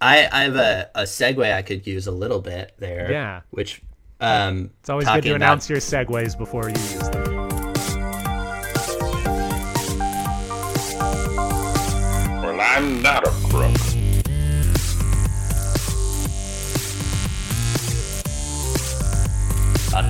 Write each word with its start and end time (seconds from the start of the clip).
I, 0.00 0.28
I 0.30 0.42
have 0.44 0.56
a, 0.56 0.90
a 0.94 1.02
segue 1.02 1.52
I 1.52 1.62
could 1.62 1.86
use 1.86 2.06
a 2.06 2.12
little 2.12 2.40
bit 2.40 2.72
there. 2.78 3.10
Yeah. 3.10 3.40
Which 3.50 3.82
um 4.20 4.70
It's 4.80 4.90
always 4.90 5.06
good 5.06 5.10
talking 5.10 5.22
to 5.22 5.30
about- 5.30 5.36
announce 5.44 5.70
your 5.70 5.78
segues 5.78 6.36
before 6.38 6.68
you 6.68 6.74
use 6.76 7.08
them. 7.10 7.48
Well, 12.42 12.60
I'm 12.60 13.02
not 13.02 13.26
a 13.26 13.30
crook. 13.48 13.74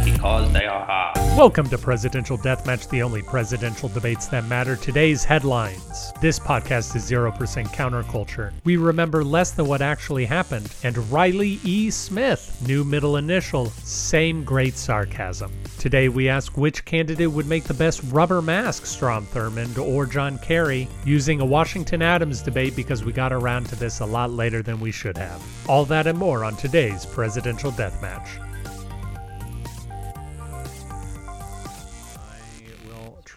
Because 0.05 0.53
they 0.53 0.67
are 0.67 0.85
hard. 0.85 1.17
Welcome 1.39 1.69
to 1.69 1.79
Presidential 1.79 2.37
Deathmatch, 2.37 2.91
the 2.91 3.03
only 3.03 3.23
presidential 3.23 3.89
debates 3.89 4.27
that 4.27 4.45
matter. 4.47 4.77
Today's 4.77 5.25
headlines. 5.25 6.13
This 6.21 6.39
podcast 6.39 6.97
is 6.97 7.11
0% 7.11 7.33
counterculture. 7.69 8.53
We 8.65 8.77
remember 8.77 9.25
less 9.25 9.53
than 9.53 9.67
what 9.67 9.81
actually 9.81 10.27
happened. 10.27 10.75
And 10.83 10.97
Riley 11.11 11.61
E. 11.65 11.91
Smith, 11.91 12.61
new 12.67 12.85
middle 12.85 13.17
initial, 13.17 13.67
same 13.85 14.45
great 14.45 14.75
sarcasm. 14.77 15.53
Today 15.79 16.09
we 16.09 16.29
ask 16.29 16.57
which 16.59 16.85
candidate 16.85 17.31
would 17.31 17.47
make 17.47 17.65
the 17.65 17.75
best 17.75 18.03
rubber 18.11 18.43
mask, 18.43 18.85
Strom 18.85 19.27
Thurmond 19.27 19.79
or 19.79 20.07
John 20.07 20.39
Kerry, 20.39 20.89
using 21.05 21.41
a 21.41 21.47
Washington 21.47 22.03
Adams 22.03 22.43
debate 22.43 22.75
because 22.75 23.05
we 23.05 23.13
got 23.13 23.33
around 23.33 23.67
to 23.67 23.77
this 23.77 24.01
a 24.01 24.07
lot 24.07 24.33
later 24.33 24.61
than 24.61 24.81
we 24.81 24.91
should 24.91 25.17
have. 25.17 25.43
All 25.69 25.85
that 25.85 26.07
and 26.07 26.19
more 26.19 26.45
on 26.45 26.57
today's 26.57 27.07
Presidential 27.07 27.71
Deathmatch. 27.71 28.48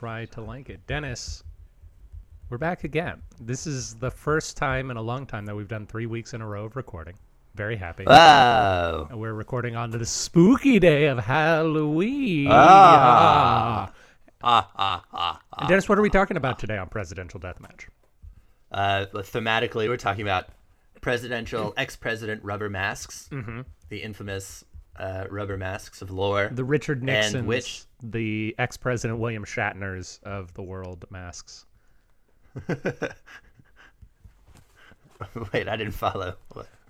Try 0.01 0.25
to 0.25 0.41
like 0.41 0.71
it. 0.71 0.79
Dennis, 0.87 1.43
we're 2.49 2.57
back 2.57 2.83
again. 2.85 3.21
This 3.39 3.67
is 3.67 3.93
the 3.93 4.09
first 4.09 4.57
time 4.57 4.89
in 4.89 4.97
a 4.97 5.01
long 5.01 5.27
time 5.27 5.45
that 5.45 5.55
we've 5.55 5.67
done 5.67 5.85
three 5.85 6.07
weeks 6.07 6.33
in 6.33 6.41
a 6.41 6.47
row 6.47 6.65
of 6.65 6.75
recording. 6.75 7.13
Very 7.53 7.75
happy. 7.75 8.05
Wow. 8.07 9.07
And 9.11 9.19
We're 9.19 9.35
recording 9.35 9.75
on 9.75 9.91
the 9.91 10.03
spooky 10.03 10.79
day 10.79 11.05
of 11.05 11.19
Halloween. 11.19 12.47
Ah. 12.49 13.91
Ah 14.41 14.71
ah 14.75 15.05
ah. 15.13 15.41
And 15.59 15.69
Dennis, 15.69 15.87
what 15.87 15.99
are 15.99 16.01
we 16.01 16.09
talking 16.09 16.35
about 16.35 16.57
today 16.57 16.79
on 16.79 16.89
Presidential 16.89 17.39
Deathmatch? 17.39 17.85
Uh 18.71 19.05
thematically 19.13 19.87
we're 19.87 19.97
talking 19.97 20.23
about 20.23 20.47
presidential 21.01 21.75
ex 21.77 21.95
president 21.95 22.43
rubber 22.43 22.71
masks. 22.71 23.29
Mm-hmm. 23.31 23.61
The 23.89 24.01
infamous 24.01 24.65
uh, 25.01 25.25
rubber 25.29 25.57
masks 25.57 26.01
of 26.01 26.11
lore. 26.11 26.49
The 26.53 26.63
Richard 26.63 27.03
Nixons, 27.03 27.45
which- 27.47 27.83
the 28.03 28.55
ex-president 28.57 29.19
William 29.19 29.43
Shatners 29.43 30.21
of 30.23 30.53
the 30.53 30.61
world 30.63 31.05
masks. 31.09 31.65
Wait, 35.53 35.67
I 35.67 35.75
didn't 35.75 35.91
follow. 35.93 36.35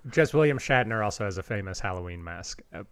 Just 0.10 0.34
William 0.34 0.58
Shatner 0.58 1.04
also 1.04 1.26
has 1.26 1.38
a 1.38 1.44
famous 1.44 1.80
Halloween 1.80 2.24
mask, 2.24 2.62
uh, 2.74 2.84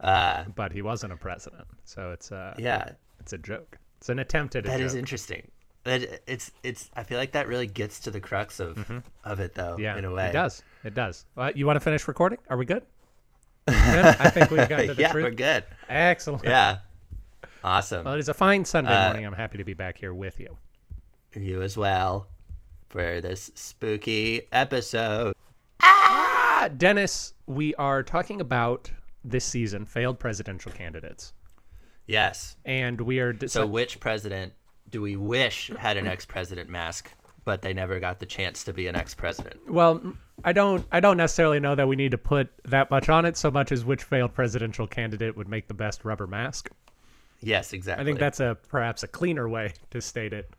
Uh 0.00 0.44
but 0.54 0.72
he 0.72 0.82
wasn't 0.82 1.12
a 1.12 1.16
president, 1.16 1.66
so 1.84 2.10
it's 2.12 2.30
uh, 2.32 2.54
yeah. 2.58 2.90
it's 3.20 3.32
a 3.32 3.38
joke. 3.38 3.78
It's 3.98 4.08
an 4.08 4.18
attempt 4.18 4.54
at 4.56 4.64
a 4.64 4.68
That 4.68 4.78
joke. 4.78 4.86
is 4.86 4.94
interesting. 4.94 5.50
That 5.84 6.22
it's 6.26 6.50
it's. 6.62 6.90
I 6.94 7.02
feel 7.02 7.18
like 7.18 7.32
that 7.32 7.48
really 7.48 7.66
gets 7.66 8.00
to 8.00 8.10
the 8.10 8.20
crux 8.20 8.60
of 8.60 9.02
of 9.24 9.40
it, 9.40 9.54
though. 9.54 9.76
Yeah, 9.78 9.98
in 9.98 10.04
a 10.06 10.10
way. 10.12 10.28
it 10.28 10.32
does. 10.32 10.62
It 10.84 10.94
does. 10.94 11.26
Uh, 11.36 11.50
you 11.54 11.66
want 11.66 11.76
to 11.76 11.80
finish 11.80 12.08
recording? 12.08 12.38
Are 12.48 12.56
we 12.56 12.64
good? 12.64 12.82
Good? 13.66 13.76
I 13.76 14.30
think 14.30 14.50
we've 14.50 14.68
got 14.68 14.76
to 14.86 14.94
the 14.94 15.00
yeah, 15.00 15.12
truth. 15.12 15.24
we're 15.24 15.30
good. 15.30 15.64
Excellent. 15.88 16.44
Yeah, 16.44 16.78
awesome. 17.62 18.04
Well, 18.04 18.14
it 18.14 18.18
is 18.20 18.28
a 18.28 18.34
fine 18.34 18.64
Sunday 18.64 18.92
Uh, 18.92 19.06
morning. 19.08 19.26
I'm 19.26 19.32
happy 19.32 19.58
to 19.58 19.64
be 19.64 19.74
back 19.74 19.98
here 19.98 20.12
with 20.14 20.38
you. 20.40 20.56
you 21.34 21.62
as 21.62 21.76
well 21.76 22.28
for 22.88 23.20
this 23.20 23.50
spooky 23.54 24.42
episode. 24.52 25.34
Ah, 25.80 26.68
Dennis, 26.76 27.34
we 27.46 27.74
are 27.76 28.02
talking 28.02 28.40
about 28.40 28.90
this 29.24 29.44
season 29.44 29.84
failed 29.86 30.18
presidential 30.18 30.70
candidates, 30.70 31.32
Yes. 32.06 32.56
and 32.64 33.00
we 33.00 33.18
are 33.20 33.34
So, 33.48 33.66
which 33.66 33.98
president 33.98 34.52
do 34.90 35.00
we 35.02 35.16
wish 35.16 35.70
had 35.78 35.96
an 35.96 36.06
ex-president 36.06 36.68
mask, 36.70 37.10
but 37.44 37.62
they 37.62 37.72
never 37.74 38.00
got 38.00 38.18
the 38.18 38.26
chance 38.26 38.64
to 38.64 38.72
be 38.72 38.86
an 38.86 38.96
ex-president? 38.96 39.70
Well, 39.70 40.00
I 40.44 40.52
don't. 40.52 40.84
I 40.92 41.00
don't 41.00 41.16
necessarily 41.16 41.60
know 41.60 41.74
that 41.74 41.86
we 41.88 41.96
need 41.96 42.10
to 42.10 42.18
put 42.18 42.50
that 42.64 42.90
much 42.90 43.08
on 43.08 43.24
it 43.24 43.36
so 43.36 43.50
much 43.50 43.70
as 43.72 43.84
which 43.84 44.02
failed 44.02 44.34
presidential 44.34 44.86
candidate 44.86 45.36
would 45.36 45.48
make 45.48 45.68
the 45.68 45.74
best 45.74 46.04
rubber 46.04 46.26
mask. 46.26 46.70
Yes, 47.40 47.72
exactly. 47.72 48.02
I 48.02 48.04
think 48.06 48.18
that's 48.18 48.40
a 48.40 48.56
perhaps 48.68 49.02
a 49.02 49.08
cleaner 49.08 49.48
way 49.48 49.72
to 49.90 50.00
state 50.00 50.32
it. 50.32 50.50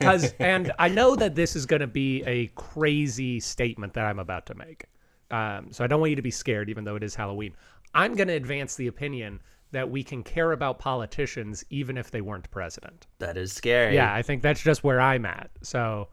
'Cause- 0.00 0.32
and 0.38 0.72
I 0.78 0.88
know 0.88 1.14
that 1.16 1.34
this 1.34 1.54
is 1.54 1.66
going 1.66 1.80
to 1.80 1.86
be 1.86 2.22
a 2.24 2.46
crazy 2.54 3.40
statement 3.40 3.92
that 3.94 4.06
I'm 4.06 4.18
about 4.18 4.46
to 4.46 4.54
make. 4.54 4.86
Um, 5.30 5.70
so 5.72 5.84
I 5.84 5.86
don't 5.86 6.00
want 6.00 6.10
you 6.10 6.16
to 6.16 6.22
be 6.22 6.30
scared, 6.30 6.70
even 6.70 6.84
though 6.84 6.96
it 6.96 7.02
is 7.02 7.14
Halloween. 7.14 7.54
I'm 7.94 8.14
going 8.14 8.28
to 8.28 8.34
advance 8.34 8.76
the 8.76 8.86
opinion 8.86 9.40
that 9.74 9.90
we 9.90 10.02
can 10.02 10.22
care 10.22 10.52
about 10.52 10.78
politicians 10.78 11.64
even 11.70 11.96
if 11.96 12.10
they 12.10 12.20
weren't 12.20 12.50
president. 12.50 13.06
that 13.18 13.36
is 13.36 13.52
scary. 13.52 13.94
Yeah, 13.94 14.12
I 14.12 14.22
think 14.22 14.42
that's 14.42 14.62
just 14.62 14.82
where 14.82 15.00
I'm 15.00 15.24
at. 15.26 15.50
So 15.62 16.08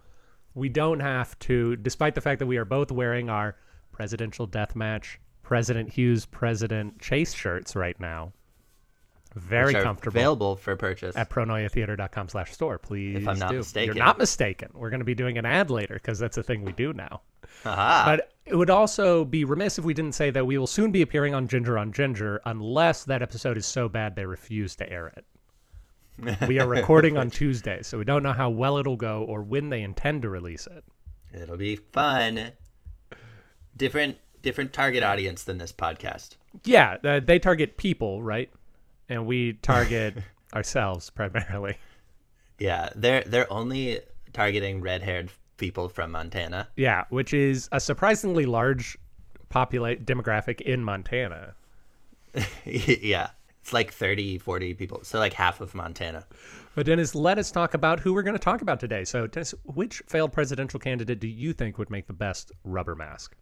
we 0.53 0.69
don't 0.69 0.99
have 0.99 1.38
to, 1.39 1.75
despite 1.77 2.16
the 2.16 2.22
fact 2.22 2.39
that 2.39 2.47
we 2.47 2.57
are 2.57 2.66
both 2.66 2.91
wearing 2.91 3.29
our 3.29 3.55
presidential 3.91 4.47
deathmatch, 4.47 5.17
President 5.44 5.89
Hughes, 5.91 6.25
President 6.25 6.99
Chase 6.99 7.33
shirts 7.33 7.75
right 7.75 7.99
now. 7.99 8.33
Very 9.35 9.73
comfortable 9.73 10.17
Available 10.19 10.55
for 10.57 10.75
purchase. 10.75 11.16
at 11.16 11.29
pronoiatheater.com 11.29 12.28
slash 12.29 12.51
store. 12.51 12.78
please. 12.78 13.16
If 13.17 13.28
I'm 13.28 13.39
not 13.39 13.51
do. 13.51 13.57
mistaken. 13.57 13.95
You're 13.95 14.05
not 14.05 14.17
mistaken. 14.17 14.69
We're 14.73 14.89
going 14.89 14.99
to 14.99 15.05
be 15.05 15.16
doing 15.16 15.38
an 15.38 15.45
ad 15.45 15.69
later 15.69 15.93
because 15.93 16.19
that's 16.19 16.38
a 16.38 16.43
thing 16.43 16.63
we 16.63 16.73
do 16.73 16.91
now. 16.93 17.22
Aha. 17.66 18.03
But 18.06 18.31
it 18.46 18.56
would 18.56 18.69
also 18.69 19.24
be 19.24 19.46
remiss 19.46 19.78
if 19.78 19.85
we 19.85 19.94
didn't 19.94 20.16
say 20.16 20.29
that 20.31 20.46
we 20.46 20.57
will 20.57 20.68
soon 20.68 20.91
be 20.91 21.02
appearing 21.02 21.34
on 21.34 21.47
Ginger 21.47 21.78
on 21.78 21.91
Ginger 21.91 22.41
unless 22.46 23.03
that 23.06 23.22
episode 23.22 23.57
is 23.57 23.66
so 23.66 23.88
bad 23.88 24.16
they 24.16 24.25
refuse 24.25 24.75
to 24.78 24.91
air 24.91 25.07
it. 25.07 25.25
we 26.47 26.59
are 26.59 26.68
recording 26.68 27.18
on 27.18 27.29
Tuesday, 27.29 27.81
so 27.81 27.97
we 27.97 28.03
don't 28.03 28.24
know 28.24 28.34
how 28.34 28.50
well 28.50 28.78
it'll 28.78 28.97
go 28.97 29.24
or 29.24 29.41
when 29.41 29.69
they 29.69 29.81
intend 29.81 30.22
to 30.22 30.29
release 30.29 30.68
it. 30.68 30.84
It'll 31.34 31.57
be 31.57 31.78
fun. 31.78 32.52
Different 33.78 34.18
different 34.41 34.73
target 34.73 35.03
audience 35.03 35.44
than 35.44 35.58
this 35.58 35.72
podcast. 35.72 36.35
Yeah, 36.66 36.97
uh, 37.03 37.19
they 37.22 37.40
target 37.40 37.78
people, 37.78 38.22
right? 38.22 38.52
And 39.08 39.25
we 39.25 39.53
target 39.53 40.16
ourselves 40.53 41.09
primarily. 41.09 41.78
Yeah, 42.59 42.90
they're 42.96 43.23
they're 43.23 43.52
only 43.52 44.02
targeting 44.34 44.81
red-haired 44.81 45.31
people 45.61 45.88
from 45.88 46.11
Montana. 46.11 46.67
Yeah, 46.75 47.05
which 47.09 47.33
is 47.33 47.69
a 47.72 47.79
surprisingly 47.79 48.47
large 48.47 48.97
populate 49.47 50.05
demographic 50.05 50.59
in 50.59 50.83
Montana. 50.83 51.53
yeah. 52.66 53.29
It's 53.61 53.72
like 53.72 53.94
30, 53.94 54.39
40 54.39 54.73
people. 54.73 55.01
So 55.03 55.19
like 55.19 55.33
half 55.33 55.61
of 55.61 55.75
Montana. 55.75 56.25
But 56.73 56.88
Dennis, 56.88 57.13
let 57.13 57.38
us 57.38 57.51
talk 57.51 57.75
about 57.75 57.99
who 57.99 58.11
we're 58.11 58.23
going 58.23 58.35
to 58.35 58.39
talk 58.39 58.63
about 58.63 58.79
today. 58.79 59.03
So, 59.03 59.27
Dennis, 59.27 59.53
which 59.66 60.01
failed 60.07 60.33
presidential 60.33 60.79
candidate 60.79 61.19
do 61.19 61.27
you 61.27 61.53
think 61.53 61.78
would 61.78 61.91
make 61.91 62.07
the 62.07 62.13
best 62.13 62.51
rubber 62.63 62.95
mask? 62.95 63.35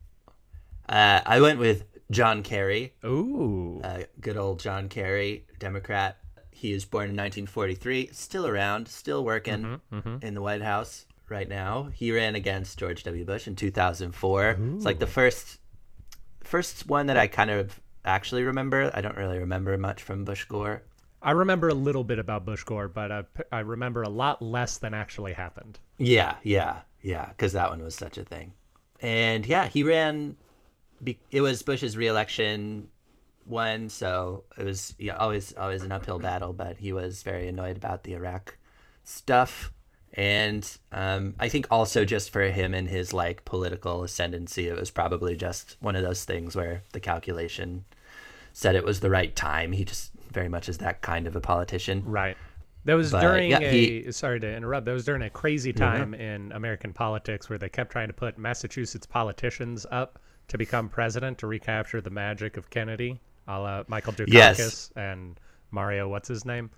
Uh, 0.89 1.21
I 1.25 1.39
went 1.39 1.57
with 1.59 1.85
John 2.11 2.43
Kerry, 2.43 2.95
Ooh, 3.05 3.79
uh, 3.83 3.99
good 4.19 4.35
old 4.35 4.59
John 4.59 4.89
Kerry, 4.89 5.45
Democrat. 5.59 6.17
He 6.51 6.73
was 6.73 6.83
born 6.83 7.03
in 7.03 7.15
1943, 7.15 8.09
still 8.11 8.45
around, 8.45 8.87
still 8.89 9.23
working 9.23 9.79
in 10.21 10.33
the 10.33 10.41
White 10.41 10.63
House 10.63 11.05
right 11.29 11.47
now. 11.47 11.89
He 11.93 12.11
ran 12.11 12.35
against 12.35 12.79
George 12.79 13.03
W. 13.03 13.25
Bush 13.25 13.47
in 13.47 13.55
2004. 13.55 14.57
It's 14.75 14.85
like 14.85 14.99
the 14.99 15.07
first 15.07 15.59
first 16.43 16.87
one 16.87 17.07
that 17.07 17.17
I 17.17 17.27
kind 17.27 17.49
of 17.49 17.79
actually 18.05 18.43
remember. 18.43 18.91
I 18.93 19.01
don't 19.01 19.17
really 19.17 19.39
remember 19.39 19.77
much 19.77 20.01
from 20.01 20.25
Bush 20.25 20.45
Gore. 20.45 20.83
I 21.21 21.31
remember 21.31 21.67
a 21.69 21.73
little 21.73 22.03
bit 22.03 22.17
about 22.17 22.45
Bush 22.45 22.63
Gore, 22.63 22.87
but 22.87 23.11
I, 23.11 23.23
I 23.51 23.59
remember 23.59 24.03
a 24.03 24.09
lot 24.09 24.41
less 24.41 24.77
than 24.77 24.93
actually 24.93 25.33
happened. 25.33 25.79
Yeah, 25.97 26.35
yeah, 26.43 26.81
yeah, 27.01 27.27
because 27.27 27.53
that 27.53 27.69
one 27.69 27.83
was 27.83 27.95
such 27.95 28.17
a 28.17 28.23
thing. 28.23 28.53
And 29.01 29.45
yeah, 29.45 29.67
he 29.67 29.83
ran. 29.83 30.37
It 31.31 31.41
was 31.41 31.61
Bush's 31.61 31.97
reelection 31.97 32.87
one, 33.45 33.89
so 33.89 34.43
it 34.57 34.63
was 34.65 34.95
yeah, 34.97 35.15
always 35.15 35.53
always 35.53 35.83
an 35.83 35.91
uphill 35.91 36.19
battle. 36.19 36.53
But 36.53 36.77
he 36.77 36.93
was 36.93 37.23
very 37.23 37.47
annoyed 37.47 37.77
about 37.77 38.03
the 38.03 38.13
Iraq 38.13 38.57
stuff, 39.03 39.71
and 40.13 40.77
um, 40.91 41.35
I 41.39 41.49
think 41.49 41.67
also 41.69 42.03
just 42.05 42.31
for 42.31 42.41
him 42.41 42.73
and 42.73 42.87
his 42.89 43.13
like 43.13 43.45
political 43.45 44.03
ascendancy, 44.03 44.67
it 44.67 44.77
was 44.79 44.91
probably 44.91 45.35
just 45.35 45.77
one 45.79 45.95
of 45.95 46.03
those 46.03 46.25
things 46.25 46.55
where 46.55 46.83
the 46.93 46.99
calculation 46.99 47.85
said 48.53 48.75
it 48.75 48.83
was 48.83 48.99
the 48.99 49.09
right 49.09 49.35
time. 49.35 49.71
He 49.71 49.85
just 49.85 50.11
very 50.31 50.49
much 50.49 50.67
is 50.69 50.79
that 50.79 51.01
kind 51.01 51.27
of 51.27 51.35
a 51.35 51.41
politician. 51.41 52.03
Right. 52.05 52.35
That 52.85 52.93
was 52.95 53.11
But, 53.11 53.21
during 53.21 53.51
yeah, 53.51 53.59
a 53.59 53.69
he- 54.03 54.11
sorry 54.11 54.39
to 54.39 54.51
interrupt. 54.55 54.85
That 54.85 54.93
was 54.93 55.05
during 55.05 55.21
a 55.21 55.29
crazy 55.29 55.73
time 55.73 56.13
in 56.13 56.51
American 56.53 56.93
politics 56.93 57.49
where 57.49 57.59
they 57.59 57.69
kept 57.69 57.91
trying 57.91 58.07
to 58.07 58.13
put 58.13 58.37
Massachusetts 58.37 59.05
politicians 59.05 59.85
up 59.91 60.17
to 60.47 60.57
become 60.57 60.89
president 60.89 61.37
to 61.39 61.47
recapture 61.47 62.01
the 62.01 62.09
magic 62.09 62.57
of 62.57 62.69
Kennedy, 62.69 63.19
a 63.47 63.59
la 63.59 63.83
Michael 63.87 64.13
Dukakis 64.13 64.33
Yes. 64.33 64.91
and 64.95 65.39
Mario. 65.71 66.07
What's 66.09 66.27
his 66.29 66.45
name? 66.45 66.71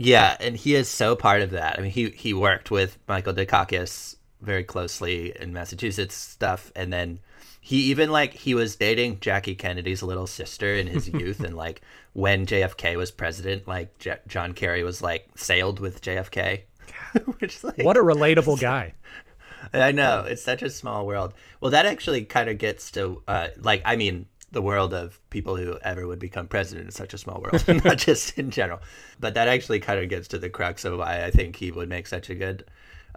Yeah, 0.00 0.36
and 0.38 0.56
he 0.56 0.76
is 0.76 0.88
so 0.88 1.16
part 1.16 1.42
of 1.42 1.50
that. 1.50 1.76
I 1.76 1.82
mean, 1.82 1.90
he 1.90 2.10
he 2.10 2.32
worked 2.32 2.70
with 2.70 2.98
Michael 3.08 3.34
Dukakis 3.34 4.14
very 4.40 4.62
closely 4.62 5.34
in 5.38 5.52
Massachusetts 5.52 6.14
stuff, 6.14 6.70
and 6.76 6.92
then 6.92 7.18
he 7.60 7.78
even 7.90 8.08
like 8.08 8.32
he 8.32 8.54
was 8.54 8.76
dating 8.76 9.18
Jackie 9.18 9.56
Kennedy's 9.56 10.00
little 10.04 10.28
sister 10.28 10.72
in 10.72 10.86
his 10.86 11.08
youth, 11.12 11.40
and 11.40 11.56
like 11.56 11.82
when 12.12 12.46
JFK 12.46 12.96
was 12.96 13.10
president, 13.10 13.66
like 13.66 13.98
J- 13.98 14.20
John 14.28 14.52
Kerry 14.52 14.84
was 14.84 15.02
like 15.02 15.26
sailed 15.34 15.80
with 15.80 16.00
JFK. 16.00 16.62
Which 17.40 17.64
like, 17.64 17.78
What 17.78 17.96
a 17.96 18.00
relatable 18.00 18.60
guy. 18.60 18.94
I 19.72 19.90
know 19.90 20.20
it's 20.28 20.42
such 20.42 20.62
a 20.62 20.70
small 20.70 21.08
world. 21.08 21.34
Well, 21.60 21.72
that 21.72 21.86
actually 21.86 22.24
kind 22.24 22.48
of 22.48 22.58
gets 22.58 22.92
to 22.92 23.20
uh, 23.26 23.48
like 23.58 23.82
I 23.84 23.96
mean 23.96 24.26
the 24.50 24.62
world 24.62 24.94
of 24.94 25.20
people 25.30 25.56
who 25.56 25.78
ever 25.82 26.06
would 26.06 26.18
become 26.18 26.46
president 26.46 26.86
in 26.86 26.92
such 26.92 27.12
a 27.12 27.18
small 27.18 27.40
world, 27.40 27.62
not 27.84 27.98
just 27.98 28.38
in 28.38 28.50
general. 28.50 28.80
But 29.20 29.34
that 29.34 29.48
actually 29.48 29.80
kind 29.80 30.00
of 30.00 30.08
gets 30.08 30.28
to 30.28 30.38
the 30.38 30.48
crux 30.48 30.84
of 30.84 30.98
why 30.98 31.24
I 31.24 31.30
think 31.30 31.56
he 31.56 31.70
would 31.70 31.88
make 31.88 32.06
such 32.06 32.30
a 32.30 32.34
good 32.34 32.64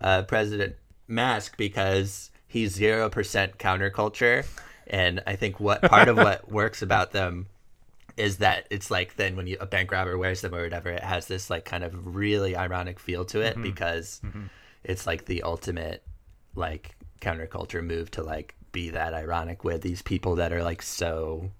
uh, 0.01 0.24
president. 0.24 0.75
Mask 1.07 1.57
because 1.57 2.31
he's 2.48 2.74
zero 2.74 3.10
percent 3.10 3.57
counterculture, 3.57 4.45
and 4.88 5.22
I 5.28 5.36
think 5.36 5.60
what 5.60 5.81
part 5.81 6.07
of 6.07 6.16
what 6.16 6.50
works 6.51 6.81
about 6.81 7.12
them 7.12 7.48
is 8.18 8.38
that 8.38 8.68
it's 8.69 8.92
like 8.92 9.16
then 9.16 9.36
when 9.36 9.48
you 9.48 9.57
a 9.60 9.66
bank 9.66 9.92
robber 9.92 10.18
wears 10.18 10.42
them 10.42 10.56
or 10.56 10.63
whatever, 10.63 10.89
it 10.89 11.04
has 11.04 11.28
this 11.28 11.50
like 11.50 11.66
kind 11.66 11.83
of 11.83 12.16
really 12.16 12.56
ironic 12.56 13.00
feel 13.00 13.25
to 13.25 13.42
it 13.42 13.62
because 13.62 14.22
it's 14.83 15.06
like 15.06 15.25
the 15.25 15.44
ultimate 15.44 16.04
like 16.56 16.95
counterculture 17.22 17.83
move 17.83 18.12
to 18.12 18.24
like 18.24 18.56
be 18.71 18.89
that 18.91 19.13
ironic 19.13 19.63
with 19.63 19.81
these 19.81 20.01
people 20.01 20.35
that 20.35 20.53
are 20.53 20.63
like 20.63 20.81
so 20.81 21.51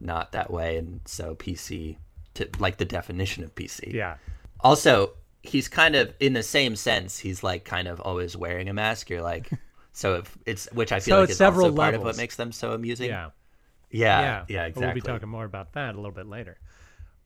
not 0.00 0.32
that 0.32 0.50
way 0.50 0.76
and 0.76 1.00
so 1.04 1.34
PC 1.34 1.96
to 2.34 2.48
like 2.58 2.76
the 2.76 2.84
definition 2.84 3.44
of 3.44 3.54
PC. 3.54 3.92
Yeah. 3.92 4.16
Also, 4.60 5.12
he's 5.42 5.68
kind 5.68 5.96
of 5.96 6.12
in 6.20 6.32
the 6.32 6.42
same 6.42 6.76
sense. 6.76 7.18
He's 7.18 7.42
like 7.42 7.64
kind 7.64 7.88
of 7.88 8.00
always 8.00 8.36
wearing 8.36 8.68
a 8.68 8.74
mask. 8.74 9.10
You're 9.10 9.22
like, 9.22 9.50
so 9.92 10.16
if 10.16 10.38
it's 10.46 10.68
which 10.72 10.92
I 10.92 11.00
feel 11.00 11.16
So 11.16 11.20
like 11.20 11.24
it's 11.24 11.32
is 11.32 11.38
several 11.38 11.66
also 11.66 11.76
part 11.76 11.94
of 11.94 12.02
what 12.02 12.16
makes 12.16 12.36
them 12.36 12.52
so 12.52 12.72
amusing. 12.72 13.08
Yeah. 13.08 13.30
yeah, 13.90 14.20
yeah. 14.20 14.44
yeah, 14.48 14.62
But 14.62 14.68
exactly. 14.68 14.84
We'll 14.86 14.94
be 14.94 15.00
talking 15.00 15.28
more 15.28 15.44
about 15.44 15.72
that 15.74 15.94
a 15.94 15.96
little 15.98 16.12
bit 16.12 16.26
later. 16.26 16.58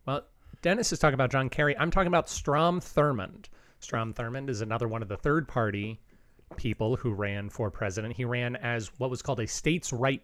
Well, 0.07 0.25
Dennis 0.63 0.93
is 0.93 0.99
talking 0.99 1.15
about 1.15 1.31
John 1.31 1.49
Kerry. 1.49 1.77
I'm 1.79 1.91
talking 1.91 2.09
about 2.09 2.29
Strom 2.29 2.81
Thurmond. 2.81 3.47
Strom 3.81 4.13
Thurmond 4.13 4.51
is 4.51 4.61
another 4.61 4.87
one 4.89 5.03
of 5.03 5.09
the 5.09 5.17
third 5.17 5.49
party 5.49 6.01
people 6.57 6.97
who 6.97 7.13
ran 7.13 7.49
for 7.49 7.71
president. 7.71 8.15
He 8.15 8.25
ran 8.25 8.57
as 8.57 8.91
what 8.99 9.11
was 9.11 9.23
called 9.23 9.41
a 9.41 9.47
states' 9.47 9.93
right 9.93 10.23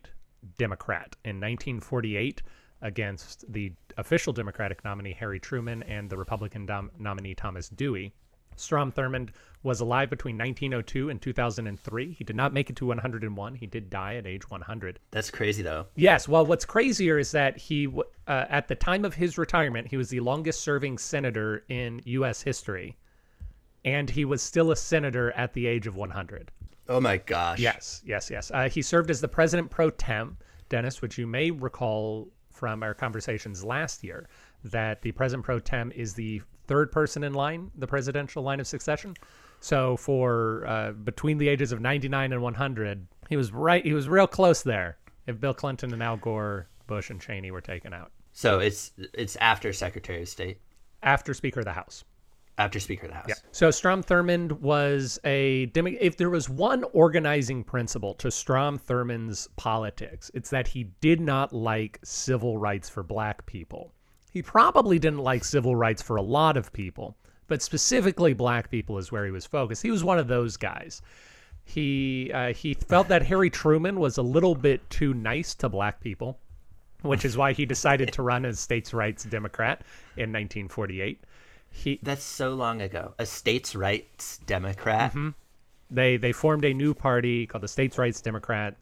Democrat 0.59 1.17
in 1.25 1.37
1948 1.37 2.43
against 2.83 3.51
the 3.53 3.73
official 3.97 4.33
Democratic 4.33 4.85
nominee 4.85 5.15
Harry 5.15 5.41
Truman 5.41 5.83
and 5.85 6.11
the 6.11 6.17
Republican 6.17 6.67
dom- 6.67 6.91
nominee 6.99 7.35
Thomas 7.35 7.69
Dewey. 7.69 8.13
Strom 8.57 8.91
Thurmond 8.91 9.31
was 9.63 9.81
alive 9.81 10.09
between 10.09 10.39
1902 10.39 11.11
and 11.11 11.21
2003. 11.21 12.13
He 12.13 12.25
did 12.25 12.37
not 12.37 12.55
make 12.55 12.71
it 12.71 12.77
to 12.77 12.87
101. 12.87 13.55
He 13.55 13.67
did 13.67 13.91
die 13.91 14.15
at 14.15 14.27
age 14.27 14.49
100. 14.49 14.99
That's 15.11 15.31
crazy 15.31 15.63
though. 15.63 15.87
Yes. 15.95 16.29
Well, 16.29 16.47
what's 16.47 16.65
crazier 16.65 17.19
is 17.19 17.33
that 17.33 17.59
he, 17.59 17.89
uh, 18.27 18.45
at 18.49 18.69
the 18.69 18.75
time 18.75 19.05
of 19.05 19.15
his 19.15 19.37
retirement, 19.37 19.89
he 19.89 19.97
was 19.97 20.09
the 20.09 20.21
longest 20.21 20.61
serving 20.61 20.99
senator 20.99 21.65
in 21.69 22.01
U.S. 22.05 22.43
history. 22.43 22.97
And 23.87 24.11
he 24.11 24.27
was 24.27 24.43
still 24.43 24.71
a 24.71 24.77
senator 24.77 25.31
at 25.33 25.55
the 25.55 25.67
age 25.67 25.87
of 25.87 25.97
100. 25.97 26.51
Oh 26.89 27.01
my 27.01 27.17
gosh. 27.17 27.59
Yes, 27.59 28.03
yes, 28.05 28.31
yes. 28.31 28.51
Uh, 28.53 28.69
he 28.69 28.83
served 28.83 29.11
as 29.11 29.21
the 29.21 29.29
president 29.29 29.71
pro 29.71 29.91
tem, 29.91 30.37
Dennis, 30.69 31.01
which 31.01 31.17
you 31.17 31.27
may 31.27 31.51
recall 31.51 32.29
from 32.51 32.83
our 32.83 32.95
conversations 32.95 33.65
last 33.65 34.05
year, 34.05 34.29
that 34.65 35.03
the 35.03 35.13
president 35.13 35.45
pro 35.45 35.59
tem 35.59 35.93
is 35.93 36.15
the 36.15 36.43
third 36.67 36.93
person 36.93 37.23
in 37.25 37.33
line, 37.33 37.71
the 37.77 37.87
presidential 37.87 38.43
line 38.43 38.61
of 38.61 38.67
succession. 38.67 39.15
So 39.61 39.97
for 39.97 40.65
uh, 40.67 40.93
between 40.93 41.39
the 41.39 41.49
ages 41.49 41.73
of 41.73 41.81
99 41.81 42.33
and 42.33 42.43
100, 42.43 43.07
he 43.29 43.37
was 43.37 43.53
right. 43.53 43.85
He 43.85 43.93
was 43.93 44.09
real 44.09 44.27
close 44.27 44.63
there. 44.63 44.99
If 45.27 45.41
Bill 45.41 45.55
Clinton 45.55 45.93
and 45.93 46.03
Al 46.03 46.17
Gore, 46.17 46.69
Bush 46.87 47.11
and 47.11 47.21
Cheney 47.21 47.51
were 47.51 47.61
taken 47.61 47.93
out 47.93 48.13
So 48.33 48.61
it's 48.61 48.93
it's 48.97 49.37
after 49.37 49.73
Secretary 49.73 50.23
of 50.23 50.29
State, 50.29 50.61
after 51.03 51.35
Speaker 51.35 51.61
of 51.61 51.67
the 51.67 51.73
House. 51.73 52.05
After 52.59 52.81
Speaker 52.81 53.07
of 53.07 53.13
the 53.13 53.17
House. 53.17 53.27
Yeah. 53.29 53.35
So 53.53 53.71
Strom 53.71 54.03
Thurmond 54.03 54.61
was 54.61 55.19
a 55.25 55.67
demi- 55.67 55.99
if 56.01 56.17
there 56.17 56.31
was 56.31 56.49
one 56.49 56.85
organizing 56.93 57.63
principle 57.65 58.15
to 58.15 58.31
Strom 58.31 58.79
Thurmond's 58.79 59.49
politics, 59.57 60.31
it's 60.35 60.51
that 60.51 60.69
he 60.69 60.85
did 61.01 61.21
not 61.21 61.53
like 61.53 61.99
civil 62.03 62.57
rights 62.57 62.89
for 62.89 63.03
black 63.03 63.45
people. 63.47 63.93
He 64.31 64.43
probably 64.43 64.99
didn't 64.99 65.21
like 65.21 65.45
civil 65.45 65.77
rights 65.77 66.03
for 66.03 66.17
a 66.17 66.23
lot 66.23 66.57
of 66.57 66.73
people, 66.73 67.17
but 67.47 67.63
specifically 67.63 68.35
black 68.35 68.71
people 68.71 68.99
is 68.99 69.13
where 69.13 69.25
he 69.25 69.31
was 69.31 69.47
focused. 69.47 69.83
He 69.83 69.91
was 69.91 70.05
one 70.05 70.19
of 70.19 70.29
those 70.29 70.57
guys. 70.57 71.03
He 71.65 72.31
uh, 72.33 72.53
he 72.53 72.75
felt 72.75 73.09
that 73.09 73.23
Harry 73.23 73.51
Truman 73.51 73.99
was 73.99 74.19
a 74.19 74.23
little 74.23 74.55
bit 74.55 74.89
too 74.89 75.15
nice 75.15 75.55
to 75.57 75.69
black 75.69 76.01
people, 76.01 76.39
which 77.03 77.25
is 77.25 77.37
why 77.37 77.53
he 77.53 77.67
decided 77.67 78.13
to 78.13 78.23
run 78.23 78.45
as 78.45 78.61
states' 78.61 78.95
rights 78.95 79.25
Democrat 79.25 79.83
in 80.17 80.31
1948. 80.33 81.25
He 81.77 82.01
That's 82.03 82.25
so 82.25 82.55
long 82.55 82.81
ago. 82.81 83.15
A 83.19 83.27
states' 83.27 83.75
rights 83.75 84.39
Democrat. 84.39 85.11
Mm-hmm. 85.11 85.29
they 85.91 86.17
they 86.17 86.33
formed 86.33 86.65
a 86.65 86.73
new 86.73 86.95
party 86.95 87.47
called 87.47 87.63
the 87.63 87.69
States 87.69 87.99
Rights 87.99 88.21
Democrat. 88.21 88.77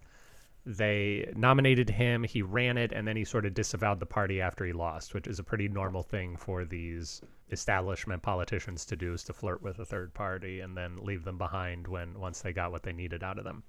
They 0.65 1.31
nominated 1.37 1.91
him, 1.91 2.23
he 2.23 2.41
ran 2.41 2.79
it, 2.79 2.93
and 2.93 3.07
then 3.07 3.17
he 3.17 3.25
sort 3.25 3.45
of 3.45 3.53
disavowed 3.53 4.01
the 4.01 4.07
party 4.07 4.41
after 4.41 4.65
he 4.65 4.73
lost, 4.73 5.13
which 5.13 5.27
is 5.27 5.39
a 5.39 5.45
pretty 5.45 5.69
normal 5.69 6.03
thing 6.03 6.37
for 6.37 6.65
these 6.65 7.21
establishment 7.51 8.23
politicians 8.23 8.87
to 8.87 8.97
do 8.97 9.13
is 9.13 9.25
to 9.25 9.35
flirt 9.35 9.61
with 9.61 9.79
a 9.79 9.85
third 9.85 10.15
party 10.15 10.61
and 10.61 10.75
then 10.75 10.97
leave 11.05 11.25
them 11.25 11.37
behind 11.37 11.87
when 11.87 12.19
once 12.19 12.41
they 12.41 12.53
got 12.53 12.73
what 12.73 12.83
they 12.83 12.93
needed 12.93 13.23
out 13.23 13.39
of 13.39 13.45
them. 13.45 13.63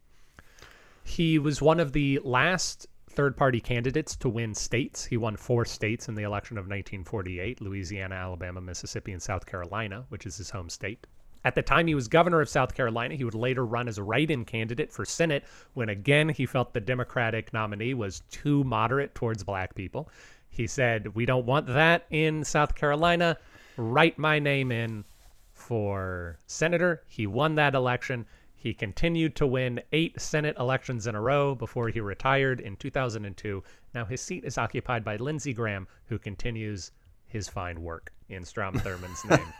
He 1.03 1.37
was 1.37 1.61
one 1.61 1.81
of 1.81 1.91
the 1.91 2.21
last 2.23 2.87
third 3.15 3.37
party 3.37 3.59
candidates 3.59 4.15
to 4.17 4.29
win 4.29 4.53
states. 4.53 5.05
He 5.05 5.17
won 5.17 5.37
four 5.37 5.65
states 5.65 6.07
in 6.07 6.15
the 6.15 6.23
election 6.23 6.57
of 6.57 6.65
1948 6.65 7.61
Louisiana, 7.61 8.15
Alabama, 8.15 8.61
Mississippi, 8.61 9.13
and 9.13 9.21
South 9.21 9.45
Carolina, 9.45 10.05
which 10.09 10.25
is 10.25 10.37
his 10.37 10.49
home 10.49 10.69
state. 10.69 11.07
At 11.45 11.53
the 11.53 11.61
time 11.61 11.85
he 11.85 11.93
was 11.93 12.07
governor 12.07 12.41
of 12.41 12.49
South 12.49 12.73
Carolina, 12.73 13.15
he 13.15 13.23
would 13.23 13.35
later 13.35 13.65
run 13.65 13.87
as 13.87 13.99
a 13.99 14.03
write 14.03 14.31
in 14.31 14.45
candidate 14.45 14.91
for 14.91 15.05
Senate 15.05 15.43
when 15.75 15.89
again 15.89 16.29
he 16.29 16.45
felt 16.45 16.73
the 16.73 16.81
Democratic 16.81 17.53
nominee 17.53 17.93
was 17.93 18.21
too 18.31 18.63
moderate 18.63 19.13
towards 19.13 19.43
black 19.43 19.75
people. 19.75 20.09
He 20.49 20.65
said, 20.65 21.13
We 21.15 21.25
don't 21.25 21.45
want 21.45 21.67
that 21.67 22.05
in 22.09 22.43
South 22.43 22.73
Carolina. 22.75 23.37
Write 23.77 24.17
my 24.17 24.39
name 24.39 24.71
in 24.71 25.05
for 25.53 26.39
senator. 26.47 27.03
He 27.07 27.27
won 27.27 27.55
that 27.55 27.75
election. 27.75 28.25
He 28.65 28.73
continued 28.73 29.35
to 29.35 29.45
win 29.45 29.79
eight 29.91 30.19
Senate 30.19 30.57
elections 30.57 31.05
in 31.05 31.13
a 31.13 31.21
row 31.21 31.53
before 31.53 31.89
he 31.89 31.99
retired 31.99 32.59
in 32.59 32.75
2002. 32.77 33.63
Now 33.93 34.05
his 34.05 34.21
seat 34.21 34.43
is 34.43 34.57
occupied 34.57 35.05
by 35.05 35.17
Lindsey 35.17 35.53
Graham, 35.53 35.87
who 36.07 36.17
continues 36.17 36.89
his 37.27 37.47
fine 37.47 37.83
work 37.83 38.11
in 38.27 38.43
Strom 38.43 38.73
Thurmond's 38.79 39.23
name. 39.23 39.53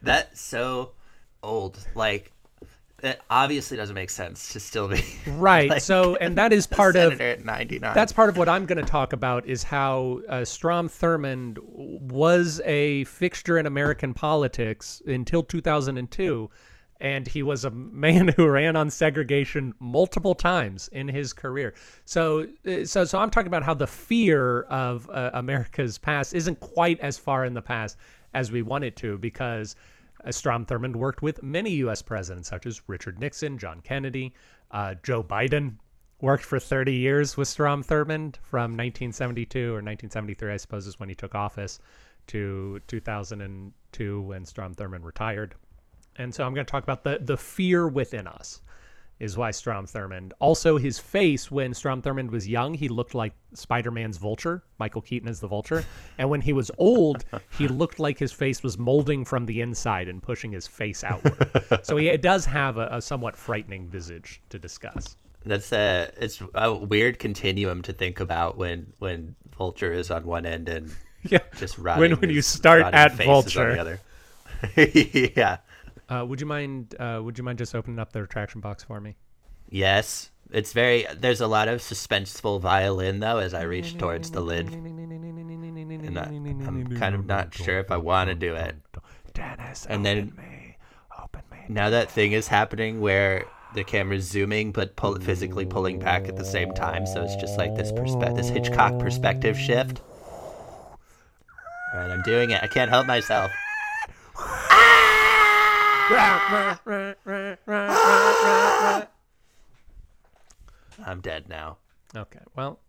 That's 0.00 0.40
so 0.40 0.92
old. 1.42 1.84
Like, 1.96 2.30
it 3.02 3.20
obviously 3.28 3.76
doesn't 3.76 3.96
make 3.96 4.10
sense 4.10 4.52
to 4.52 4.60
still 4.60 4.86
be 4.86 5.02
Right. 5.26 5.70
like, 5.70 5.82
so, 5.82 6.14
and 6.14 6.38
that 6.38 6.52
is 6.52 6.68
part 6.68 6.94
of 6.94 7.20
at 7.20 7.44
99. 7.44 7.94
that's 7.94 8.12
part 8.12 8.28
of 8.28 8.36
what 8.36 8.48
I'm 8.48 8.64
going 8.64 8.78
to 8.80 8.88
talk 8.88 9.12
about 9.12 9.44
is 9.44 9.64
how 9.64 10.20
uh, 10.28 10.44
Strom 10.44 10.88
Thurmond 10.88 11.58
was 11.64 12.60
a 12.64 13.02
fixture 13.06 13.58
in 13.58 13.66
American 13.66 14.14
politics 14.14 15.02
until 15.04 15.42
2002. 15.42 16.48
And 17.00 17.28
he 17.28 17.42
was 17.42 17.64
a 17.64 17.70
man 17.70 18.28
who 18.36 18.48
ran 18.48 18.76
on 18.76 18.90
segregation 18.90 19.74
multiple 19.78 20.34
times 20.34 20.88
in 20.88 21.08
his 21.08 21.32
career. 21.32 21.74
So, 22.04 22.46
uh, 22.66 22.84
so, 22.84 23.04
so 23.04 23.18
I'm 23.18 23.30
talking 23.30 23.46
about 23.46 23.62
how 23.62 23.74
the 23.74 23.86
fear 23.86 24.62
of 24.62 25.08
uh, 25.10 25.30
America's 25.34 25.98
past 25.98 26.34
isn't 26.34 26.60
quite 26.60 26.98
as 27.00 27.18
far 27.18 27.44
in 27.44 27.54
the 27.54 27.62
past 27.62 27.96
as 28.34 28.52
we 28.52 28.62
want 28.62 28.84
it 28.84 28.96
to, 28.96 29.16
because 29.18 29.76
uh, 30.24 30.32
Strom 30.32 30.66
Thurmond 30.66 30.96
worked 30.96 31.22
with 31.22 31.42
many 31.42 31.70
U.S. 31.76 32.02
presidents, 32.02 32.48
such 32.48 32.66
as 32.66 32.82
Richard 32.88 33.18
Nixon, 33.18 33.58
John 33.58 33.80
Kennedy, 33.80 34.34
uh, 34.70 34.94
Joe 35.02 35.22
Biden 35.22 35.76
worked 36.20 36.44
for 36.44 36.58
30 36.58 36.92
years 36.92 37.36
with 37.36 37.48
Strom 37.48 37.82
Thurmond 37.82 38.36
from 38.42 38.72
1972 38.72 39.68
or 39.68 39.74
1973, 39.74 40.52
I 40.52 40.56
suppose, 40.56 40.86
is 40.86 40.98
when 40.98 41.08
he 41.08 41.14
took 41.14 41.34
office, 41.34 41.78
to 42.28 42.80
2002 42.86 44.20
when 44.20 44.44
Strom 44.44 44.74
Thurmond 44.74 45.04
retired. 45.04 45.54
And 46.18 46.34
so 46.34 46.44
I'm 46.44 46.54
going 46.54 46.66
to 46.66 46.70
talk 46.70 46.82
about 46.82 47.04
the 47.04 47.18
the 47.20 47.36
fear 47.36 47.88
within 47.88 48.26
us 48.26 48.60
is 49.20 49.36
why 49.36 49.50
Strom 49.50 49.84
Thurmond. 49.84 50.30
Also, 50.38 50.76
his 50.78 50.96
face 51.00 51.50
when 51.50 51.74
Strom 51.74 52.00
Thurmond 52.02 52.30
was 52.30 52.46
young, 52.46 52.72
he 52.72 52.88
looked 52.88 53.16
like 53.16 53.32
Spider 53.52 53.90
Man's 53.90 54.16
Vulture, 54.16 54.62
Michael 54.78 55.00
Keaton 55.02 55.28
as 55.28 55.40
the 55.40 55.48
Vulture. 55.48 55.84
And 56.18 56.30
when 56.30 56.40
he 56.40 56.52
was 56.52 56.70
old, 56.78 57.24
he 57.58 57.66
looked 57.80 57.98
like 57.98 58.16
his 58.16 58.30
face 58.30 58.62
was 58.62 58.78
molding 58.78 59.24
from 59.24 59.44
the 59.46 59.60
inside 59.60 60.06
and 60.06 60.22
pushing 60.22 60.52
his 60.52 60.68
face 60.68 61.02
outward. 61.02 61.50
so 61.82 61.96
he 61.96 62.16
does 62.16 62.44
have 62.44 62.76
a, 62.78 62.88
a 62.92 63.02
somewhat 63.02 63.36
frightening 63.36 63.88
visage 63.88 64.40
to 64.50 64.58
discuss. 64.58 65.16
That's 65.44 65.72
a 65.72 66.12
it's 66.16 66.40
a 66.54 66.72
weird 66.74 67.18
continuum 67.18 67.82
to 67.82 67.92
think 67.92 68.20
about 68.20 68.56
when 68.56 68.92
when 69.00 69.34
Vulture 69.56 69.92
is 69.92 70.10
on 70.12 70.26
one 70.26 70.46
end 70.46 70.68
and 70.68 70.92
Yeah. 71.24 71.38
just 71.56 71.76
rotting. 71.78 72.12
when 72.20 72.30
you 72.30 72.36
his 72.36 72.46
start 72.46 72.82
at 72.82 73.14
is 73.14 73.20
on 73.20 73.26
Vulture. 73.26 73.74
the 73.74 73.80
other. 73.80 74.00
yeah, 75.36 75.56
Uh, 76.08 76.24
would 76.26 76.40
you 76.40 76.46
mind? 76.46 76.94
Uh, 76.98 77.20
would 77.22 77.36
you 77.38 77.44
mind 77.44 77.58
just 77.58 77.74
opening 77.74 77.98
up 77.98 78.12
the 78.12 78.20
retraction 78.22 78.60
box 78.60 78.82
for 78.82 79.00
me? 79.00 79.16
Yes, 79.68 80.30
it's 80.50 80.72
very. 80.72 81.06
There's 81.16 81.40
a 81.42 81.46
lot 81.46 81.68
of 81.68 81.80
suspenseful 81.80 82.60
violin 82.60 83.20
though 83.20 83.38
as 83.38 83.52
I 83.52 83.62
reach 83.62 83.98
towards 83.98 84.30
the 84.30 84.40
lid, 84.40 84.72
and 84.72 86.18
I, 86.18 86.22
I'm 86.24 86.86
kind 86.98 87.14
of 87.14 87.26
not 87.26 87.52
sure 87.54 87.78
if 87.78 87.90
I 87.90 87.98
want 87.98 88.28
to 88.28 88.34
do 88.34 88.54
it. 88.54 88.76
Dennis, 89.34 89.86
And 89.88 90.04
then- 90.04 90.32
me. 90.36 90.76
Open 91.22 91.42
me. 91.50 91.58
Now 91.68 91.90
that 91.90 92.10
thing 92.10 92.32
is 92.32 92.48
happening 92.48 93.00
where 93.00 93.44
the 93.74 93.84
camera's 93.84 94.24
zooming 94.24 94.72
but 94.72 94.96
pull, 94.96 95.16
physically 95.20 95.66
pulling 95.66 95.98
back 95.98 96.26
at 96.28 96.36
the 96.36 96.44
same 96.44 96.72
time, 96.72 97.06
so 97.06 97.22
it's 97.22 97.36
just 97.36 97.58
like 97.58 97.74
this 97.76 97.92
perspe- 97.92 98.34
this 98.34 98.48
Hitchcock 98.48 98.98
perspective 98.98 99.58
shift. 99.58 100.00
All 101.92 102.00
right, 102.00 102.10
I'm 102.10 102.22
doing 102.22 102.50
it. 102.50 102.62
I 102.62 102.66
can't 102.68 102.90
help 102.90 103.06
myself. 103.06 103.50
I'm 111.04 111.20
dead 111.20 111.48
now. 111.48 111.78
Okay. 112.16 112.40
Well, 112.56 112.80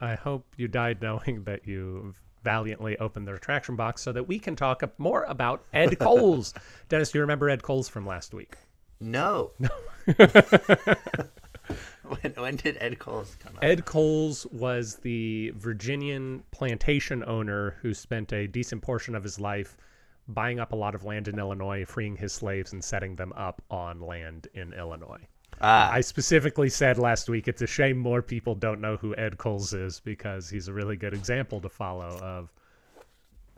I 0.00 0.14
hope 0.14 0.46
you 0.56 0.68
died 0.68 1.00
knowing 1.00 1.44
that 1.44 1.66
you 1.66 2.14
valiantly 2.44 2.98
opened 2.98 3.26
the 3.26 3.32
retraction 3.32 3.74
box 3.74 4.02
so 4.02 4.12
that 4.12 4.28
we 4.28 4.38
can 4.38 4.54
talk 4.54 4.82
more 4.98 5.24
about 5.24 5.64
Ed 5.72 5.98
Coles. 5.98 6.52
Dennis, 6.88 7.10
do 7.10 7.18
you 7.18 7.22
remember 7.22 7.48
Ed 7.48 7.62
Coles 7.62 7.88
from 7.88 8.06
last 8.06 8.34
week? 8.34 8.56
No. 9.00 9.52
when, 10.16 10.26
when 12.36 12.56
did 12.56 12.76
Ed 12.80 12.98
Coles 12.98 13.36
come 13.40 13.56
up? 13.56 13.64
Ed 13.64 13.86
Coles 13.86 14.46
was 14.52 14.96
the 14.96 15.52
Virginian 15.56 16.42
plantation 16.50 17.24
owner 17.26 17.76
who 17.82 17.94
spent 17.94 18.32
a 18.32 18.46
decent 18.46 18.82
portion 18.82 19.14
of 19.14 19.22
his 19.22 19.40
life 19.40 19.76
buying 20.28 20.60
up 20.60 20.72
a 20.72 20.76
lot 20.76 20.94
of 20.94 21.04
land 21.04 21.26
in 21.28 21.38
Illinois, 21.38 21.84
freeing 21.84 22.16
his 22.16 22.32
slaves, 22.32 22.72
and 22.72 22.84
setting 22.84 23.16
them 23.16 23.32
up 23.34 23.62
on 23.70 24.00
land 24.00 24.46
in 24.54 24.72
Illinois. 24.74 25.26
Ah, 25.60 25.90
I 25.90 26.02
specifically 26.02 26.68
said 26.68 26.98
last 26.98 27.28
week 27.28 27.48
it's 27.48 27.62
a 27.62 27.66
shame 27.66 27.98
more 27.98 28.22
people 28.22 28.54
don't 28.54 28.80
know 28.80 28.96
who 28.96 29.16
Ed 29.16 29.38
Coles 29.38 29.72
is 29.72 29.98
because 30.00 30.48
he's 30.48 30.68
a 30.68 30.72
really 30.72 30.96
good 30.96 31.14
example 31.14 31.60
to 31.62 31.68
follow 31.68 32.18
of 32.22 32.52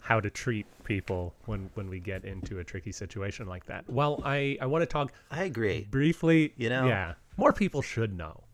how 0.00 0.18
to 0.18 0.30
treat 0.30 0.66
people 0.84 1.34
when 1.44 1.68
when 1.74 1.90
we 1.90 2.00
get 2.00 2.24
into 2.24 2.58
a 2.60 2.64
tricky 2.64 2.90
situation 2.92 3.46
like 3.46 3.66
that. 3.66 3.84
Well, 3.90 4.22
I 4.24 4.56
I 4.62 4.66
want 4.66 4.82
to 4.82 4.86
talk 4.86 5.12
I 5.30 5.44
agree. 5.44 5.86
briefly, 5.90 6.54
You 6.56 6.70
know? 6.70 6.86
yeah, 6.86 7.14
more 7.36 7.52
people 7.52 7.82
should 7.82 8.16
know. 8.16 8.44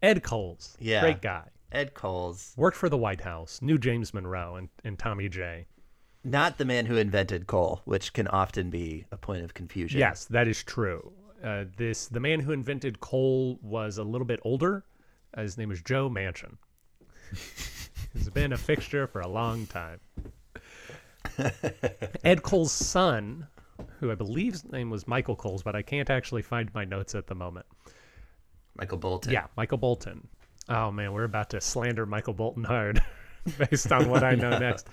Ed 0.00 0.22
Coles, 0.22 0.76
Yeah. 0.80 1.00
great 1.00 1.22
guy. 1.22 1.44
Ed 1.72 1.94
Coles, 1.94 2.52
Worked 2.56 2.76
for 2.76 2.88
the 2.88 2.98
White 2.98 3.22
House, 3.22 3.60
knew 3.62 3.78
James 3.78 4.12
Monroe 4.14 4.56
and, 4.56 4.68
and 4.84 4.98
Tommy 4.98 5.28
J. 5.28 5.66
not 6.24 6.58
the 6.58 6.64
man 6.64 6.86
who 6.86 6.96
invented 6.96 7.46
coal, 7.46 7.82
which 7.84 8.12
can 8.12 8.28
often 8.28 8.70
be 8.70 9.04
a 9.10 9.16
point 9.16 9.44
of 9.44 9.54
confusion. 9.54 9.98
Yes, 9.98 10.24
that 10.26 10.48
is 10.48 10.62
true. 10.62 11.12
Uh, 11.42 11.64
this 11.76 12.06
the 12.06 12.20
man 12.20 12.40
who 12.40 12.52
invented 12.52 13.00
coal 13.00 13.58
was 13.62 13.98
a 13.98 14.04
little 14.04 14.26
bit 14.26 14.40
older. 14.44 14.84
Uh, 15.34 15.42
his 15.42 15.58
name 15.58 15.68
was 15.68 15.82
Joe 15.82 16.08
Manchin. 16.08 16.56
He's 18.12 18.28
been 18.28 18.52
a 18.52 18.58
fixture 18.58 19.06
for 19.06 19.20
a 19.20 19.28
long 19.28 19.66
time. 19.66 20.00
Ed 22.24 22.42
Cole's 22.42 22.72
son, 22.72 23.46
who 23.98 24.10
I 24.10 24.14
believe 24.14 24.52
his 24.52 24.70
name 24.70 24.90
was 24.90 25.08
Michael 25.08 25.34
Coles, 25.34 25.62
but 25.62 25.74
I 25.74 25.82
can't 25.82 26.10
actually 26.10 26.42
find 26.42 26.72
my 26.74 26.84
notes 26.84 27.14
at 27.14 27.26
the 27.26 27.34
moment. 27.34 27.66
Michael 28.76 28.98
Bolton. 28.98 29.32
Yeah, 29.32 29.46
Michael 29.56 29.78
Bolton. 29.78 30.28
Oh 30.68 30.90
man, 30.90 31.12
we're 31.12 31.24
about 31.24 31.50
to 31.50 31.60
slander 31.60 32.06
Michael 32.06 32.34
Bolton 32.34 32.64
hard 32.64 33.02
based 33.58 33.90
on 33.90 34.08
what 34.08 34.22
I 34.22 34.34
know 34.34 34.58
next. 34.58 34.88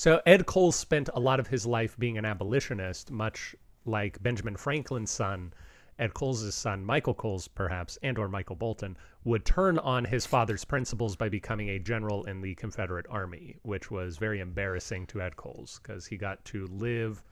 So 0.00 0.22
Ed 0.24 0.46
Cole 0.46 0.72
spent 0.72 1.10
a 1.12 1.20
lot 1.20 1.40
of 1.40 1.48
his 1.48 1.66
life 1.66 1.94
being 1.98 2.16
an 2.16 2.24
abolitionist, 2.24 3.10
much 3.10 3.54
like 3.84 4.22
Benjamin 4.22 4.56
Franklin's 4.56 5.10
son, 5.10 5.52
Ed 5.98 6.14
Cole's 6.14 6.54
son, 6.54 6.82
Michael 6.82 7.12
Coles 7.12 7.48
perhaps, 7.48 7.98
and 8.02 8.16
or 8.16 8.26
Michael 8.26 8.56
Bolton, 8.56 8.96
would 9.24 9.44
turn 9.44 9.78
on 9.78 10.06
his 10.06 10.24
father's 10.24 10.64
principles 10.64 11.16
by 11.16 11.28
becoming 11.28 11.68
a 11.68 11.78
general 11.78 12.24
in 12.24 12.40
the 12.40 12.54
Confederate 12.54 13.04
Army, 13.10 13.58
which 13.60 13.90
was 13.90 14.16
very 14.16 14.40
embarrassing 14.40 15.06
to 15.08 15.20
Ed 15.20 15.36
Coles 15.36 15.78
because 15.82 16.06
he 16.06 16.16
got 16.16 16.42
to 16.46 16.66
live 16.68 17.22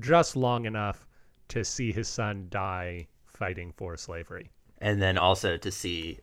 just 0.00 0.34
long 0.34 0.64
enough 0.64 1.06
to 1.50 1.64
see 1.64 1.92
his 1.92 2.08
son 2.08 2.48
die 2.50 3.06
fighting 3.26 3.70
for 3.76 3.96
slavery. 3.96 4.50
And 4.78 5.00
then 5.00 5.18
also 5.18 5.56
to 5.56 5.70
see 5.70 6.18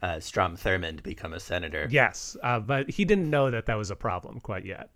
uh, 0.00 0.20
Strom 0.20 0.56
Thurmond 0.56 1.02
become 1.02 1.34
a 1.34 1.40
senator. 1.40 1.86
Yes, 1.90 2.34
uh, 2.42 2.60
but 2.60 2.88
he 2.88 3.04
didn't 3.04 3.28
know 3.28 3.50
that 3.50 3.66
that 3.66 3.74
was 3.74 3.90
a 3.90 3.96
problem 3.96 4.40
quite 4.40 4.64
yet. 4.64 4.88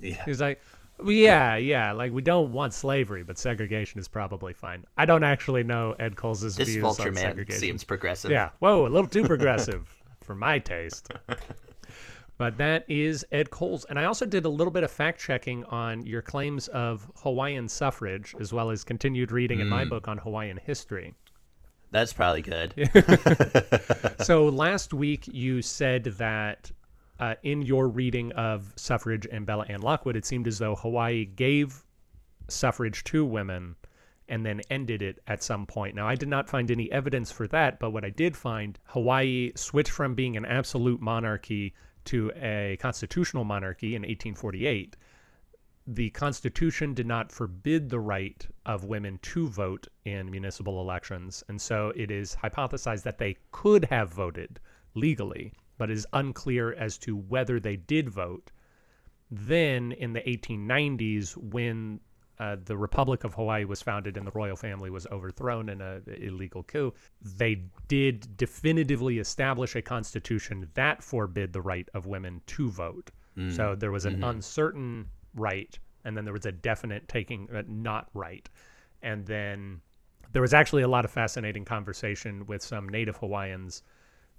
Yeah. 0.00 0.24
He 0.24 0.30
was 0.30 0.40
like, 0.40 0.60
well, 0.98 1.12
"Yeah, 1.12 1.56
yeah, 1.56 1.92
like 1.92 2.12
we 2.12 2.22
don't 2.22 2.52
want 2.52 2.74
slavery, 2.74 3.22
but 3.22 3.38
segregation 3.38 4.00
is 4.00 4.08
probably 4.08 4.52
fine." 4.52 4.84
I 4.96 5.06
don't 5.06 5.24
actually 5.24 5.62
know 5.62 5.94
Ed 5.98 6.16
Coles' 6.16 6.54
This 6.56 6.68
views 6.68 6.82
Vulture 6.82 7.08
on 7.08 7.14
man 7.14 7.22
segregation. 7.24 7.60
seems 7.60 7.84
progressive. 7.84 8.30
Yeah, 8.30 8.50
whoa, 8.58 8.86
a 8.86 8.88
little 8.88 9.08
too 9.08 9.24
progressive 9.24 9.94
for 10.22 10.34
my 10.34 10.58
taste. 10.58 11.10
But 12.38 12.56
that 12.56 12.86
is 12.88 13.26
Ed 13.32 13.50
Coles, 13.50 13.84
and 13.86 13.98
I 13.98 14.04
also 14.04 14.24
did 14.24 14.46
a 14.46 14.48
little 14.48 14.70
bit 14.70 14.82
of 14.82 14.90
fact 14.90 15.20
checking 15.20 15.62
on 15.64 16.06
your 16.06 16.22
claims 16.22 16.68
of 16.68 17.10
Hawaiian 17.22 17.68
suffrage, 17.68 18.34
as 18.40 18.50
well 18.50 18.70
as 18.70 18.82
continued 18.82 19.30
reading 19.30 19.60
in 19.60 19.68
my 19.68 19.84
Mm. 19.84 19.90
book 19.90 20.08
on 20.08 20.16
Hawaiian 20.16 20.56
history. 20.56 21.12
That's 21.90 22.14
probably 22.14 22.40
good. 22.40 22.72
so 24.22 24.46
last 24.46 24.94
week 24.94 25.28
you 25.28 25.60
said 25.60 26.04
that 26.04 26.70
uh, 27.20 27.34
in 27.42 27.62
your 27.62 27.88
reading 27.88 28.32
of 28.32 28.72
suffrage 28.76 29.26
and 29.30 29.46
Belva 29.46 29.70
Ann 29.70 29.82
Lockwood, 29.82 30.16
it 30.16 30.26
seemed 30.26 30.46
as 30.48 30.58
though 30.58 30.74
Hawaii 30.74 31.24
gave 31.24 31.84
suffrage 32.48 33.04
to 33.04 33.24
women 33.24 33.76
and 34.28 34.44
then 34.46 34.60
ended 34.70 35.02
it 35.02 35.20
at 35.26 35.42
some 35.42 35.66
point. 35.66 35.94
Now, 35.94 36.08
I 36.08 36.14
did 36.14 36.28
not 36.28 36.48
find 36.48 36.70
any 36.70 36.90
evidence 36.90 37.30
for 37.30 37.46
that, 37.48 37.78
but 37.78 37.90
what 37.90 38.04
I 38.04 38.10
did 38.10 38.36
find, 38.36 38.78
Hawaii 38.84 39.52
switched 39.54 39.90
from 39.90 40.14
being 40.14 40.36
an 40.36 40.44
absolute 40.44 41.00
monarchy 41.00 41.74
to 42.06 42.32
a 42.36 42.76
constitutional 42.80 43.44
monarchy 43.44 43.94
in 43.94 44.02
1848 44.02 44.96
the 45.86 46.10
Constitution 46.10 46.94
did 46.94 47.06
not 47.06 47.32
forbid 47.32 47.90
the 47.90 47.98
right 47.98 48.46
of 48.64 48.84
women 48.84 49.18
to 49.22 49.48
vote 49.48 49.88
in 50.04 50.30
municipal 50.30 50.80
elections. 50.80 51.42
And 51.48 51.60
so 51.60 51.92
it 51.96 52.10
is 52.12 52.36
hypothesized 52.36 53.02
that 53.02 53.18
they 53.18 53.36
could 53.50 53.86
have 53.86 54.12
voted 54.12 54.60
legally, 54.94 55.52
but 55.80 55.90
is 55.90 56.06
unclear 56.12 56.74
as 56.74 56.98
to 56.98 57.16
whether 57.16 57.58
they 57.58 57.74
did 57.74 58.10
vote. 58.10 58.52
Then 59.30 59.92
in 59.92 60.12
the 60.12 60.20
1890s, 60.20 61.34
when 61.38 62.00
uh, 62.38 62.56
the 62.62 62.76
Republic 62.76 63.24
of 63.24 63.32
Hawaii 63.32 63.64
was 63.64 63.80
founded 63.80 64.18
and 64.18 64.26
the 64.26 64.30
royal 64.32 64.56
family 64.56 64.90
was 64.90 65.06
overthrown 65.06 65.70
in 65.70 65.80
an 65.80 66.02
illegal 66.20 66.62
coup, 66.64 66.92
they 67.22 67.62
did 67.88 68.36
definitively 68.36 69.20
establish 69.20 69.74
a 69.74 69.80
constitution 69.80 70.68
that 70.74 71.02
forbid 71.02 71.54
the 71.54 71.62
right 71.62 71.88
of 71.94 72.04
women 72.04 72.42
to 72.48 72.68
vote. 72.70 73.10
So 73.56 73.74
there 73.74 73.90
was 73.90 74.04
an 74.04 74.22
uncertain 74.22 75.06
right, 75.34 75.78
and 76.04 76.14
then 76.14 76.24
there 76.24 76.34
was 76.34 76.44
a 76.44 76.52
definite 76.52 77.08
taking 77.08 77.48
uh, 77.54 77.62
not 77.66 78.08
right. 78.12 78.46
And 79.00 79.24
then 79.24 79.80
there 80.32 80.42
was 80.42 80.52
actually 80.52 80.82
a 80.82 80.88
lot 80.88 81.06
of 81.06 81.10
fascinating 81.10 81.64
conversation 81.64 82.44
with 82.44 82.62
some 82.62 82.86
Native 82.86 83.16
Hawaiians, 83.16 83.82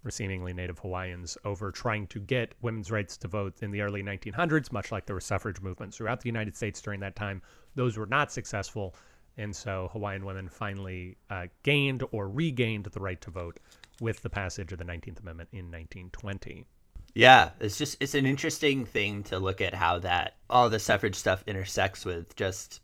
seemingly 0.09 0.53
Native 0.53 0.79
Hawaiians, 0.79 1.37
over 1.45 1.71
trying 1.71 2.07
to 2.07 2.19
get 2.19 2.55
women's 2.61 2.89
rights 2.89 3.17
to 3.17 3.27
vote 3.27 3.53
in 3.61 3.71
the 3.71 3.81
early 3.81 4.01
1900s, 4.01 4.71
much 4.71 4.91
like 4.91 5.05
there 5.05 5.15
were 5.15 5.21
suffrage 5.21 5.61
movements 5.61 5.97
throughout 5.97 6.21
the 6.21 6.29
United 6.29 6.55
States 6.55 6.81
during 6.81 6.99
that 7.01 7.15
time. 7.15 7.41
Those 7.75 7.97
were 7.97 8.07
not 8.07 8.31
successful. 8.31 8.95
And 9.37 9.55
so 9.55 9.89
Hawaiian 9.93 10.25
women 10.25 10.49
finally 10.49 11.17
uh, 11.29 11.47
gained 11.63 12.03
or 12.11 12.29
regained 12.29 12.85
the 12.85 12.99
right 12.99 13.21
to 13.21 13.31
vote 13.31 13.59
with 13.99 14.21
the 14.21 14.29
passage 14.29 14.71
of 14.71 14.79
the 14.79 14.85
19th 14.85 15.19
Amendment 15.19 15.49
in 15.51 15.65
1920. 15.65 16.65
Yeah, 17.13 17.49
it's 17.59 17.77
just 17.77 17.97
it's 17.99 18.15
an 18.15 18.25
interesting 18.25 18.85
thing 18.85 19.23
to 19.23 19.37
look 19.37 19.59
at 19.59 19.73
how 19.73 19.99
that 19.99 20.35
all 20.49 20.69
the 20.69 20.79
suffrage 20.79 21.15
stuff 21.15 21.43
intersects 21.45 22.05
with 22.05 22.35
just 22.37 22.79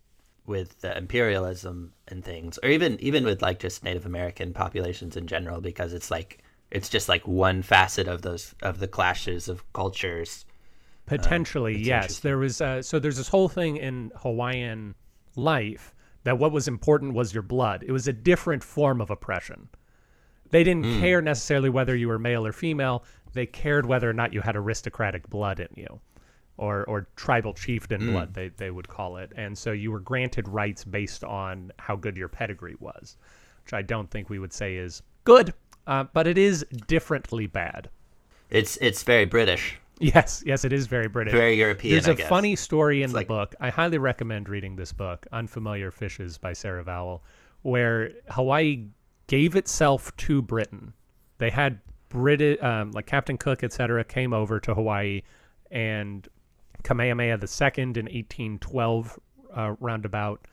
with 0.45 0.79
the 0.81 0.97
imperialism 0.97 1.93
and 2.09 2.23
things, 2.23 2.59
or 2.61 2.69
even 2.69 2.99
even 2.99 3.23
with 3.23 3.41
like 3.41 3.59
just 3.59 3.83
Native 3.83 4.05
American 4.05 4.53
populations 4.53 5.15
in 5.15 5.27
general, 5.27 5.61
because 5.61 5.93
it's 5.93 6.11
like 6.11 6.43
it's 6.71 6.89
just 6.89 7.07
like 7.09 7.27
one 7.27 7.61
facet 7.61 8.07
of 8.07 8.21
those 8.21 8.53
of 8.61 8.79
the 8.79 8.87
clashes 8.87 9.47
of 9.47 9.63
cultures. 9.73 10.45
Potentially, 11.05 11.77
it's 11.77 11.87
yes. 11.87 12.19
There 12.19 12.37
was 12.37 12.59
uh, 12.61 12.81
so 12.81 12.99
there's 12.99 13.17
this 13.17 13.29
whole 13.29 13.47
thing 13.49 13.77
in 13.77 14.11
Hawaiian 14.17 14.95
life 15.35 15.93
that 16.23 16.37
what 16.37 16.51
was 16.51 16.67
important 16.67 17.13
was 17.13 17.33
your 17.33 17.43
blood. 17.43 17.83
It 17.87 17.91
was 17.91 18.07
a 18.07 18.13
different 18.13 18.63
form 18.63 18.99
of 18.99 19.09
oppression. 19.09 19.69
They 20.49 20.63
didn't 20.63 20.83
Hmm. 20.85 20.99
care 20.99 21.21
necessarily 21.21 21.69
whether 21.69 21.95
you 21.95 22.07
were 22.09 22.19
male 22.19 22.45
or 22.45 22.51
female. 22.51 23.03
They 23.33 23.45
cared 23.45 23.85
whether 23.85 24.09
or 24.09 24.13
not 24.13 24.33
you 24.33 24.41
had 24.41 24.55
aristocratic 24.55 25.29
blood 25.29 25.59
in 25.61 25.67
you, 25.75 26.01
or 26.57 26.83
or 26.85 27.07
tribal 27.15 27.53
chieftain 27.53 28.01
Hmm. 28.01 28.11
blood. 28.11 28.33
They 28.33 28.49
they 28.49 28.71
would 28.71 28.89
call 28.89 29.15
it, 29.17 29.31
and 29.37 29.57
so 29.57 29.71
you 29.71 29.91
were 29.91 30.01
granted 30.01 30.47
rights 30.49 30.83
based 30.83 31.23
on 31.23 31.71
how 31.79 31.95
good 31.95 32.17
your 32.17 32.27
pedigree 32.29 32.75
was, 32.79 33.15
which 33.63 33.73
I 33.73 33.81
don't 33.81 34.09
think 34.11 34.29
we 34.29 34.39
would 34.39 34.51
say 34.53 34.75
is 34.75 35.01
good, 35.23 35.53
uh, 35.87 36.03
but 36.13 36.27
it 36.27 36.37
is 36.37 36.65
differently 36.85 37.47
bad. 37.47 37.89
It's 38.49 38.77
it's 38.77 39.03
very 39.03 39.25
British. 39.25 39.79
Yes, 39.99 40.43
yes, 40.45 40.63
it 40.63 40.71
is 40.71 40.85
very 40.85 41.07
British. 41.07 41.33
Very 41.33 41.55
European. 41.55 41.93
There's 41.93 42.07
a 42.07 42.15
funny 42.27 42.55
story 42.55 43.01
in 43.01 43.09
the 43.09 43.15
like- 43.15 43.27
book. 43.27 43.55
I 43.59 43.69
highly 43.69 43.97
recommend 43.97 44.47
reading 44.47 44.75
this 44.75 44.93
book, 44.93 45.25
Unfamiliar 45.31 45.89
Fishes 45.89 46.37
by 46.37 46.53
Sarah 46.53 46.83
Vowell, 46.83 47.21
where 47.63 48.11
Hawaii 48.29 48.85
gave 49.25 49.55
itself 49.55 50.15
to 50.17 50.41
Britain. 50.41 50.93
They 51.39 51.49
had 51.49 51.79
British, 52.09 52.61
um, 52.61 52.91
like 52.91 53.07
Captain 53.07 53.37
Cook, 53.37 53.63
etc., 53.63 54.03
came 54.03 54.33
over 54.33 54.59
to 54.59 54.75
Hawaii, 54.75 55.23
and 55.71 56.27
Kamehameha 56.83 57.39
II 57.39 57.83
in 57.83 58.05
1812 58.05 59.19
uh, 59.55 59.75
roundabout 59.79 60.47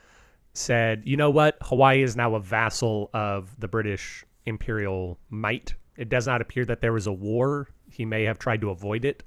said, 0.55 1.03
"You 1.05 1.17
know 1.17 1.31
what? 1.31 1.59
Hawaii 1.63 2.03
is 2.03 2.17
now 2.17 2.35
a 2.35 2.41
vassal 2.41 3.11
of 3.13 3.59
the 3.61 3.69
British 3.69 4.25
imperial 4.47 5.19
might. 5.31 5.75
It 5.97 6.09
does 6.09 6.27
not 6.27 6.41
appear 6.41 6.65
that 6.65 6.81
there 6.81 6.93
was 6.93 7.07
a 7.07 7.13
war. 7.13 7.69
He 7.91 8.05
may 8.05 8.25
have 8.25 8.39
tried 8.39 8.61
to 8.63 8.71
avoid 8.71 9.05
it, 9.05 9.23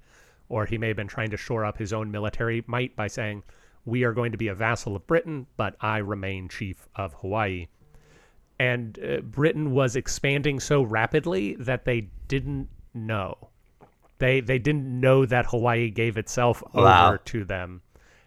or 0.49 0.65
he 0.65 0.77
may 0.77 0.87
have 0.89 0.97
been 0.97 1.07
trying 1.07 1.29
to 1.31 1.37
shore 1.37 1.63
up 1.65 1.77
his 1.77 1.93
own 1.93 2.11
military 2.11 2.63
might 2.67 2.95
by 2.95 3.07
saying, 3.07 3.43
"We 3.85 4.03
are 4.03 4.13
going 4.13 4.31
to 4.33 4.37
be 4.37 4.49
a 4.49 4.55
vassal 4.55 4.95
of 4.95 5.07
Britain, 5.07 5.47
but 5.55 5.75
I 5.81 5.97
remain 5.99 6.49
chief 6.49 6.87
of 6.95 7.13
Hawaii." 7.15 7.67
And 8.59 8.97
uh, 8.99 9.21
Britain 9.21 9.71
was 9.71 9.95
expanding 9.95 10.59
so 10.59 10.81
rapidly 10.81 11.55
that 11.59 11.85
they 11.85 12.09
didn't 12.27 12.69
know. 12.93 13.49
They 14.19 14.39
they 14.41 14.57
didn't 14.59 14.99
know 14.99 15.25
that 15.25 15.45
Hawaii 15.45 15.89
gave 15.91 16.17
itself 16.17 16.63
Wow. 16.73 17.07
over 17.09 17.17
to 17.19 17.43
them. 17.45 17.81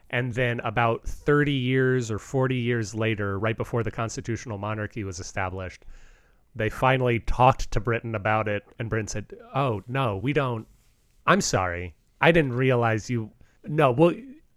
And 0.08 0.32
then 0.34 0.60
about 0.60 1.04
30 1.04 1.52
years 1.52 2.10
or 2.10 2.18
40 2.18 2.56
years 2.56 2.94
later, 2.94 3.38
right 3.38 3.56
before 3.56 3.82
the 3.84 3.90
constitutional 3.92 4.58
monarchy 4.58 5.04
was 5.04 5.20
established, 5.20 5.84
they 6.54 6.68
finally 6.68 7.20
talked 7.20 7.70
to 7.70 7.80
Britain 7.80 8.14
about 8.14 8.48
it 8.48 8.64
and 8.78 8.90
Britain 8.90 9.08
said, 9.08 9.26
"Oh, 9.54 9.82
no, 9.86 10.16
we 10.16 10.32
don't 10.32 10.66
I'm 11.26 11.40
sorry. 11.40 11.94
I 12.20 12.32
didn't 12.32 12.54
realize 12.54 13.08
you 13.10 13.30
No, 13.64 13.92
well 13.92 14.14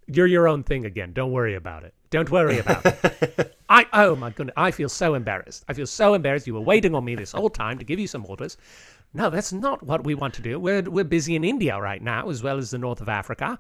you're 0.08 0.28
your 0.28 0.48
own 0.48 0.64
thing 0.64 0.86
again. 0.86 1.14
Don't 1.14 1.32
worry 1.32 1.56
about 1.56 1.84
it. 1.84 1.94
Don't 2.10 2.32
worry 2.32 2.60
about 2.60 2.86
it." 2.86 3.58
I 3.70 3.86
oh 3.94 4.16
my 4.16 4.30
goodness, 4.30 4.54
I 4.58 4.72
feel 4.72 4.90
so 4.90 5.14
embarrassed. 5.16 5.66
I 5.68 5.74
feel 5.74 5.88
so 5.88 6.14
embarrassed. 6.14 6.48
You 6.48 6.54
were 6.54 6.62
waiting 6.62 6.94
on 6.96 7.06
me 7.06 7.16
this 7.16 7.32
whole 7.32 7.50
time 7.50 7.78
to 7.80 7.86
give 7.86 8.00
you 8.00 8.08
some 8.08 8.26
orders. 8.28 8.58
No, 9.14 9.30
that's 9.30 9.54
not 9.54 9.84
what 9.84 10.04
we 10.04 10.16
want 10.16 10.34
to 10.36 10.42
do. 10.42 10.60
We're 10.60 10.82
we're 10.82 11.04
busy 11.04 11.36
in 11.36 11.44
India 11.44 11.80
right 11.80 12.02
now, 12.02 12.30
as 12.30 12.44
well 12.44 12.58
as 12.58 12.72
the 12.72 12.78
north 12.78 13.02
of 13.02 13.10
Africa. 13.10 13.60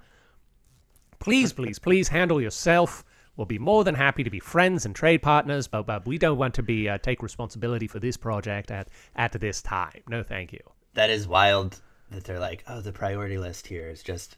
Please, 1.19 1.53
please, 1.53 1.79
please 1.79 2.09
handle 2.09 2.41
yourself. 2.41 3.05
We'll 3.35 3.45
be 3.45 3.59
more 3.59 3.83
than 3.83 3.95
happy 3.95 4.23
to 4.23 4.29
be 4.29 4.39
friends 4.39 4.85
and 4.85 4.95
trade 4.95 5.21
partners, 5.23 5.67
but, 5.67 5.87
but 5.87 6.05
we 6.05 6.17
don't 6.19 6.37
want 6.37 6.53
to 6.55 6.63
be 6.63 6.87
uh, 6.87 6.99
take 6.99 7.23
responsibility 7.23 7.87
for 7.87 7.99
this 7.99 8.15
project 8.15 8.69
at 8.69 8.89
at 9.15 9.31
this 9.33 9.61
time. 9.61 10.01
No, 10.07 10.21
thank 10.21 10.53
you. 10.53 10.59
That 10.93 11.09
is 11.09 11.27
wild 11.27 11.81
that 12.11 12.25
they're 12.25 12.39
like, 12.39 12.63
oh, 12.67 12.81
the 12.81 12.91
priority 12.91 13.37
list 13.37 13.67
here 13.67 13.89
is 13.89 14.03
just. 14.03 14.37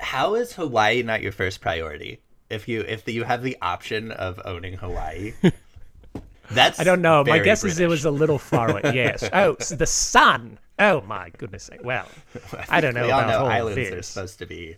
How 0.00 0.34
is 0.34 0.54
Hawaii 0.54 1.02
not 1.02 1.22
your 1.22 1.32
first 1.32 1.60
priority? 1.60 2.20
If 2.50 2.66
you 2.66 2.80
if 2.80 3.06
you 3.08 3.24
have 3.24 3.42
the 3.42 3.56
option 3.62 4.10
of 4.10 4.40
owning 4.44 4.74
Hawaii, 4.74 5.34
that's 6.50 6.80
I 6.80 6.84
don't 6.84 7.02
know. 7.02 7.22
My 7.24 7.38
guess 7.38 7.62
is 7.64 7.78
it 7.78 7.88
was 7.88 8.04
a 8.04 8.10
little 8.10 8.38
far 8.38 8.70
away. 8.70 8.82
Yes. 8.94 9.28
Oh, 9.32 9.54
s 9.54 9.68
the 9.68 9.86
sun. 9.86 10.58
Oh 10.78 11.00
my 11.02 11.30
goodness. 11.38 11.70
Well, 11.82 12.06
I 12.68 12.80
don't 12.80 12.94
know 12.94 13.06
about 13.06 13.28
know 13.28 13.46
islands 13.46 13.76
this. 13.76 13.92
are 13.92 14.02
supposed 14.02 14.38
to 14.40 14.46
be 14.46 14.76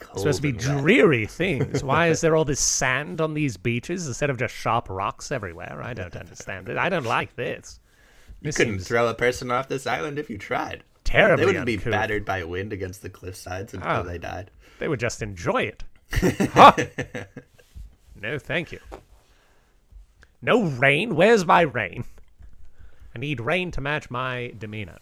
supposed 0.00 0.36
to 0.38 0.42
be 0.42 0.52
dreary 0.52 1.26
things. 1.26 1.82
Why 1.84 2.08
is 2.08 2.20
there 2.20 2.36
all 2.36 2.44
this 2.44 2.60
sand 2.60 3.20
on 3.20 3.34
these 3.34 3.56
beaches 3.56 4.06
instead 4.06 4.30
of 4.30 4.38
just 4.38 4.54
sharp 4.54 4.88
rocks 4.88 5.30
everywhere? 5.32 5.80
I 5.82 5.94
don't 5.94 6.14
understand 6.16 6.68
it. 6.68 6.76
I 6.76 6.88
don't 6.88 7.04
like 7.06 7.34
this. 7.36 7.80
This 8.40 8.56
Couldn't 8.56 8.74
seems 8.74 8.88
throw 8.88 9.08
a 9.08 9.14
person 9.14 9.50
off 9.50 9.68
this 9.68 9.86
island 9.86 10.18
if 10.18 10.30
you 10.30 10.38
tried. 10.38 10.84
terribly 11.04 11.42
They 11.42 11.46
wouldn't 11.46 11.66
be 11.66 11.76
battered 11.76 12.24
by 12.24 12.44
wind 12.44 12.72
against 12.72 13.02
the 13.02 13.10
cliff 13.10 13.34
sides 13.36 13.74
until 13.74 13.90
Oh. 13.90 14.02
they 14.04 14.18
died. 14.18 14.50
They 14.78 14.86
would 14.88 15.00
just 15.00 15.22
enjoy 15.22 15.62
it. 15.62 15.84
Huh. 16.52 16.72
No, 18.20 18.38
thank 18.38 18.72
you. 18.72 18.80
No 20.40 20.62
rain. 20.64 21.14
Where's 21.16 21.44
my 21.44 21.62
rain? 21.62 22.04
I 23.14 23.18
need 23.18 23.40
rain 23.40 23.70
to 23.72 23.80
match 23.80 24.10
my 24.10 24.52
demeanor. 24.56 24.98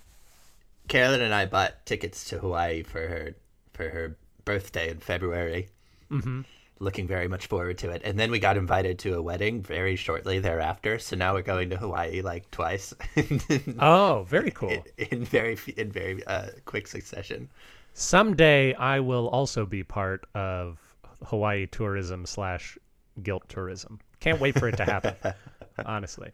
Carolyn 0.88 1.20
and 1.20 1.34
I 1.34 1.46
bought 1.46 1.84
tickets 1.84 2.24
to 2.30 2.38
Hawaii 2.38 2.82
for 2.82 3.00
her 3.00 3.34
for 3.72 3.88
her 3.90 4.16
birthday 4.46 4.88
in 4.88 5.00
February. 5.00 5.68
Mm-hmm. 6.10 6.42
Looking 6.78 7.06
very 7.06 7.26
much 7.28 7.46
forward 7.46 7.78
to 7.78 7.90
it, 7.90 8.02
and 8.04 8.18
then 8.18 8.30
we 8.30 8.38
got 8.38 8.58
invited 8.58 8.98
to 9.00 9.14
a 9.14 9.22
wedding 9.22 9.62
very 9.62 9.96
shortly 9.96 10.38
thereafter. 10.40 10.98
So 10.98 11.16
now 11.16 11.32
we're 11.32 11.42
going 11.42 11.70
to 11.70 11.76
Hawaii 11.76 12.20
like 12.20 12.50
twice 12.50 12.92
Oh, 13.78 14.26
very 14.28 14.50
cool. 14.50 14.70
in, 14.98 15.06
in 15.10 15.24
very 15.24 15.58
in 15.78 15.90
very 15.90 16.22
uh, 16.26 16.48
quick 16.66 16.86
succession. 16.86 17.48
Someday 17.94 18.74
I 18.74 19.00
will 19.00 19.28
also 19.28 19.64
be 19.64 19.82
part 19.82 20.26
of 20.34 20.78
Hawaii 21.24 21.66
tourism 21.66 22.26
slash 22.26 22.76
guilt 23.22 23.48
tourism. 23.48 23.98
Can't 24.20 24.38
wait 24.38 24.58
for 24.58 24.68
it 24.68 24.76
to 24.76 24.84
happen. 24.84 25.14
honestly, 25.86 26.30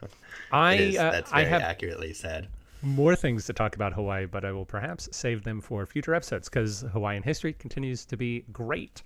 I 0.51 0.75
is, 0.75 0.99
uh, 0.99 1.11
that's 1.13 1.33
I 1.33 1.45
have 1.45 1.63
accurately 1.63 2.13
said. 2.13 2.49
More 2.83 3.15
things 3.17 3.47
to 3.47 3.53
talk 3.53 3.75
about 3.77 3.93
Hawaii, 3.93 4.27
but 4.27 4.45
I 4.45 4.53
will 4.53 4.65
perhaps 4.67 5.09
save 5.13 5.45
them 5.45 5.61
for 5.61 5.87
future 5.87 6.15
episodes 6.15 6.49
because 6.49 6.83
Hawaiian 6.93 7.23
history 7.23 7.53
continues 7.53 8.05
to 8.07 8.17
be 8.17 8.45
great. 8.53 9.03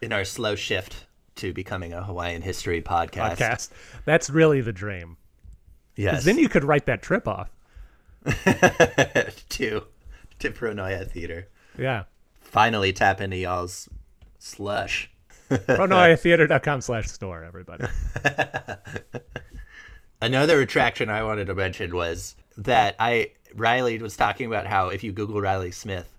In 0.00 0.12
our 0.12 0.24
slow 0.24 0.54
shift 0.54 1.06
to 1.36 1.52
becoming 1.52 1.92
a 1.92 2.02
Hawaiian 2.02 2.42
history 2.42 2.82
podcast, 2.82 3.36
Podcast. 3.36 3.70
That's 4.04 4.30
really 4.30 4.60
the 4.60 4.72
dream. 4.72 5.16
yes, 5.96 6.24
Then 6.24 6.38
you 6.38 6.48
could 6.48 6.64
write 6.64 6.86
that 6.86 7.02
trip 7.02 7.28
off. 7.28 7.50
to 8.24 9.82
to 10.40 10.50
Pronoia 10.50 11.08
Theater. 11.08 11.48
Yeah. 11.78 12.04
Finally 12.40 12.92
tap 12.92 13.20
into 13.20 13.36
y'all's 13.36 13.88
slush. 14.38 15.10
PronoiaTheater.com 15.50 16.80
slash 16.82 17.08
store, 17.08 17.44
everybody. 17.44 17.86
Another 20.20 20.60
attraction 20.60 21.08
I 21.08 21.22
wanted 21.22 21.46
to 21.46 21.54
mention 21.54 21.94
was 21.94 22.34
that 22.58 22.96
I 22.98 23.30
Riley 23.54 23.98
was 23.98 24.16
talking 24.16 24.46
about 24.46 24.66
how 24.66 24.88
if 24.88 25.02
you 25.02 25.12
Google 25.12 25.40
Riley 25.40 25.70
Smith, 25.70 26.12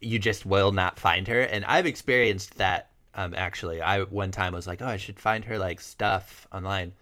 you 0.00 0.18
just 0.18 0.44
will 0.44 0.72
not 0.72 0.98
find 0.98 1.26
her, 1.28 1.40
and 1.40 1.64
I've 1.64 1.86
experienced 1.86 2.58
that. 2.58 2.88
Um, 3.14 3.34
actually, 3.36 3.82
I 3.82 4.02
one 4.02 4.30
time 4.30 4.54
was 4.54 4.66
like, 4.66 4.80
oh, 4.82 4.86
I 4.86 4.96
should 4.96 5.20
find 5.20 5.44
her 5.44 5.58
like 5.58 5.80
stuff 5.80 6.46
online, 6.52 6.92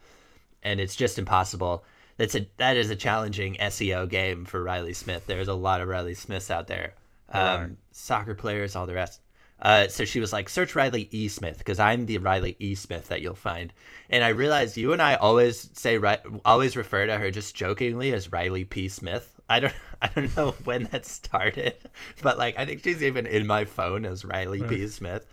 and 0.63 0.81
it's 0.81 0.97
just 0.97 1.19
impossible. 1.19 1.85
That's 2.17 2.35
a 2.35 2.47
that 2.59 2.77
is 2.77 2.91
a 2.91 2.97
challenging 2.97 3.55
SEO 3.55 4.09
game 4.09 4.45
for 4.45 4.63
Riley 4.63 4.93
Smith. 4.93 5.25
There's 5.27 5.49
a 5.49 5.55
lot 5.55 5.81
of 5.81 5.89
Riley 5.89 6.15
Smiths 6.15 6.51
out 6.51 6.67
there, 6.67 6.95
um, 7.31 7.79
soccer 7.93 8.35
players, 8.35 8.77
all 8.77 8.87
the 8.87 8.95
rest. 8.95 9.21
Uh, 9.63 9.89
so 9.89 10.05
she 10.05 10.21
was 10.21 10.33
like, 10.33 10.49
search 10.49 10.75
Riley 10.75 11.09
E. 11.11 11.29
Smith 11.29 11.59
because 11.59 11.79
I'm 11.79 12.07
the 12.07 12.19
Riley 12.19 12.57
E. 12.59 12.75
Smith 12.75 13.09
that 13.09 13.21
you'll 13.21 13.35
find. 13.35 13.73
And 14.09 14.25
I 14.25 14.29
realized 14.29 14.77
you 14.77 14.93
and 14.93 15.03
I 15.03 15.15
always 15.17 15.69
say 15.75 15.99
always 16.45 16.77
refer 16.77 17.07
to 17.07 17.19
her 17.19 17.31
just 17.31 17.55
jokingly 17.55 18.13
as 18.13 18.33
Riley 18.33 18.65
P. 18.65 18.89
Smith. 18.89 19.39
I 19.49 19.61
don't 19.61 19.75
I 20.03 20.09
don't 20.09 20.35
know 20.37 20.53
when 20.65 20.85
that 20.85 21.05
started, 21.05 21.75
but 22.23 22.39
like 22.39 22.59
I 22.59 22.65
think 22.65 22.83
she's 22.83 23.03
even 23.03 23.27
in 23.27 23.47
my 23.47 23.65
phone 23.67 24.07
as 24.07 24.25
Riley 24.25 24.63
P. 24.63 24.89
Smith. 24.89 25.27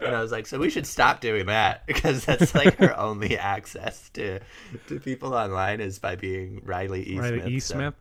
And 0.00 0.14
I 0.16 0.20
was 0.20 0.32
like, 0.32 0.46
so 0.46 0.58
we 0.58 0.70
should 0.70 0.86
stop 0.86 1.20
doing 1.20 1.46
that 1.46 1.86
because 1.86 2.24
that's 2.24 2.54
like 2.54 2.76
her 2.76 2.96
only 2.98 3.36
access 3.36 4.08
to 4.10 4.40
to 4.88 5.00
people 5.00 5.34
online 5.34 5.80
is 5.80 5.98
by 5.98 6.16
being 6.16 6.60
Riley 6.64 7.08
E. 7.14 7.18
Riley 7.18 7.40
Smith. 7.40 7.48
E. 7.48 7.60
so- 7.60 7.74
Smith. 7.74 7.94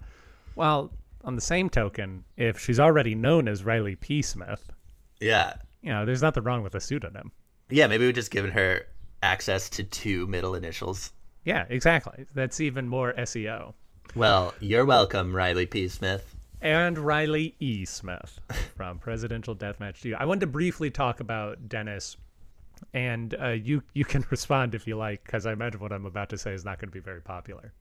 Well, 0.56 0.92
on 1.24 1.36
the 1.36 1.42
same 1.42 1.70
token, 1.70 2.24
if 2.38 2.60
she's 2.60 2.80
already 2.80 3.16
known 3.16 3.48
as 3.48 3.64
Riley 3.64 3.96
P. 3.96 4.22
Smith, 4.22 4.72
Yeah. 5.20 5.54
You 5.82 5.92
know, 5.92 6.06
there's 6.06 6.22
nothing 6.22 6.44
wrong 6.44 6.64
with 6.64 6.76
a 6.76 6.80
pseudonym. 6.80 7.32
Yeah, 7.70 7.88
maybe 7.88 8.06
we've 8.06 8.16
just 8.16 8.32
given 8.32 8.52
her 8.52 8.86
access 9.24 9.70
to 9.72 9.84
two 9.84 10.28
middle 10.28 10.56
initials. 10.56 11.14
Yeah, 11.46 11.66
exactly. 11.70 12.26
That's 12.34 12.60
even 12.60 12.88
more 12.88 13.14
SEO. 13.14 13.74
Well, 14.16 14.54
you're 14.60 14.86
welcome, 14.86 15.36
Riley 15.36 15.66
P. 15.66 15.88
Smith. 15.88 16.36
And 16.62 16.98
Riley 16.98 17.56
E. 17.60 17.86
Smith 17.86 18.40
from 18.76 19.00
Presidential 19.00 19.56
Deathmatch 19.56 20.02
2. 20.02 20.16
I 20.20 20.26
wanted 20.26 20.42
to 20.42 20.48
briefly 20.48 20.92
talk 20.92 21.20
about 21.20 21.68
Dennis, 21.68 22.18
and 22.94 23.34
uh, 23.42 23.50
you 23.50 23.82
you 23.94 24.06
can 24.06 24.24
respond 24.30 24.76
if 24.76 24.86
you 24.86 24.96
like, 24.98 25.24
because 25.24 25.46
I 25.46 25.54
imagine 25.54 25.80
what 25.80 25.92
I'm 25.92 26.06
about 26.06 26.30
to 26.30 26.38
say 26.38 26.54
is 26.54 26.64
not 26.64 26.80
going 26.80 26.90
to 26.90 26.94
be 26.94 27.00
very 27.00 27.22
popular. 27.22 27.74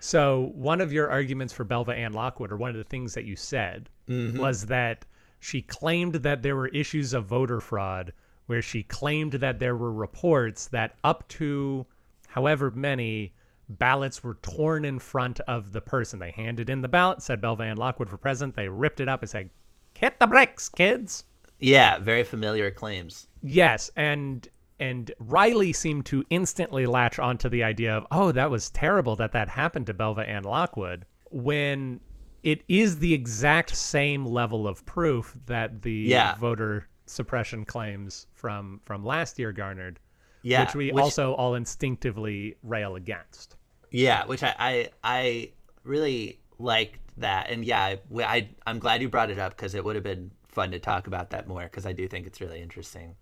So 0.00 0.50
one 0.54 0.80
of 0.80 0.92
your 0.92 1.08
arguments 1.10 1.52
for 1.52 1.64
Belva 1.64 1.92
Ann 1.92 2.12
Lockwood, 2.12 2.52
or 2.52 2.56
one 2.56 2.70
of 2.70 2.76
the 2.76 2.84
things 2.84 3.14
that 3.14 3.24
you 3.24 3.36
said, 3.36 3.88
was 4.08 4.66
that 4.66 5.04
she 5.40 5.62
claimed 5.62 6.16
that 6.16 6.42
there 6.42 6.54
were 6.54 6.68
issues 6.68 7.12
of 7.14 7.24
voter 7.24 7.60
fraud, 7.60 8.12
where 8.46 8.62
she 8.62 8.82
claimed 8.82 9.32
that 9.32 9.58
there 9.58 9.76
were 9.76 9.92
reports 9.92 10.68
that 10.68 10.96
up 11.02 11.26
to 11.28 11.86
however 12.28 12.70
many 12.70 13.32
ballots 13.68 14.22
were 14.22 14.34
torn 14.42 14.84
in 14.84 14.98
front 14.98 15.40
of 15.40 15.72
the 15.72 15.80
person. 15.80 16.18
They 16.18 16.30
handed 16.32 16.68
in 16.68 16.82
the 16.82 16.88
ballot, 16.88 17.22
said 17.22 17.40
Belva 17.40 17.62
Ann 17.62 17.76
Lockwood 17.76 18.08
for 18.08 18.16
president. 18.16 18.56
They 18.56 18.68
ripped 18.68 19.00
it 19.00 19.08
up 19.08 19.22
and 19.22 19.30
said, 19.30 19.50
"Hit 19.96 20.18
the 20.18 20.26
bricks, 20.26 20.68
kids." 20.68 21.24
Yeah, 21.58 21.98
very 21.98 22.24
familiar 22.24 22.70
claims. 22.70 23.28
Yes, 23.42 23.90
and 23.96 24.48
and 24.78 25.12
Riley 25.18 25.72
seemed 25.72 26.06
to 26.06 26.24
instantly 26.30 26.86
latch 26.86 27.18
onto 27.18 27.48
the 27.50 27.62
idea 27.62 27.94
of, 27.94 28.06
oh, 28.10 28.32
that 28.32 28.50
was 28.50 28.70
terrible 28.70 29.14
that 29.16 29.32
that 29.32 29.50
happened 29.50 29.86
to 29.86 29.94
Belva 29.94 30.26
Ann 30.26 30.44
Lockwood. 30.44 31.04
When 31.30 32.00
it 32.42 32.62
is 32.68 32.98
the 32.98 33.12
exact 33.14 33.76
same 33.76 34.24
level 34.26 34.66
of 34.66 34.84
proof 34.86 35.36
that 35.46 35.82
the 35.82 35.92
Yeah. 35.92 36.34
voter 36.36 36.88
suppression 37.06 37.64
claims 37.64 38.26
from 38.34 38.80
from 38.84 39.04
last 39.04 39.38
year 39.38 39.52
garnered, 39.52 39.98
Yeah, 40.42 40.64
which 40.64 40.74
we 40.74 40.92
also 40.92 41.34
all 41.34 41.54
instinctively 41.54 42.56
rail 42.62 42.96
against. 42.96 43.56
Yeah, 43.90 44.24
which 44.26 44.42
I 44.42 44.54
I, 44.58 44.88
I 45.02 45.50
really 45.84 46.38
liked 46.58 46.98
that, 47.18 47.50
and 47.50 47.64
yeah, 47.64 47.82
I, 47.82 47.98
I 48.22 48.48
I'm 48.66 48.78
glad 48.78 49.02
you 49.02 49.08
brought 49.08 49.30
it 49.30 49.38
up 49.38 49.56
because 49.56 49.74
it 49.74 49.84
would 49.84 49.96
have 49.96 50.04
been 50.04 50.30
fun 50.48 50.70
to 50.72 50.78
talk 50.78 51.06
about 51.06 51.30
that 51.30 51.46
more 51.48 51.62
because 51.64 51.86
I 51.86 51.92
do 51.92 52.08
think 52.08 52.26
it's 52.26 52.40
really 52.40 52.60
interesting. 52.60 53.16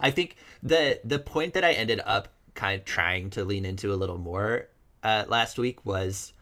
I 0.00 0.10
think 0.10 0.36
the 0.62 1.00
the 1.04 1.18
point 1.18 1.54
that 1.54 1.64
I 1.64 1.72
ended 1.72 2.00
up 2.04 2.28
kind 2.54 2.78
of 2.78 2.84
trying 2.84 3.30
to 3.30 3.44
lean 3.44 3.64
into 3.64 3.92
a 3.92 3.96
little 3.96 4.18
more 4.18 4.68
uh, 5.04 5.24
last 5.28 5.58
week 5.58 5.84
was 5.86 6.32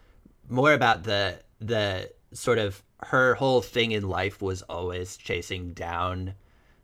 more 0.49 0.73
about 0.73 1.05
the 1.05 1.41
the 1.61 2.11
sort 2.33 2.59
of 2.59 2.83
her 3.05 3.35
whole 3.35 3.62
thing 3.62 3.93
in 3.93 4.09
life 4.09 4.41
was 4.43 4.62
always 4.62 5.17
chasing 5.17 5.73
down 5.73 6.35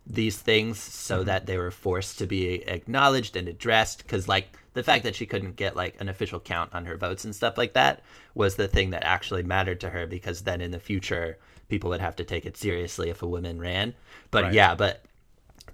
these 0.06 0.36
things 0.36 0.78
so 0.78 1.18
mm-hmm. 1.18 1.26
that 1.26 1.46
they 1.46 1.56
were 1.56 1.70
forced 1.70 2.18
to 2.18 2.26
be 2.26 2.62
acknowledged 2.68 3.36
and 3.36 3.48
addressed. 3.48 4.02
Because 4.02 4.28
like 4.28 4.56
the 4.74 4.82
fact 4.82 5.04
that 5.04 5.14
she 5.14 5.26
couldn't 5.26 5.56
get 5.56 5.76
like 5.76 6.00
an 6.00 6.08
official 6.08 6.40
count 6.40 6.74
on 6.74 6.84
her 6.86 6.96
votes 6.96 7.24
and 7.24 7.34
stuff 7.34 7.56
like 7.56 7.74
that 7.74 8.02
was 8.34 8.56
the 8.56 8.68
thing 8.68 8.90
that 8.90 9.04
actually 9.04 9.42
mattered 9.42 9.80
to 9.80 9.90
her 9.90 10.06
because 10.06 10.42
then 10.42 10.60
in 10.60 10.70
the 10.70 10.78
future 10.80 11.38
people 11.68 11.90
would 11.90 12.00
have 12.00 12.16
to 12.16 12.24
take 12.24 12.46
it 12.46 12.56
seriously 12.56 13.10
if 13.10 13.22
a 13.22 13.26
woman 13.26 13.60
ran. 13.60 13.94
But 14.30 14.44
Right. 14.44 14.54
yeah 14.54 14.74
but 14.74 15.04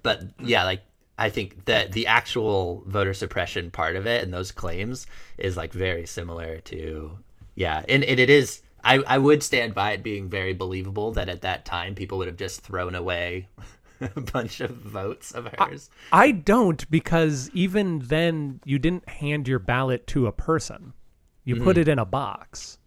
but 0.03 0.21
mm-hmm. 0.21 0.47
yeah 0.47 0.63
like 0.63 0.81
i 1.17 1.29
think 1.29 1.65
that 1.65 1.91
the 1.91 2.07
actual 2.07 2.83
voter 2.87 3.13
suppression 3.13 3.71
part 3.71 3.95
of 3.95 4.05
it 4.05 4.23
and 4.23 4.33
those 4.33 4.51
claims 4.51 5.07
is 5.37 5.57
like 5.57 5.73
very 5.73 6.05
similar 6.05 6.59
to 6.59 7.17
yeah 7.55 7.83
and, 7.89 8.03
and 8.03 8.19
it 8.19 8.29
is 8.29 8.61
I, 8.83 8.97
I 9.05 9.17
would 9.17 9.43
stand 9.43 9.73
by 9.73 9.91
it 9.91 10.03
being 10.03 10.29
very 10.29 10.53
believable 10.53 11.11
that 11.13 11.29
at 11.29 11.41
that 11.41 11.65
time 11.65 11.95
people 11.95 12.17
would 12.19 12.27
have 12.27 12.37
just 12.37 12.61
thrown 12.61 12.95
away 12.95 13.47
a 14.01 14.21
bunch 14.21 14.61
of 14.61 14.71
votes 14.71 15.31
of 15.31 15.47
hers 15.57 15.89
I 16.11 16.31
don't 16.31 16.89
because 16.89 17.49
even 17.53 17.99
then 17.99 18.61
you 18.65 18.79
didn't 18.79 19.07
hand 19.09 19.47
your 19.47 19.59
ballot 19.59 20.07
to 20.07 20.27
a 20.27 20.31
person. 20.31 20.93
You 21.43 21.55
put 21.57 21.75
Mm-hmm. 21.75 21.79
it 21.81 21.87
in 21.89 21.99
a 21.99 22.05
box. 22.05 22.77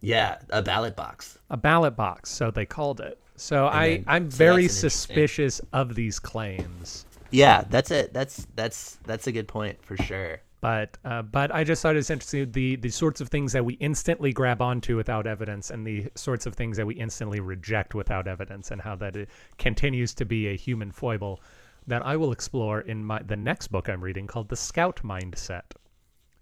yeah 0.00 0.38
a 0.50 0.60
ballot 0.62 0.96
box 0.96 1.38
a 1.50 1.56
ballot 1.56 1.96
box, 1.96 2.30
so 2.30 2.50
they 2.50 2.66
called 2.66 3.00
it. 3.00 3.18
So 3.36 3.66
I, 3.66 3.88
then- 3.96 4.04
I'm 4.08 4.30
so 4.30 4.36
very 4.36 4.68
suspicious 4.68 5.60
of 5.72 5.94
these 5.94 6.18
claims. 6.18 7.06
yeah 7.30 7.64
that's 7.70 7.90
it 7.90 8.12
that's 8.12 8.46
that's 8.54 8.98
that's 9.04 9.26
a 9.26 9.32
good 9.32 9.48
point 9.48 9.82
for 9.84 9.96
sure 9.96 10.40
But 10.60 10.96
uh, 11.04 11.22
but 11.22 11.54
I 11.54 11.64
just 11.64 11.82
thought 11.82 11.94
it 11.94 11.98
was 11.98 12.10
interesting 12.10 12.50
the 12.52 12.76
the 12.76 12.88
sorts 12.88 13.20
of 13.20 13.28
things 13.28 13.52
that 13.52 13.64
we 13.64 13.74
instantly 13.74 14.32
grab 14.32 14.62
onto 14.62 14.96
without 14.96 15.26
evidence, 15.26 15.70
and 15.70 15.86
the 15.86 16.08
sorts 16.14 16.46
of 16.46 16.54
things 16.54 16.76
that 16.78 16.86
we 16.86 16.94
instantly 16.94 17.40
reject 17.40 17.94
without 17.94 18.26
evidence, 18.26 18.70
and 18.70 18.80
how 18.80 18.96
that 18.96 19.16
it 19.16 19.28
continues 19.58 20.14
to 20.14 20.24
be 20.24 20.48
a 20.48 20.56
human 20.56 20.90
foible 20.90 21.40
that 21.86 22.04
I 22.04 22.16
will 22.16 22.32
explore 22.32 22.80
in 22.80 23.04
my 23.04 23.22
the 23.22 23.36
next 23.36 23.68
book 23.68 23.88
I'm 23.88 24.02
reading 24.02 24.26
called 24.26 24.48
The 24.48 24.56
Scout 24.56 25.00
Mindset, 25.04 25.72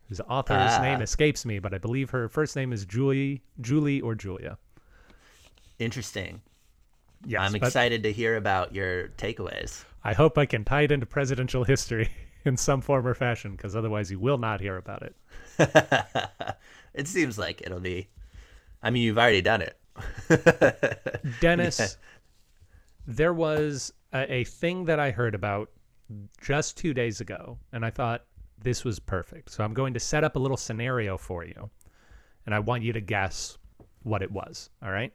whose 0.09 0.21
author's 0.21 0.73
Ah. 0.79 0.81
name 0.83 1.03
escapes 1.03 1.45
me, 1.45 1.59
but 1.59 1.75
I 1.75 1.79
believe 1.79 2.11
her 2.11 2.29
first 2.29 2.55
name 2.57 2.73
is 2.73 2.87
Julie 2.87 3.43
Julie 3.61 4.01
or 4.01 4.15
Julia. 4.15 4.59
interesting 5.79 6.41
Yes, 7.27 7.41
i'm 7.43 7.55
excited 7.57 8.03
to 8.05 8.13
hear 8.13 8.37
about 8.37 8.75
your 8.75 9.09
takeaways 9.17 9.85
I 10.05 10.13
hope 10.13 10.37
I 10.37 10.45
can 10.47 10.65
tie 10.65 10.83
it 10.83 10.93
into 10.93 11.07
presidential 11.07 11.65
history 11.65 12.11
in 12.47 12.57
some 12.57 12.81
form 12.81 13.07
or 13.07 13.15
fashion, 13.15 13.53
because 13.53 13.75
otherwise 13.75 14.11
you 14.11 14.19
will 14.19 14.39
not 14.39 14.61
hear 14.61 14.77
about 14.77 15.03
it. 15.03 15.17
it 16.95 17.07
seems 17.07 17.39
like 17.39 17.63
it'll 17.63 17.79
be 17.79 18.09
i 18.83 18.91
mean 18.91 19.05
you've 19.05 19.19
already 19.19 19.41
done 19.41 19.63
it 19.63 19.79
Dennis, 21.41 21.97
there 23.07 23.33
was 23.33 23.93
a, 24.13 24.33
a 24.33 24.45
thing 24.45 24.85
that 24.87 24.99
I 24.99 25.11
heard 25.11 25.35
about 25.35 25.71
just 26.41 26.77
two 26.77 26.95
days 26.95 27.21
ago, 27.21 27.59
and 27.73 27.85
I 27.85 27.91
thought 27.91 28.25
this 28.59 28.85
was 28.85 28.99
perfect. 28.99 29.51
So 29.51 29.65
I'm 29.65 29.75
going 29.75 29.95
to 29.95 30.01
set 30.01 30.25
up 30.25 30.37
a 30.37 30.39
little 30.39 30.57
scenario 30.57 31.17
for 31.17 31.45
you, 31.45 31.71
and 32.47 32.55
I 32.55 32.59
want 32.59 32.83
you 32.83 32.93
to 32.93 33.01
guess 33.01 33.59
what 34.03 34.23
it 34.23 34.31
was. 34.31 34.71
All 34.83 34.91
right. 34.91 35.13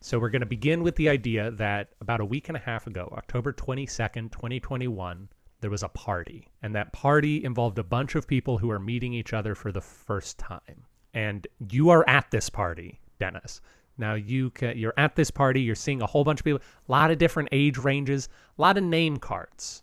So 0.00 0.18
we're 0.18 0.30
going 0.30 0.40
to 0.40 0.46
begin 0.46 0.82
with 0.82 0.96
the 0.96 1.08
idea 1.08 1.50
that 1.52 1.90
about 2.00 2.20
a 2.20 2.24
week 2.24 2.48
and 2.48 2.56
a 2.56 2.60
half 2.60 2.86
ago, 2.86 3.12
October 3.16 3.52
22nd, 3.52 4.30
2021, 4.30 5.28
there 5.60 5.70
was 5.70 5.82
a 5.82 5.88
party. 5.88 6.48
And 6.62 6.74
that 6.74 6.92
party 6.92 7.44
involved 7.44 7.78
a 7.78 7.84
bunch 7.84 8.14
of 8.14 8.26
people 8.26 8.58
who 8.58 8.70
are 8.70 8.78
meeting 8.78 9.12
each 9.14 9.32
other 9.32 9.54
for 9.54 9.72
the 9.72 9.80
first 9.80 10.38
time. 10.38 10.84
And 11.14 11.46
you 11.70 11.90
are 11.90 12.08
at 12.08 12.30
this 12.30 12.50
party, 12.50 13.00
Dennis. 13.18 13.60
Now 13.98 14.14
you 14.14 14.50
can, 14.50 14.76
you're 14.76 14.92
at 14.98 15.16
this 15.16 15.30
party, 15.30 15.62
you're 15.62 15.74
seeing 15.74 16.02
a 16.02 16.06
whole 16.06 16.24
bunch 16.24 16.40
of 16.40 16.44
people, 16.44 16.60
a 16.88 16.92
lot 16.92 17.10
of 17.10 17.16
different 17.18 17.48
age 17.52 17.78
ranges, 17.78 18.28
a 18.58 18.60
lot 18.62 18.76
of 18.76 18.84
name 18.84 19.16
cards. 19.16 19.82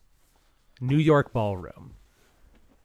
New 0.80 0.98
York 0.98 1.34
Ballroom. 1.34 1.96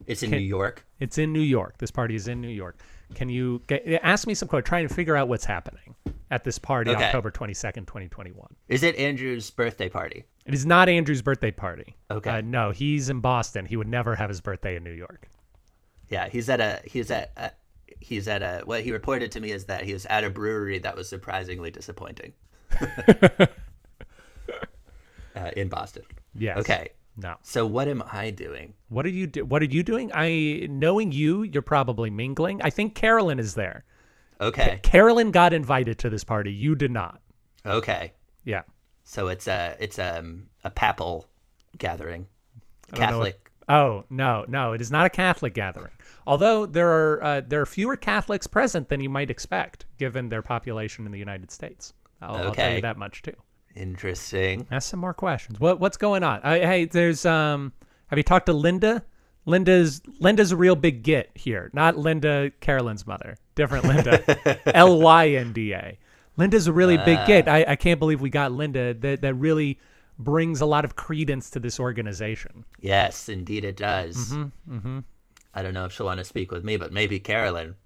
it's 0.06 0.22
in 0.22 0.30
Can- 0.30 0.38
new 0.38 0.44
york 0.44 0.86
It's 1.00 1.18
in 1.18 1.32
New 1.32 1.40
York. 1.40 1.76
This 1.78 1.90
party 1.90 2.14
is 2.14 2.28
in 2.28 2.40
New 2.40 2.48
York. 2.48 2.80
Can 3.14 3.28
you 3.28 3.62
get, 3.66 3.86
ask 4.02 4.26
me 4.26 4.34
some 4.34 4.48
questions? 4.48 4.68
Trying 4.68 4.88
to 4.88 4.94
figure 4.94 5.16
out 5.16 5.28
what's 5.28 5.44
happening 5.44 5.94
at 6.30 6.44
this 6.44 6.58
party, 6.58 6.90
Okay. 6.90 7.04
October 7.04 7.30
22nd, 7.30 7.86
2021. 7.86 8.54
is 8.68 8.82
it 8.82 8.96
andrew's 8.96 9.50
birthday 9.50 9.88
party 9.88 10.24
It 10.44 10.54
is 10.54 10.66
not 10.66 10.88
Andrew's 10.88 11.22
birthday 11.22 11.50
party. 11.50 11.96
Okay. 12.10 12.30
Uh, 12.30 12.40
no, 12.42 12.70
he's 12.70 13.08
in 13.08 13.20
Boston. 13.20 13.66
He 13.66 13.76
would 13.76 13.88
never 13.88 14.14
have 14.14 14.28
his 14.28 14.40
birthday 14.40 14.76
in 14.76 14.84
New 14.84 14.92
York. 14.92 15.28
Yeah, 16.10 16.28
he's 16.28 16.48
at 16.48 16.60
a 16.60 16.80
he's 16.84 17.10
at 17.10 17.32
a, 17.36 17.52
he's 18.00 18.28
at 18.28 18.42
a 18.42 18.62
what 18.64 18.82
he 18.82 18.92
reported 18.92 19.32
to 19.32 19.40
me 19.40 19.52
is 19.52 19.64
that 19.66 19.84
he 19.84 19.92
was 19.92 20.06
at 20.06 20.24
a 20.24 20.30
brewery 20.30 20.78
that 20.78 20.96
was 20.96 21.08
surprisingly 21.08 21.70
disappointing. 21.70 22.32
uh, 22.80 23.46
in 25.56 25.68
Boston. 25.68 26.02
Yes. 26.34 26.58
Okay. 26.58 26.90
No. 27.20 27.34
So 27.42 27.66
what 27.66 27.88
am 27.88 28.02
I 28.12 28.30
doing? 28.30 28.74
What 28.88 29.04
are 29.04 29.10
you 29.10 29.26
do? 29.26 29.44
What 29.44 29.60
are 29.60 29.66
you 29.66 29.82
doing? 29.82 30.12
I 30.14 30.68
knowing 30.70 31.10
you, 31.10 31.42
you're 31.42 31.62
probably 31.62 32.10
mingling. 32.10 32.62
I 32.62 32.70
think 32.70 32.94
Carolyn 32.94 33.40
is 33.40 33.54
there. 33.54 33.84
Okay. 34.40 34.78
Carolyn 34.84 35.32
got 35.32 35.52
invited 35.52 35.98
to 35.98 36.10
this 36.10 36.22
party. 36.22 36.52
You 36.52 36.76
did 36.76 36.92
not. 36.92 37.20
Okay. 37.66 38.12
Yeah. 38.44 38.62
So 39.02 39.26
it's 39.28 39.48
a 39.48 39.76
it's 39.80 39.98
um 39.98 40.44
a 40.62 40.70
papal 40.70 41.26
gathering. 41.76 42.28
Catholic. 42.94 43.50
Oh 43.68 44.04
no, 44.08 44.44
no, 44.48 44.72
it 44.72 44.80
is 44.80 44.90
not 44.92 45.04
a 45.06 45.10
Catholic 45.10 45.54
gathering. 45.54 45.92
Although 46.26 46.66
there 46.66 46.88
are 46.88 47.22
uh, 47.24 47.40
there 47.46 47.60
are 47.60 47.66
fewer 47.66 47.96
Catholics 47.96 48.46
present 48.46 48.88
than 48.88 49.00
you 49.00 49.08
might 49.10 49.28
expect, 49.28 49.86
given 49.98 50.28
their 50.28 50.42
population 50.42 51.04
in 51.04 51.10
the 51.10 51.18
United 51.18 51.50
States. 51.50 51.92
I'll, 52.22 52.36
I'll 52.36 52.42
tell 52.42 52.50
Okay. 52.50 52.76
you 52.76 52.82
that 52.82 52.96
much 52.96 53.22
too. 53.22 53.34
Interesting. 53.78 54.66
Ask 54.70 54.90
some 54.90 55.00
more 55.00 55.14
questions. 55.14 55.60
What 55.60 55.78
what's 55.78 55.96
going 55.96 56.24
on? 56.24 56.40
I, 56.42 56.58
hey, 56.58 56.84
there's 56.86 57.24
um. 57.24 57.72
Have 58.08 58.18
you 58.18 58.22
talked 58.22 58.46
to 58.46 58.52
Linda? 58.52 59.04
Linda's 59.46 60.02
Linda's 60.18 60.52
a 60.52 60.56
real 60.56 60.74
big 60.74 61.02
get 61.02 61.30
here. 61.34 61.70
Not 61.72 61.96
Linda 61.96 62.50
Carolyn's 62.60 63.06
mother. 63.06 63.36
Different 63.54 63.84
Linda. 63.84 64.60
L 64.76 65.00
Y 65.00 65.28
N 65.28 65.52
D 65.52 65.72
A. 65.72 65.96
Linda's 66.36 66.66
a 66.66 66.72
really 66.72 66.96
big 66.98 67.24
get. 67.26 67.48
I, 67.48 67.64
I 67.68 67.76
can't 67.76 67.98
believe 67.98 68.20
we 68.20 68.30
got 68.30 68.52
Linda. 68.52 68.94
That 68.94 69.22
that 69.22 69.34
really 69.34 69.78
brings 70.18 70.60
a 70.60 70.66
lot 70.66 70.84
of 70.84 70.96
credence 70.96 71.48
to 71.50 71.60
this 71.60 71.78
organization. 71.78 72.64
Yes, 72.80 73.28
indeed 73.28 73.64
it 73.64 73.76
does. 73.76 74.32
Mm-hmm, 74.32 75.00
I 75.54 75.62
don't 75.62 75.74
know 75.74 75.84
if 75.84 75.92
she'll 75.92 76.06
want 76.06 76.18
to 76.18 76.24
speak 76.24 76.50
with 76.50 76.64
me, 76.64 76.76
but 76.76 76.92
maybe 76.92 77.20
Carolyn. 77.20 77.76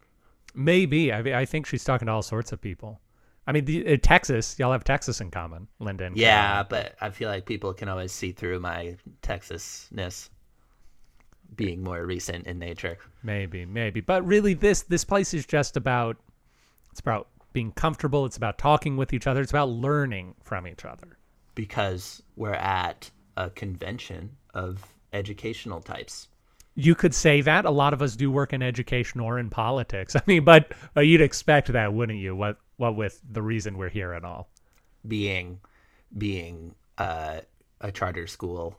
Maybe. 0.55 1.13
I 1.13 1.41
I 1.41 1.45
think 1.45 1.67
she's 1.67 1.85
talking 1.85 2.07
to 2.07 2.13
all 2.13 2.23
sorts 2.23 2.51
of 2.53 2.61
people. 2.61 3.01
I 3.47 3.53
mean, 3.53 3.65
the, 3.65 3.95
uh, 3.95 3.97
Texas. 4.03 4.57
Y'all 4.59 4.73
have 4.73 4.85
Texas 4.85 5.21
in 5.21 5.31
common, 5.31 5.69
Linda. 5.81 6.05
And 6.05 6.17
Yeah, 6.17 6.63
but 6.63 6.95
I 7.01 7.11
feel 7.11 7.29
like 7.29 7.45
people 7.47 7.75
can 7.75 7.89
always 7.89 8.13
see 8.13 8.33
through 8.33 8.61
my 8.61 8.97
Texasness 9.23 10.29
being 11.57 11.83
more 11.83 12.05
recent 12.07 12.47
in 12.47 12.59
nature. 12.59 12.99
Maybe, 13.23 13.67
maybe. 13.67 14.01
But 14.01 14.25
really 14.27 14.55
this 14.55 14.83
this 14.83 15.05
place 15.05 15.35
is 15.35 15.45
just 15.45 15.77
about 15.77 16.17
it's 16.91 17.01
about 17.01 17.29
being 17.53 17.73
comfortable, 17.73 18.25
it's 18.25 18.37
about 18.37 18.59
talking 18.59 18.97
with 18.97 19.13
each 19.13 19.27
other, 19.27 19.41
it's 19.41 19.51
about 19.53 19.69
learning 19.69 20.35
from 20.43 20.67
each 20.67 20.85
other. 20.85 21.19
because 21.55 22.23
we're 22.37 22.55
at 22.55 23.11
a 23.37 23.51
convention 23.51 24.31
of 24.55 24.83
educational 25.13 25.81
types. 25.81 26.29
You 26.75 26.95
could 26.95 27.15
say 27.15 27.43
that 27.43 27.67
a 27.67 27.71
lot 27.71 27.93
of 27.93 28.01
us 28.01 28.17
do 28.17 28.31
work 28.31 28.55
in 28.55 28.63
education 28.63 29.21
or 29.21 29.39
in 29.39 29.51
politics. 29.51 30.17
I 30.17 30.23
mean, 30.27 30.45
but 30.45 30.73
uh, 30.97 31.01
you'd 31.01 31.21
expect 31.21 31.71
that, 31.73 31.93
wouldn't 31.93 32.19
you? 32.19 32.35
What 32.35 32.57
what 32.83 32.97
with 32.97 33.21
the 33.31 33.43
reason 33.43 33.79
we're 33.79 33.89
here 33.89 34.13
and 34.13 34.27
all. 34.27 34.49
being 35.07 35.61
being 36.17 36.75
uh, 36.99 37.41
a 37.81 37.93
charter 37.93 38.27
school. 38.27 38.77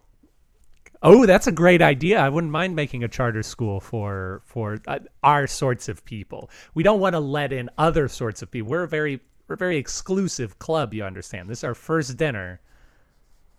Oh, 1.01 1.25
that's 1.25 1.47
a 1.47 1.51
great 1.51 1.81
idea. 1.81 2.19
I 2.19 2.29
wouldn't 2.29 2.51
mind 2.51 2.75
making 2.75 3.03
a 3.03 3.07
charter 3.07 3.43
school 3.43 3.79
for 3.79 4.41
for 4.45 4.79
uh, 4.87 4.99
our 5.23 5.47
sorts 5.47 5.89
of 5.89 6.05
people. 6.05 6.49
We 6.75 6.83
don't 6.83 6.99
want 6.99 7.13
to 7.13 7.19
let 7.19 7.51
in 7.51 7.69
other 7.77 8.07
sorts 8.07 8.41
of 8.41 8.51
people. 8.51 8.69
We're 8.69 8.83
a 8.83 8.87
very 8.87 9.19
we're 9.47 9.55
a 9.55 9.57
very 9.57 9.77
exclusive 9.77 10.59
club. 10.59 10.93
You 10.93 11.03
understand? 11.03 11.49
This 11.49 11.59
is 11.59 11.63
our 11.63 11.75
first 11.75 12.17
dinner 12.17 12.61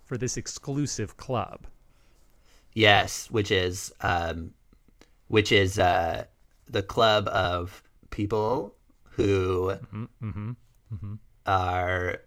for 0.05 0.17
this 0.19 0.37
exclusive 0.37 1.17
club. 1.17 1.67
Yes, 2.75 3.31
which 3.31 3.51
is 3.51 3.93
um, 4.01 4.53
which 5.29 5.53
is 5.53 5.79
uh, 5.79 6.25
the 6.71 6.83
club 6.83 7.29
of 7.29 7.83
people 8.11 8.75
who 9.17 9.73
are 11.47 12.21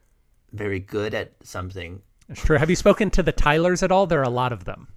very 0.52 0.80
good 0.80 1.14
at 1.14 1.34
something. 1.44 2.02
True. 2.34 2.58
Have 2.58 2.70
you 2.70 2.76
spoken 2.76 3.10
to 3.12 3.24
the 3.24 3.32
Tylers 3.32 3.84
at 3.84 3.92
all? 3.92 4.08
There 4.08 4.20
are 4.20 4.24
a 4.24 4.30
lot 4.30 4.52
of 4.52 4.66
them. 4.66 4.88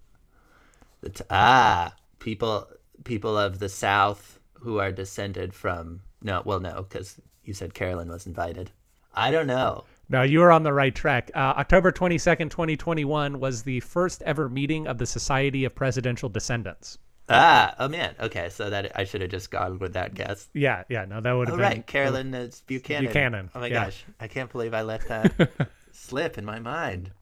Ah, 1.30 1.94
people 2.18 2.68
people 3.04 3.36
of 3.36 3.58
the 3.58 3.68
South 3.68 4.38
who 4.54 4.78
are 4.78 4.92
descended 4.92 5.54
from 5.54 6.02
no, 6.22 6.42
well, 6.44 6.60
no, 6.60 6.82
because 6.82 7.20
you 7.44 7.54
said 7.54 7.72
Carolyn 7.74 8.08
was 8.08 8.26
invited. 8.26 8.70
I 9.14 9.30
don't 9.30 9.46
know. 9.46 9.84
No, 10.08 10.22
you 10.22 10.40
were 10.40 10.52
on 10.52 10.64
the 10.64 10.72
right 10.72 10.94
track. 10.94 11.30
Uh, 11.34 11.54
October 11.56 11.92
22nd, 11.92 12.50
2021 12.50 13.40
was 13.40 13.62
the 13.62 13.80
first 13.80 14.22
ever 14.22 14.48
meeting 14.48 14.86
of 14.86 14.98
the 14.98 15.06
Society 15.06 15.64
of 15.64 15.74
Presidential 15.74 16.28
Descendants. 16.28 16.98
Ah, 17.30 17.74
oh 17.78 17.88
man. 17.88 18.14
Okay, 18.20 18.48
so 18.50 18.68
that 18.70 18.92
I 18.98 19.04
should 19.04 19.20
have 19.20 19.30
just 19.30 19.50
gone 19.50 19.78
with 19.78 19.92
that 19.94 20.14
guess. 20.14 20.48
Yeah, 20.52 20.84
yeah, 20.88 21.04
no, 21.06 21.20
that 21.20 21.32
would 21.32 21.48
have 21.48 21.54
Oh 21.54 21.56
been 21.56 21.62
right, 21.62 21.86
Carolyn 21.86 22.34
is 22.34 22.62
Buchanan. 22.66 23.04
Buchanan, 23.06 23.50
Oh 23.54 23.60
my 23.60 23.68
yeah. 23.68 23.84
gosh, 23.84 24.04
I 24.18 24.26
can't 24.28 24.50
believe 24.50 24.74
I 24.74 24.82
let 24.82 25.06
that 25.08 25.32
slip 25.92 26.36
in 26.38 26.44
my 26.44 26.58
mind. 26.58 27.12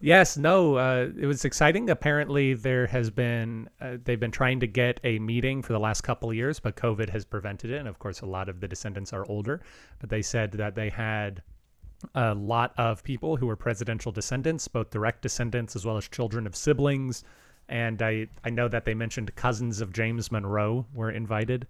Yes, 0.00 0.36
no, 0.36 0.76
uh, 0.76 1.10
it 1.18 1.26
was 1.26 1.44
exciting. 1.44 1.90
Apparently, 1.90 2.54
there 2.54 2.86
has 2.86 3.10
been 3.10 3.68
uh, 3.80 3.96
they've 4.04 4.20
been 4.20 4.30
trying 4.30 4.60
to 4.60 4.66
get 4.68 5.00
a 5.02 5.18
meeting 5.18 5.60
for 5.62 5.72
the 5.72 5.80
last 5.80 6.02
couple 6.02 6.28
of 6.30 6.36
years, 6.36 6.60
but 6.60 6.76
COVID 6.76 7.08
has 7.10 7.24
prevented 7.24 7.70
it. 7.70 7.78
And 7.78 7.88
of 7.88 7.98
course, 7.98 8.20
a 8.20 8.26
lot 8.26 8.48
of 8.48 8.60
the 8.60 8.68
descendants 8.68 9.12
are 9.12 9.26
older. 9.28 9.60
But 9.98 10.10
they 10.10 10.22
said 10.22 10.52
that 10.52 10.76
they 10.76 10.88
had 10.90 11.42
a 12.14 12.32
lot 12.34 12.74
of 12.78 13.02
people 13.02 13.36
who 13.36 13.46
were 13.46 13.56
presidential 13.56 14.12
descendants, 14.12 14.68
both 14.68 14.90
direct 14.90 15.22
descendants 15.22 15.74
as 15.74 15.84
well 15.84 15.96
as 15.96 16.08
children 16.08 16.46
of 16.46 16.54
siblings. 16.54 17.24
And 17.68 18.00
I 18.00 18.28
I 18.44 18.50
know 18.50 18.68
that 18.68 18.84
they 18.84 18.94
mentioned 18.94 19.34
cousins 19.36 19.80
of 19.80 19.92
James 19.92 20.30
Monroe 20.32 20.86
were 20.94 21.10
invited. 21.10 21.66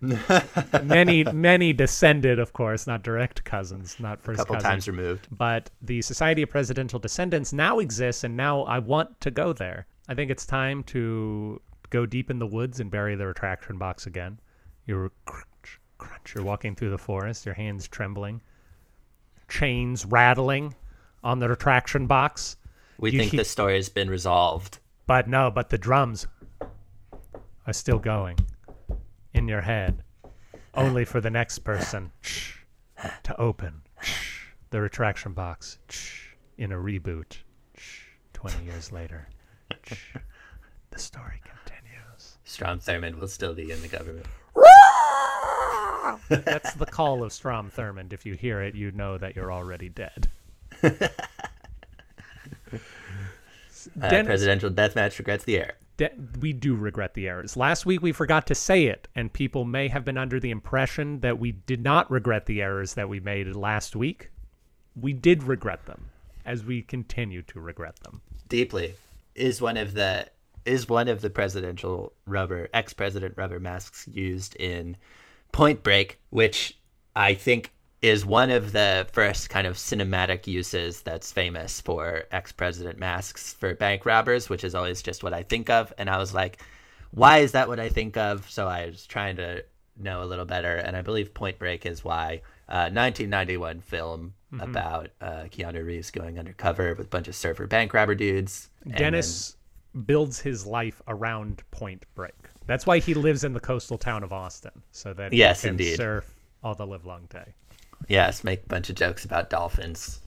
many 0.82 1.22
many 1.24 1.72
descended, 1.72 2.38
of 2.38 2.52
course, 2.52 2.86
not 2.86 3.02
direct 3.02 3.44
cousins, 3.44 3.96
not 4.00 4.18
A 4.18 4.22
first 4.22 4.38
couple 4.38 4.54
cousins 4.56 4.70
times 4.70 4.88
removed. 4.88 5.28
but 5.30 5.70
the 5.80 6.02
Society 6.02 6.42
of 6.42 6.50
Presidential 6.50 6.98
Descendants 6.98 7.52
now 7.52 7.78
exists, 7.78 8.24
and 8.24 8.36
now 8.36 8.62
I 8.62 8.78
want 8.80 9.20
to 9.20 9.30
go 9.30 9.52
there. 9.52 9.86
I 10.08 10.14
think 10.14 10.30
it's 10.30 10.44
time 10.44 10.82
to 10.84 11.60
go 11.90 12.04
deep 12.06 12.30
in 12.30 12.38
the 12.40 12.46
woods 12.46 12.80
and 12.80 12.90
bury 12.90 13.14
the 13.14 13.26
retraction 13.26 13.78
box 13.78 14.06
again. 14.06 14.40
You're 14.86 15.12
crunch, 15.24 15.78
crunch. 15.98 16.34
You're 16.34 16.42
walking 16.44 16.74
through 16.74 16.90
the 16.90 16.98
forest, 16.98 17.46
your 17.46 17.54
hands 17.54 17.86
trembling, 17.86 18.40
chains 19.48 20.04
rattling 20.04 20.74
on 21.22 21.38
the 21.38 21.48
retraction 21.48 22.06
box. 22.08 22.56
We 22.98 23.10
You 23.12 23.20
think 23.20 23.32
the 23.32 23.44
story 23.44 23.76
has 23.76 23.88
been 23.88 24.10
resolved. 24.10 24.78
But 25.06 25.28
no, 25.28 25.50
but 25.50 25.70
the 25.70 25.78
drums 25.78 26.26
are 27.66 27.72
still 27.72 27.98
going 27.98 28.38
in 29.34 29.48
your 29.48 29.62
head. 29.62 30.02
Only 30.74 31.04
for 31.04 31.20
the 31.20 31.30
next 31.30 31.60
person 31.60 32.12
to 33.24 33.40
open 33.40 33.82
the 34.70 34.80
retraction 34.80 35.32
box 35.32 35.78
in 36.56 36.72
a 36.72 36.76
reboot 36.76 37.38
20 38.32 38.64
years 38.64 38.90
later. 38.90 39.28
The 40.90 40.98
story 40.98 41.40
continues. 41.44 42.38
Strom 42.44 42.78
Thurmond 42.78 43.18
will 43.18 43.28
still 43.28 43.54
be 43.54 43.70
in 43.70 43.80
the 43.82 43.88
government. 43.88 44.26
That's 46.28 46.74
the 46.74 46.86
call 46.86 47.22
of 47.22 47.32
Strom 47.32 47.70
Thurmond. 47.70 48.12
If 48.12 48.26
you 48.26 48.34
hear 48.34 48.62
it, 48.62 48.74
you 48.74 48.92
know 48.92 49.18
that 49.18 49.36
you're 49.36 49.52
already 49.52 49.88
dead. 49.88 50.28
Uh, 54.00 54.08
Dennis- 54.08 54.26
presidential 54.26 54.70
deathmatch 54.70 55.18
regrets 55.18 55.44
the 55.44 55.58
air. 55.58 55.74
de- 55.96 56.10
we 56.40 56.52
do 56.52 56.74
regret 56.74 57.14
the 57.14 57.28
errors. 57.28 57.56
Last 57.56 57.84
week 57.86 58.02
we 58.02 58.12
forgot 58.12 58.46
to 58.46 58.54
say 58.54 58.86
it, 58.86 59.08
and 59.14 59.32
people 59.32 59.64
may 59.64 59.88
have 59.88 60.04
been 60.04 60.16
under 60.18 60.40
the 60.40 60.50
impression 60.50 61.20
that 61.20 61.38
we 61.38 61.52
did 61.52 61.82
not 61.82 62.10
regret 62.10 62.46
the 62.46 62.62
errors 62.62 62.94
that 62.94 63.08
we 63.08 63.20
made 63.20 63.54
last 63.54 63.94
week. 63.94 64.30
We 64.94 65.12
did 65.12 65.42
regret 65.44 65.86
them, 65.86 66.06
as 66.44 66.64
we 66.64 66.82
continue 66.82 67.42
to 67.42 67.60
regret 67.60 67.96
them. 68.00 68.20
Deeply 68.48 68.94
is 69.34 69.60
one 69.60 69.76
of 69.76 69.94
the 69.94 70.26
is 70.64 70.88
one 70.88 71.08
of 71.08 71.20
the 71.22 71.30
presidential 71.30 72.12
rubber 72.26 72.68
ex 72.72 72.92
president 72.92 73.34
rubber 73.36 73.58
masks 73.58 74.06
used 74.12 74.54
in 74.56 74.96
Point 75.50 75.82
Break, 75.82 76.18
which 76.30 76.78
I 77.16 77.34
think 77.34 77.72
is 78.02 78.26
one 78.26 78.50
of 78.50 78.72
the 78.72 79.06
first 79.12 79.48
kind 79.48 79.66
of 79.66 79.76
cinematic 79.76 80.46
uses 80.46 81.00
that's 81.02 81.30
famous 81.30 81.80
for 81.80 82.24
ex 82.32 82.50
president 82.52 82.98
masks 82.98 83.52
for 83.54 83.74
bank 83.74 84.04
robbers, 84.04 84.48
which 84.48 84.64
is 84.64 84.74
always 84.74 85.00
just 85.02 85.22
what 85.22 85.32
I 85.32 85.44
think 85.44 85.70
of. 85.70 85.92
And 85.98 86.10
I 86.10 86.18
was 86.18 86.34
like, 86.34 86.60
why 87.12 87.38
is 87.38 87.52
that 87.52 87.68
what 87.68 87.78
I 87.78 87.88
think 87.88 88.16
of? 88.16 88.50
So 88.50 88.66
I 88.66 88.86
was 88.86 89.06
trying 89.06 89.36
to 89.36 89.64
know 89.96 90.22
a 90.22 90.26
little 90.26 90.44
better, 90.46 90.76
and 90.76 90.96
I 90.96 91.02
believe 91.02 91.32
Point 91.32 91.58
Break 91.58 91.86
is 91.86 92.02
why. 92.04 92.42
Uh, 92.68 92.88
1991 92.90 93.80
film 93.80 94.32
about 94.58 95.10
uh, 95.20 95.44
Keanu 95.50 95.84
Reeves 95.84 96.10
going 96.10 96.38
undercover 96.38 96.94
with 96.94 97.06
a 97.06 97.08
bunch 97.10 97.28
of 97.28 97.34
surfer 97.34 97.66
bank 97.66 97.92
robber 97.92 98.14
dudes. 98.14 98.70
Dennis 98.96 99.56
builds 100.06 100.40
his 100.40 100.66
life 100.66 101.02
around 101.08 101.62
Point 101.70 102.04
Break. 102.14 102.34
That's 102.66 102.86
why 102.86 102.98
he 102.98 103.14
lives 103.14 103.44
in 103.44 103.52
the 103.52 103.60
coastal 103.60 103.98
town 103.98 104.22
of 104.22 104.32
Austin, 104.32 104.82
so 104.90 105.12
that 105.14 105.32
Yes, 105.32 105.62
he 105.62 105.68
can 105.68 105.74
indeed. 105.74 105.96
surf 105.96 106.34
all 106.62 106.74
the 106.74 106.86
live 106.86 107.04
long 107.04 107.26
day. 107.28 107.54
Yes, 108.08 108.44
make 108.44 108.64
a 108.64 108.68
bunch 108.68 108.90
of 108.90 108.96
jokes 108.96 109.24
about 109.24 109.50
dolphins, 109.50 110.20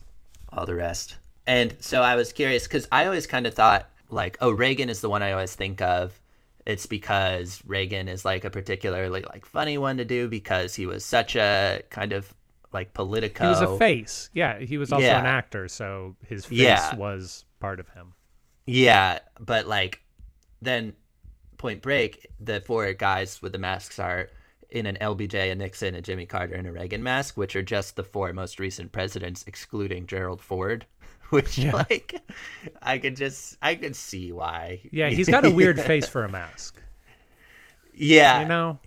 all 0.52 0.66
the 0.66 0.74
rest. 0.74 1.16
And 1.46 1.76
so 1.80 2.02
I 2.02 2.16
was 2.16 2.32
curious 2.32 2.64
because 2.64 2.88
I 2.90 3.04
always 3.06 3.26
kind 3.26 3.46
of 3.46 3.54
thought 3.54 3.88
like, 4.10 4.36
oh, 4.40 4.50
Reagan 4.50 4.88
is 4.90 5.00
the 5.00 5.08
one 5.08 5.22
I 5.22 5.32
always 5.32 5.54
think 5.54 5.80
of. 5.80 6.18
It's 6.64 6.86
because 6.86 7.62
Reagan 7.64 8.08
is 8.08 8.24
like 8.24 8.44
a 8.44 8.50
particularly 8.50 9.20
like 9.22 9.46
funny 9.46 9.78
one 9.78 9.98
to 9.98 10.04
do 10.04 10.28
because 10.28 10.74
he 10.74 10.86
was 10.86 11.04
such 11.04 11.36
a 11.36 11.82
kind 11.90 12.12
of 12.12 12.32
like 12.72 12.92
politico. 12.92 13.44
He 13.44 13.50
was 13.50 13.60
a 13.60 13.78
face. 13.78 14.30
Yeah, 14.34 14.58
he 14.58 14.76
was 14.76 14.92
also 14.92 15.06
Yeah. 15.06 15.20
an 15.20 15.26
actor, 15.26 15.68
so 15.68 16.16
his 16.26 16.44
face 16.44 16.58
Yeah. 16.58 16.96
was 16.96 17.44
part 17.60 17.78
of 17.78 17.88
him. 17.90 18.14
Yeah, 18.66 19.20
but 19.38 19.66
like 19.68 20.02
then 20.60 20.94
Point 21.58 21.82
Break, 21.82 22.26
the 22.40 22.60
four 22.60 22.92
guys 22.94 23.40
with 23.40 23.52
the 23.52 23.58
masks 23.58 23.98
are 24.00 24.28
in 24.70 24.86
an 24.86 24.96
LBJ, 25.00 25.52
a 25.52 25.54
Nixon, 25.54 25.94
a 25.94 26.02
Jimmy 26.02 26.26
Carter, 26.26 26.54
and 26.54 26.66
a 26.66 26.72
Reagan 26.72 27.02
mask, 27.02 27.36
which 27.36 27.56
are 27.56 27.62
just 27.62 27.96
the 27.96 28.04
four 28.04 28.32
most 28.32 28.58
recent 28.58 28.92
presidents, 28.92 29.44
excluding 29.46 30.06
Gerald 30.06 30.40
Ford. 30.40 30.86
Which 31.30 31.58
like 31.58 32.22
I 32.80 32.98
could 32.98 33.16
just 33.16 33.56
I 33.60 33.74
could 33.74 33.96
see 33.96 34.30
why. 34.30 34.78
Yeah, 34.92 35.08
he's 35.08 35.28
got 35.28 35.44
a 35.44 35.50
weird 35.50 35.80
face 35.80 36.06
for 36.06 36.22
a 36.22 36.28
mask. 36.28 36.80
Yeah, 37.92 38.42
You 38.42 38.46
know? 38.46 38.78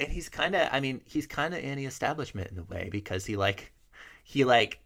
and 0.00 0.08
he's 0.08 0.28
kind 0.28 0.54
of 0.54 0.68
I 0.72 0.80
mean 0.80 1.00
he's 1.04 1.26
kind 1.26 1.54
of 1.54 1.62
anti-establishment 1.62 2.50
in 2.50 2.58
a 2.58 2.62
way 2.62 2.88
because 2.90 3.26
he 3.26 3.36
like 3.36 3.72
he 4.24 4.44
like 4.44 4.80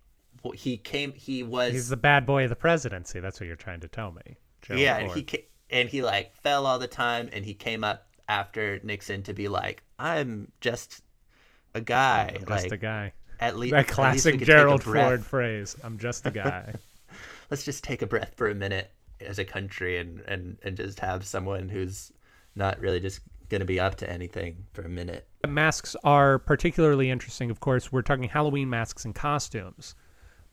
he 0.55 0.77
came 0.77 1.13
he 1.13 1.43
was 1.43 1.73
He's 1.73 1.89
the 1.89 1.97
bad 1.97 2.27
boy 2.27 2.45
of 2.45 2.51
the 2.51 2.57
presidency. 2.57 3.21
That's 3.21 3.41
what 3.41 3.47
you're 3.47 3.57
trying 3.57 3.81
to 3.81 3.89
tell 3.89 4.13
me. 4.13 4.37
Gerald 4.63 4.83
yeah, 4.83 4.97
and 4.97 5.13
he 5.13 5.27
and 5.71 5.89
he 5.89 6.03
like 6.03 6.35
fell 6.37 6.67
all 6.67 6.79
the 6.79 6.89
time, 6.89 7.31
and 7.33 7.45
he 7.45 7.55
came 7.55 7.85
up 7.85 8.09
after 8.29 8.81
Nixon 8.83 9.23
to 9.25 9.35
be 9.35 9.49
like, 9.49 9.83
"I'm 9.99 10.51
just 10.61 11.03
a 11.75 11.81
guy." 11.81 12.37
just 12.39 12.49
like, 12.49 12.73
a 12.73 12.77
guy. 12.77 13.13
At 13.41 13.59
least 13.59 13.73
That 13.73 13.89
classic 13.89 14.41
Gerald 14.41 14.83
Ford 14.83 15.25
phrase. 15.25 15.77
I'm 15.83 15.99
just 15.99 16.27
a 16.27 16.31
guy. 16.31 16.75
Let's 17.51 17.65
just 17.65 17.85
take 17.85 18.03
a 18.03 18.07
breath 18.07 18.33
for 18.37 18.49
a 18.49 18.55
minute 18.55 18.91
as 19.21 19.39
a 19.39 19.45
country, 19.45 19.99
and 19.99 20.21
and 20.21 20.59
and 20.63 20.77
just 20.77 21.01
have 21.01 21.25
someone 21.25 21.69
who's 21.69 22.13
not 22.55 22.81
really 22.81 23.01
just 23.01 23.21
gonna 23.49 23.65
be 23.65 23.79
up 23.79 23.97
to 23.97 24.11
anything 24.11 24.65
for 24.73 24.83
a 24.83 24.89
minute. 24.89 25.27
masks 25.47 25.95
are 26.05 26.39
particularly 26.39 27.11
interesting. 27.11 27.51
Of 27.51 27.61
course, 27.61 27.93
we're 27.93 28.03
talking 28.03 28.29
Halloween 28.29 28.71
masks 28.71 29.05
and 29.05 29.15
costumes. 29.15 29.95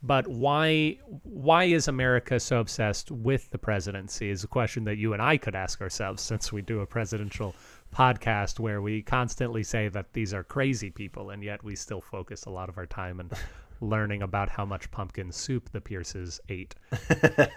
But 0.04 0.28
why 0.28 0.98
why 1.24 1.66
is 1.66 1.88
America 1.88 2.40
so 2.40 2.60
obsessed 2.60 3.12
with 3.12 3.52
the 3.52 3.60
presidency 3.60 4.30
is 4.30 4.44
a 4.44 4.48
question 4.48 4.84
that 4.86 4.98
you 4.98 5.14
and 5.14 5.22
I 5.22 5.38
could 5.38 5.56
ask 5.56 5.80
ourselves 5.80 6.24
since 6.24 6.52
we 6.52 6.62
do 6.64 6.80
a 6.80 6.88
presidential 6.88 7.56
podcast 7.96 8.60
where 8.60 8.82
we 8.82 9.04
constantly 9.04 9.64
say 9.64 9.90
that 9.90 10.14
these 10.14 10.34
are 10.34 10.44
crazy 10.44 10.90
people 10.90 11.30
and 11.30 11.44
yet 11.44 11.64
we 11.64 11.76
still 11.76 12.02
focus 12.02 12.46
a 12.46 12.50
lot 12.50 12.70
of 12.70 12.78
our 12.78 12.88
time 12.88 13.20
and 13.20 13.32
learning 13.82 14.24
about 14.24 14.50
how 14.50 14.66
much 14.66 14.90
pumpkin 14.90 15.32
soup 15.32 15.70
the 15.72 15.82
Pierces 15.82 16.40
ate. 16.50 16.74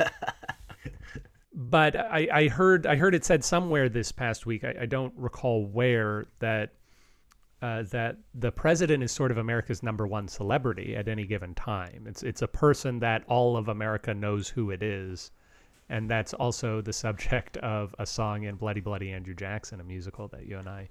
but 1.54 1.96
I, 1.96 2.28
I 2.30 2.48
heard 2.48 2.86
I 2.86 2.96
heard 2.96 3.14
it 3.14 3.24
said 3.24 3.42
somewhere 3.42 3.88
this 3.88 4.12
past 4.12 4.44
week. 4.44 4.64
I, 4.64 4.74
I 4.82 4.86
don't 4.86 5.14
recall 5.16 5.64
where 5.64 6.26
that 6.40 6.74
uh, 7.64 7.82
that 7.84 8.18
the 8.34 8.52
president 8.52 9.02
is 9.02 9.10
sort 9.10 9.30
of 9.30 9.38
America's 9.38 9.82
number 9.82 10.06
one 10.06 10.28
celebrity 10.28 10.94
at 10.94 11.08
any 11.08 11.24
given 11.24 11.54
time. 11.54 12.04
It's 12.06 12.22
it's 12.22 12.42
a 12.42 12.46
person 12.46 12.98
that 12.98 13.24
all 13.26 13.56
of 13.56 13.68
America 13.68 14.12
knows 14.12 14.50
who 14.50 14.70
it 14.70 14.82
is, 14.82 15.30
and 15.88 16.10
that's 16.10 16.34
also 16.34 16.82
the 16.82 16.92
subject 17.04 17.56
of 17.58 17.94
a 17.98 18.04
song 18.04 18.42
in 18.42 18.56
Bloody 18.56 18.82
Bloody 18.82 19.12
Andrew 19.12 19.34
Jackson, 19.34 19.80
a 19.80 19.84
musical 19.84 20.28
that 20.28 20.44
you 20.46 20.58
and 20.58 20.68
I 20.68 20.90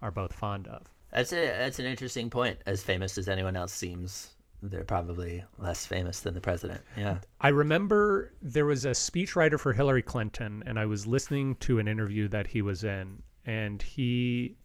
are 0.00 0.10
both 0.10 0.32
fond 0.32 0.66
of. 0.66 0.86
That's 1.12 1.30
a 1.34 1.44
that's 1.58 1.78
an 1.78 1.84
interesting 1.84 2.30
point. 2.30 2.58
As 2.64 2.82
famous 2.82 3.18
as 3.18 3.28
anyone 3.28 3.54
else 3.54 3.74
seems, 3.74 4.30
they're 4.62 4.82
probably 4.82 5.44
less 5.58 5.84
famous 5.84 6.20
than 6.20 6.32
the 6.32 6.40
president. 6.40 6.80
Yeah. 6.96 7.18
I 7.42 7.48
remember 7.48 8.32
there 8.40 8.64
was 8.64 8.86
a 8.86 8.92
speechwriter 8.92 9.60
for 9.60 9.74
Hillary 9.74 10.00
Clinton, 10.02 10.62
and 10.64 10.78
I 10.78 10.86
was 10.86 11.06
listening 11.06 11.56
to 11.56 11.80
an 11.80 11.86
interview 11.86 12.28
that 12.28 12.46
he 12.46 12.62
was 12.62 12.82
in, 12.82 13.22
and 13.44 13.82
he 13.82 14.56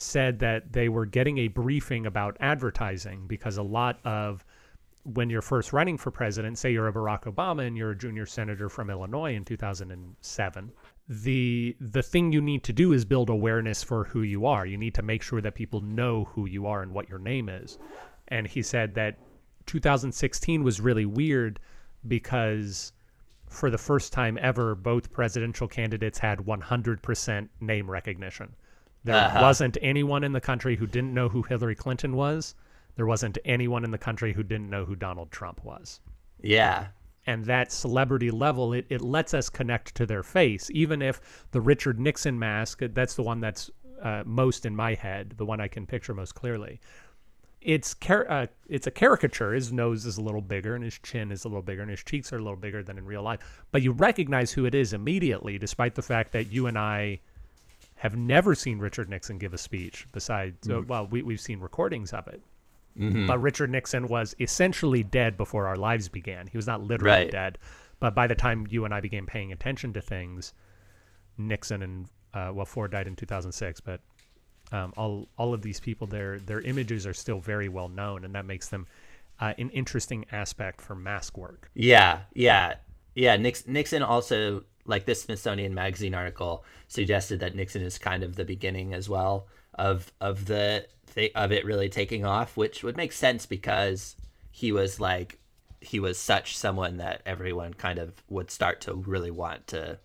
said 0.00 0.38
that 0.40 0.72
they 0.72 0.88
were 0.88 1.06
getting 1.06 1.38
a 1.38 1.48
briefing 1.48 2.06
about 2.06 2.36
advertising 2.40 3.26
because 3.26 3.56
a 3.56 3.62
lot 3.62 3.98
of 4.04 4.44
when 5.04 5.30
you're 5.30 5.42
first 5.42 5.72
running 5.72 5.96
for 5.96 6.10
president, 6.10 6.58
say 6.58 6.70
you're 6.70 6.88
a 6.88 6.92
Barack 6.92 7.22
Obama 7.22 7.66
and 7.66 7.76
you're 7.76 7.92
a 7.92 7.96
junior 7.96 8.26
senator 8.26 8.68
from 8.68 8.90
Illinois 8.90 9.34
in 9.34 9.44
2007, 9.44 10.72
the 11.08 11.76
the 11.80 12.02
thing 12.02 12.32
you 12.32 12.40
need 12.40 12.62
to 12.64 12.72
do 12.72 12.92
is 12.92 13.04
build 13.04 13.30
awareness 13.30 13.82
for 13.82 14.04
who 14.04 14.22
you 14.22 14.46
are. 14.46 14.66
You 14.66 14.76
need 14.76 14.94
to 14.94 15.02
make 15.02 15.22
sure 15.22 15.40
that 15.40 15.54
people 15.54 15.80
know 15.80 16.24
who 16.24 16.46
you 16.46 16.66
are 16.66 16.82
and 16.82 16.92
what 16.92 17.08
your 17.08 17.18
name 17.18 17.48
is. 17.48 17.78
And 18.28 18.46
he 18.46 18.62
said 18.62 18.94
that 18.94 19.18
2016 19.66 20.62
was 20.62 20.80
really 20.80 21.06
weird 21.06 21.58
because 22.06 22.92
for 23.48 23.70
the 23.70 23.78
first 23.78 24.12
time 24.12 24.38
ever, 24.40 24.74
both 24.74 25.12
presidential 25.12 25.66
candidates 25.66 26.18
had 26.18 26.38
100% 26.38 27.48
name 27.60 27.90
recognition. 27.90 28.54
There 29.04 29.14
Uh-huh. 29.16 29.40
wasn't 29.42 29.78
anyone 29.80 30.24
in 30.24 30.32
the 30.32 30.40
country 30.40 30.76
who 30.76 30.86
didn't 30.86 31.14
know 31.14 31.28
who 31.28 31.42
Hillary 31.42 31.74
Clinton 31.74 32.16
was. 32.16 32.54
There 32.96 33.06
wasn't 33.06 33.38
anyone 33.44 33.84
in 33.84 33.90
the 33.90 33.98
country 33.98 34.32
who 34.32 34.42
didn't 34.42 34.68
know 34.68 34.84
who 34.84 34.94
Donald 34.96 35.30
Trump 35.30 35.64
was. 35.64 36.00
Yeah. 36.42 36.88
And 37.26 37.44
that 37.46 37.70
celebrity 37.72 38.30
level, 38.30 38.72
it, 38.72 38.86
it 38.88 39.00
lets 39.00 39.32
us 39.34 39.48
connect 39.48 39.94
to 39.96 40.06
their 40.06 40.22
face. 40.22 40.70
Even 40.72 41.00
if 41.02 41.46
the 41.52 41.60
Richard 41.60 42.00
Nixon 42.00 42.38
mask, 42.38 42.80
that's 42.92 43.14
the 43.14 43.22
one 43.22 43.40
that's 43.40 43.70
uh, 44.02 44.22
most 44.26 44.64
in 44.66 44.74
my 44.74 44.94
head, 44.94 45.34
the 45.36 45.44
one 45.44 45.60
I 45.60 45.68
can 45.68 45.86
picture 45.86 46.14
most 46.14 46.34
clearly. 46.34 46.80
It's 47.60 47.92
car- 47.92 48.26
uh, 48.30 48.46
it's 48.68 48.86
a 48.86 48.90
caricature. 48.90 49.52
His 49.52 49.70
nose 49.70 50.06
is 50.06 50.16
a 50.16 50.22
little 50.22 50.40
bigger, 50.40 50.74
and 50.74 50.82
his 50.82 50.98
chin 50.98 51.30
is 51.30 51.44
a 51.44 51.48
little 51.48 51.62
bigger, 51.62 51.82
and 51.82 51.90
his 51.90 52.02
cheeks 52.02 52.32
are 52.32 52.36
a 52.36 52.42
little 52.42 52.56
bigger 52.56 52.82
than 52.82 52.96
in 52.96 53.04
real 53.04 53.22
life. 53.22 53.40
But 53.70 53.82
you 53.82 53.92
recognize 53.92 54.52
who 54.52 54.64
it 54.64 54.74
is 54.74 54.94
immediately, 54.94 55.58
despite 55.58 55.94
the 55.94 56.02
fact 56.02 56.32
that 56.32 56.50
you 56.50 56.66
and 56.66 56.78
I 56.78 57.20
have 58.00 58.16
never 58.16 58.54
seen 58.54 58.78
Richard 58.78 59.10
Nixon 59.10 59.36
give 59.38 59.52
a 59.52 59.58
speech. 59.58 60.06
Besides, 60.12 60.68
uh, 60.70 60.80
well, 60.86 61.06
we, 61.06 61.20
we've 61.22 61.40
seen 61.40 61.60
recordings 61.60 62.12
of 62.14 62.26
it. 62.28 62.40
But 62.96 63.40
Richard 63.40 63.70
Nixon 63.70 64.08
was 64.08 64.34
essentially 64.40 65.02
dead 65.02 65.36
before 65.36 65.66
our 65.66 65.76
lives 65.76 66.08
began. 66.08 66.46
He 66.46 66.56
was 66.58 66.66
not 66.66 66.82
literally 66.82 67.24
Right. 67.24 67.30
dead, 67.30 67.58
but 67.98 68.14
by 68.14 68.26
the 68.26 68.34
time 68.34 68.66
you 68.70 68.84
and 68.84 68.92
I 68.92 69.00
began 69.00 69.26
paying 69.26 69.52
attention 69.52 69.92
to 69.94 70.00
things, 70.00 70.52
Nixon 71.38 71.82
and 71.82 72.06
uh, 72.34 72.50
well, 72.54 72.66
Ford 72.66 72.90
died 72.90 73.06
in 73.06 73.16
2006, 73.16 73.80
but 73.80 74.00
um, 74.72 74.92
all 74.96 75.28
all 75.36 75.52
of 75.54 75.62
these 75.62 75.80
people, 75.80 76.06
their 76.06 76.38
their 76.38 76.60
images 76.60 77.06
are 77.06 77.14
still 77.14 77.40
very 77.40 77.68
well 77.68 77.88
known, 77.88 78.24
and 78.24 78.34
that 78.34 78.44
makes 78.46 78.68
them 78.68 78.86
uh, 79.40 79.52
an 79.58 79.70
interesting 79.70 80.24
aspect 80.32 80.80
for 80.80 80.94
mask 80.94 81.36
work. 81.38 81.70
Yeah, 81.74 82.20
yeah, 82.34 82.74
yeah. 83.14 83.36
Nixon 83.36 84.02
also, 84.02 84.64
like 84.86 85.04
this 85.04 85.22
Smithsonian 85.22 85.74
Magazine 85.74 86.14
article, 86.14 86.64
suggested 86.88 87.40
that 87.40 87.54
Nixon 87.54 87.82
is 87.82 87.98
kind 87.98 88.22
of 88.22 88.36
the 88.36 88.44
beginning 88.44 88.94
as 88.94 89.08
well 89.08 89.46
of 89.74 90.12
of 90.20 90.46
the 90.46 90.86
th- 91.14 91.32
of 91.34 91.52
it 91.52 91.64
really 91.64 91.88
taking 91.88 92.24
off, 92.24 92.56
which 92.56 92.82
would 92.82 92.96
make 92.96 93.12
sense 93.12 93.46
because 93.46 94.16
he 94.50 94.72
was 94.72 94.98
like 95.00 95.38
he 95.80 95.98
was 96.00 96.18
such 96.18 96.56
someone 96.56 96.98
that 96.98 97.22
everyone 97.24 97.72
kind 97.74 97.98
of 97.98 98.12
would 98.28 98.50
start 98.50 98.80
to 98.82 98.94
really 98.94 99.30
want 99.30 99.66
to 99.68 99.98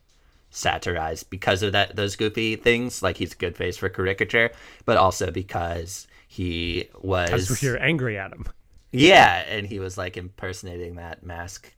satirize 0.50 1.24
because 1.24 1.62
of 1.64 1.74
that 1.74 1.96
those 1.96 2.16
goofy 2.16 2.56
things. 2.56 3.02
Like 3.04 3.18
he's 3.18 3.34
a 3.34 3.38
good 3.38 3.58
face 3.58 3.78
for 3.78 3.90
caricature, 3.90 4.52
but 4.86 4.98
also 4.98 5.32
because 5.32 6.08
he 6.28 6.90
was 7.02 7.30
Because 7.30 7.64
you're 7.64 7.82
angry 7.82 8.18
at 8.18 8.32
him. 8.32 8.46
yeah, 8.92 9.44
and 9.48 9.66
he 9.68 9.80
was 9.80 9.98
like 9.98 10.18
impersonating 10.18 10.96
that 10.96 11.24
mask 11.24 11.74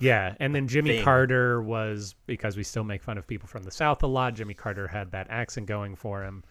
Yeah, 0.00 0.34
and 0.40 0.54
then 0.54 0.66
Jimmy 0.68 0.90
thing. 0.96 1.04
Carter 1.04 1.62
was 1.62 2.14
because 2.26 2.56
we 2.56 2.64
still 2.64 2.84
make 2.84 3.02
fun 3.02 3.16
of 3.16 3.26
people 3.26 3.46
from 3.48 3.62
the 3.62 3.70
South 3.70 4.02
a 4.02 4.06
lot. 4.08 4.34
Jimmy 4.34 4.54
Carter 4.54 4.88
had 4.88 5.12
that 5.12 5.28
accent 5.30 5.66
going 5.66 5.94
for 5.94 6.24
him. 6.24 6.42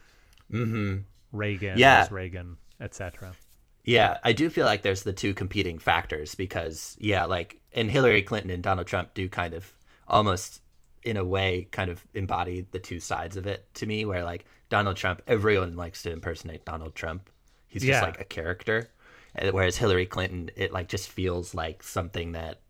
Mm-hmm. 0.52 0.98
Reagan, 1.32 1.78
Yeah. 1.78 2.02
was 2.02 2.12
Reagan, 2.12 2.58
etc. 2.80 3.34
Yeah, 3.84 4.18
I 4.24 4.32
do 4.34 4.50
feel 4.50 4.66
like 4.66 4.82
there's 4.82 5.04
the 5.04 5.12
two 5.14 5.34
competing 5.34 5.78
factors 5.80 6.36
because 6.36 6.96
yeah, 7.00 7.26
like 7.26 7.60
and 7.74 7.92
Hillary 7.92 8.22
Clinton 8.22 8.52
and 8.52 8.64
Donald 8.64 8.88
Trump 8.88 9.14
do 9.14 9.28
kind 9.28 9.54
of 9.54 9.74
almost 10.08 10.62
in 11.04 11.18
a 11.18 11.26
way 11.26 11.68
kind 11.72 11.90
of 11.90 12.06
embody 12.14 12.66
the 12.72 12.80
two 12.80 13.00
sides 13.02 13.36
of 13.36 13.46
it 13.46 13.68
to 13.74 13.86
me 13.86 14.06
where 14.06 14.24
like 14.24 14.46
Donald 14.70 14.96
Trump 14.96 15.22
everyone 15.28 15.76
likes 15.76 16.04
to 16.04 16.12
impersonate 16.12 16.64
Donald 16.64 16.96
Trump. 16.96 17.30
He's 17.68 17.82
just 17.82 18.00
Yeah. 18.00 18.02
like 18.06 18.22
a 18.22 18.26
character. 18.26 18.90
Whereas 19.52 19.76
Hillary 19.76 20.06
Clinton 20.06 20.50
it 20.56 20.72
like 20.72 20.88
just 20.88 21.10
feels 21.10 21.54
like 21.54 21.84
something 21.84 22.34
that 22.34 22.62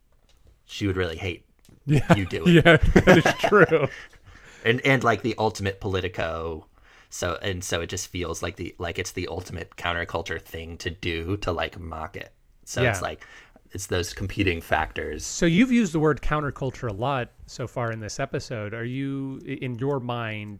she 0.65 0.87
would 0.87 0.97
really 0.97 1.17
hate 1.17 1.45
you 1.85 2.25
doing. 2.25 2.57
It. 2.57 2.65
Yeah, 2.65 2.77
that 2.77 3.17
is 3.25 3.33
true. 3.49 3.87
and 4.65 4.81
and 4.85 5.03
like 5.03 5.21
the 5.21 5.35
ultimate 5.37 5.81
politico 5.81 6.65
so 7.09 7.37
and 7.41 7.63
so 7.63 7.81
it 7.81 7.87
just 7.87 8.07
feels 8.07 8.41
like 8.41 8.55
the 8.55 8.73
like 8.79 8.97
it's 8.97 9.11
the 9.11 9.27
ultimate 9.27 9.75
counterculture 9.75 10.41
thing 10.41 10.77
to 10.77 10.89
do 10.89 11.35
to 11.37 11.51
like 11.51 11.77
mock 11.79 12.15
it 12.15 12.31
so 12.63 12.81
Yeah. 12.81 12.89
it's 12.91 13.01
like 13.01 13.25
it's 13.71 13.87
those 13.87 14.13
competing 14.13 14.61
factors 14.61 15.25
so 15.25 15.45
you've 15.45 15.71
used 15.71 15.93
the 15.93 15.99
word 15.99 16.21
counterculture 16.21 16.89
a 16.89 16.93
lot 16.93 17.29
so 17.45 17.67
far 17.67 17.91
in 17.91 17.99
this 17.99 18.19
episode. 18.19 18.73
Are 18.73 18.85
you, 18.85 19.39
in 19.45 19.77
your 19.79 19.99
mind, 19.99 20.59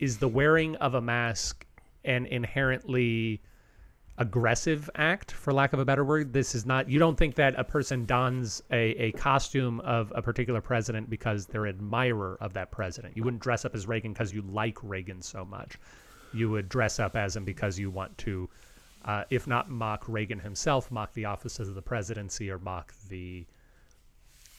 is 0.00 0.18
the 0.18 0.28
wearing 0.28 0.76
of 0.76 0.94
a 0.94 1.00
mask 1.00 1.64
an 2.04 2.26
inherently 2.26 3.40
aggressive 4.18 4.88
act 4.94 5.32
for 5.32 5.52
lack 5.52 5.72
of 5.72 5.80
a 5.80 5.84
better 5.84 6.04
word. 6.04 6.32
This 6.32 6.54
is 6.54 6.64
not 6.64 6.88
you 6.88 6.98
don't 6.98 7.16
think 7.16 7.34
that 7.34 7.58
a 7.58 7.64
person 7.64 8.06
dons 8.06 8.62
a, 8.70 8.90
a 9.02 9.12
costume 9.12 9.80
of 9.80 10.12
a 10.14 10.22
particular 10.22 10.60
president 10.60 11.10
because 11.10 11.46
they're 11.46 11.66
admirer 11.66 12.36
of 12.40 12.52
that 12.52 12.70
president. 12.70 13.16
You 13.16 13.24
wouldn't 13.24 13.42
dress 13.42 13.64
up 13.64 13.74
as 13.74 13.86
reagan 13.88 14.12
because 14.12 14.32
you 14.32 14.42
like 14.42 14.78
reagan 14.82 15.20
so 15.20 15.44
much. 15.44 15.78
You 16.32 16.50
would 16.50 16.68
dress 16.68 17.00
up 17.00 17.16
as 17.16 17.36
him 17.36 17.44
because 17.44 17.78
you 17.78 17.90
want 17.90 18.16
to 18.18 18.48
uh, 19.04 19.24
if 19.30 19.46
not 19.46 19.68
mock 19.68 20.08
reagan 20.08 20.38
himself 20.38 20.90
mock 20.90 21.12
the 21.14 21.24
offices 21.24 21.68
of 21.68 21.74
the 21.74 21.82
presidency 21.82 22.50
or 22.50 22.58
mock 22.58 22.94
the 23.08 23.44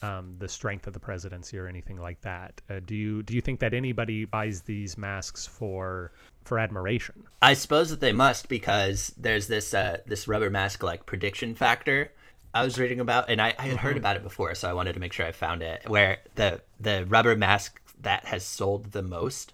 um, 0.02 0.36
the 0.38 0.48
strength 0.48 0.86
of 0.86 0.92
the 0.92 1.00
presidency 1.00 1.58
or 1.58 1.66
anything 1.66 1.98
like 1.98 2.20
that. 2.20 2.60
Uh, 2.68 2.80
do 2.84 2.94
you 2.94 3.22
do 3.22 3.34
you 3.34 3.40
think 3.40 3.60
that 3.60 3.72
anybody 3.72 4.24
buys 4.26 4.60
these 4.60 4.98
masks 4.98 5.46
for 5.46 6.12
for 6.46 6.58
admiration 6.58 7.24
i 7.42 7.54
suppose 7.54 7.90
that 7.90 8.00
they 8.00 8.12
must 8.12 8.48
because 8.48 9.12
there's 9.16 9.46
this 9.46 9.74
uh 9.74 9.98
this 10.06 10.28
rubber 10.28 10.50
mask 10.50 10.82
like 10.82 11.06
prediction 11.06 11.54
factor 11.54 12.12
i 12.54 12.64
was 12.64 12.78
reading 12.78 13.00
about 13.00 13.28
and 13.28 13.40
i, 13.40 13.54
I 13.58 13.62
had 13.62 13.78
heard 13.78 13.96
about 13.96 14.16
it 14.16 14.22
before 14.22 14.54
so 14.54 14.68
i 14.68 14.72
wanted 14.72 14.94
to 14.94 15.00
make 15.00 15.12
sure 15.12 15.26
i 15.26 15.32
found 15.32 15.62
it 15.62 15.88
where 15.88 16.18
the 16.34 16.60
the 16.80 17.04
rubber 17.06 17.36
mask 17.36 17.80
that 18.00 18.24
has 18.26 18.44
sold 18.44 18.92
the 18.92 19.02
most 19.02 19.52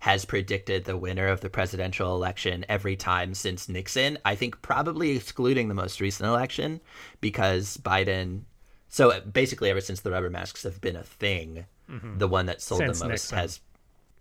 has 0.00 0.24
predicted 0.24 0.84
the 0.84 0.96
winner 0.96 1.26
of 1.26 1.40
the 1.40 1.50
presidential 1.50 2.14
election 2.14 2.64
every 2.68 2.94
time 2.94 3.34
since 3.34 3.68
Nixon. 3.68 4.16
I 4.24 4.36
think 4.36 4.62
probably 4.62 5.16
excluding 5.16 5.68
the 5.68 5.74
most 5.74 6.00
recent 6.00 6.28
election 6.28 6.80
because 7.20 7.76
Biden. 7.78 8.42
So 8.88 9.20
basically, 9.20 9.70
ever 9.70 9.80
since 9.80 10.00
the 10.00 10.12
rubber 10.12 10.30
masks 10.30 10.62
have 10.62 10.80
been 10.80 10.96
a 10.96 11.02
thing, 11.02 11.66
the 11.88 12.28
one 12.28 12.46
that 12.46 12.62
sold 12.62 12.80
Since 12.80 13.00
the 13.00 13.08
most 13.08 13.32
Nixon. 13.32 13.38
has. 13.38 13.60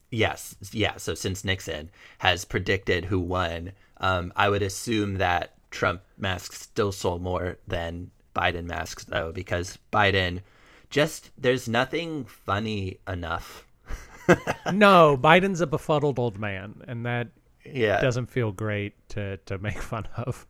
Yes, 0.10 0.56
yeah. 0.72 0.98
So 0.98 1.14
since 1.14 1.44
Nixon 1.44 1.90
has 2.20 2.46
predicted 2.46 3.06
who 3.06 3.20
won, 3.20 3.74
um, 3.98 4.32
I 4.36 4.50
would 4.50 4.62
assume 4.62 5.16
that 5.16 5.54
Trump 5.72 6.02
masks 6.18 6.62
still 6.62 6.92
sold 6.92 7.22
more 7.22 7.58
than 7.68 8.12
Biden 8.36 8.66
masks, 8.66 9.04
though, 9.04 9.32
because 9.32 9.78
Biden 9.92 10.42
just 10.90 11.32
there's 11.38 11.68
nothing 11.68 12.26
funny 12.26 13.00
enough. 13.08 13.66
no 14.74 15.18
biden's 15.18 15.62
a 15.62 15.68
befuddled 15.68 16.20
old 16.20 16.38
man 16.38 16.82
and 16.88 17.06
that 17.06 17.30
Yeah, 17.66 18.02
doesn't 18.02 18.28
feel 18.28 18.52
great 18.52 18.94
to 19.10 19.38
to 19.46 19.58
make 19.58 19.82
fun 19.82 20.08
of. 20.16 20.46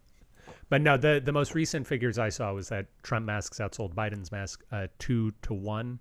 But 0.70 0.82
no, 0.82 0.98
the 0.98 1.22
the 1.24 1.32
most 1.32 1.56
recent 1.56 1.88
figures 1.88 2.20
I 2.20 2.30
saw 2.30 2.54
was 2.54 2.70
that 2.70 2.88
Trump 3.04 3.26
masks 3.26 3.60
outsold 3.60 3.94
Biden's 3.94 4.32
mask 4.32 4.64
uh, 4.72 4.88
two 5.00 5.32
to 5.44 5.54
one. 5.54 6.00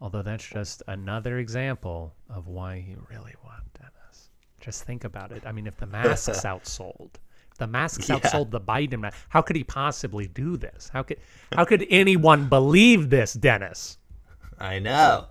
Although 0.00 0.22
that's 0.22 0.46
just 0.46 0.82
another 0.86 1.38
example 1.38 2.14
of 2.28 2.46
why 2.46 2.74
you 2.76 3.06
really 3.10 3.34
want 3.44 3.62
Dennis. 3.74 4.28
Just 4.60 4.84
think 4.84 5.04
about 5.04 5.32
it. 5.32 5.42
I 5.46 5.52
mean, 5.52 5.66
if 5.66 5.76
the 5.78 5.86
masks 5.86 6.28
outsold, 6.44 7.10
if 7.52 7.58
the 7.58 7.66
masks 7.66 8.08
Yeah. 8.08 8.16
outsold 8.18 8.50
the 8.50 8.60
Biden 8.60 9.00
mask, 9.00 9.16
how 9.30 9.40
could 9.42 9.56
he 9.56 9.64
possibly 9.64 10.26
do 10.26 10.56
this? 10.56 10.90
How 10.92 11.02
could 11.02 11.18
how 11.54 11.64
could 11.64 11.86
anyone 11.88 12.48
believe 12.48 13.08
this, 13.10 13.32
Dennis? 13.32 13.98
I 14.58 14.78
know. 14.78 15.26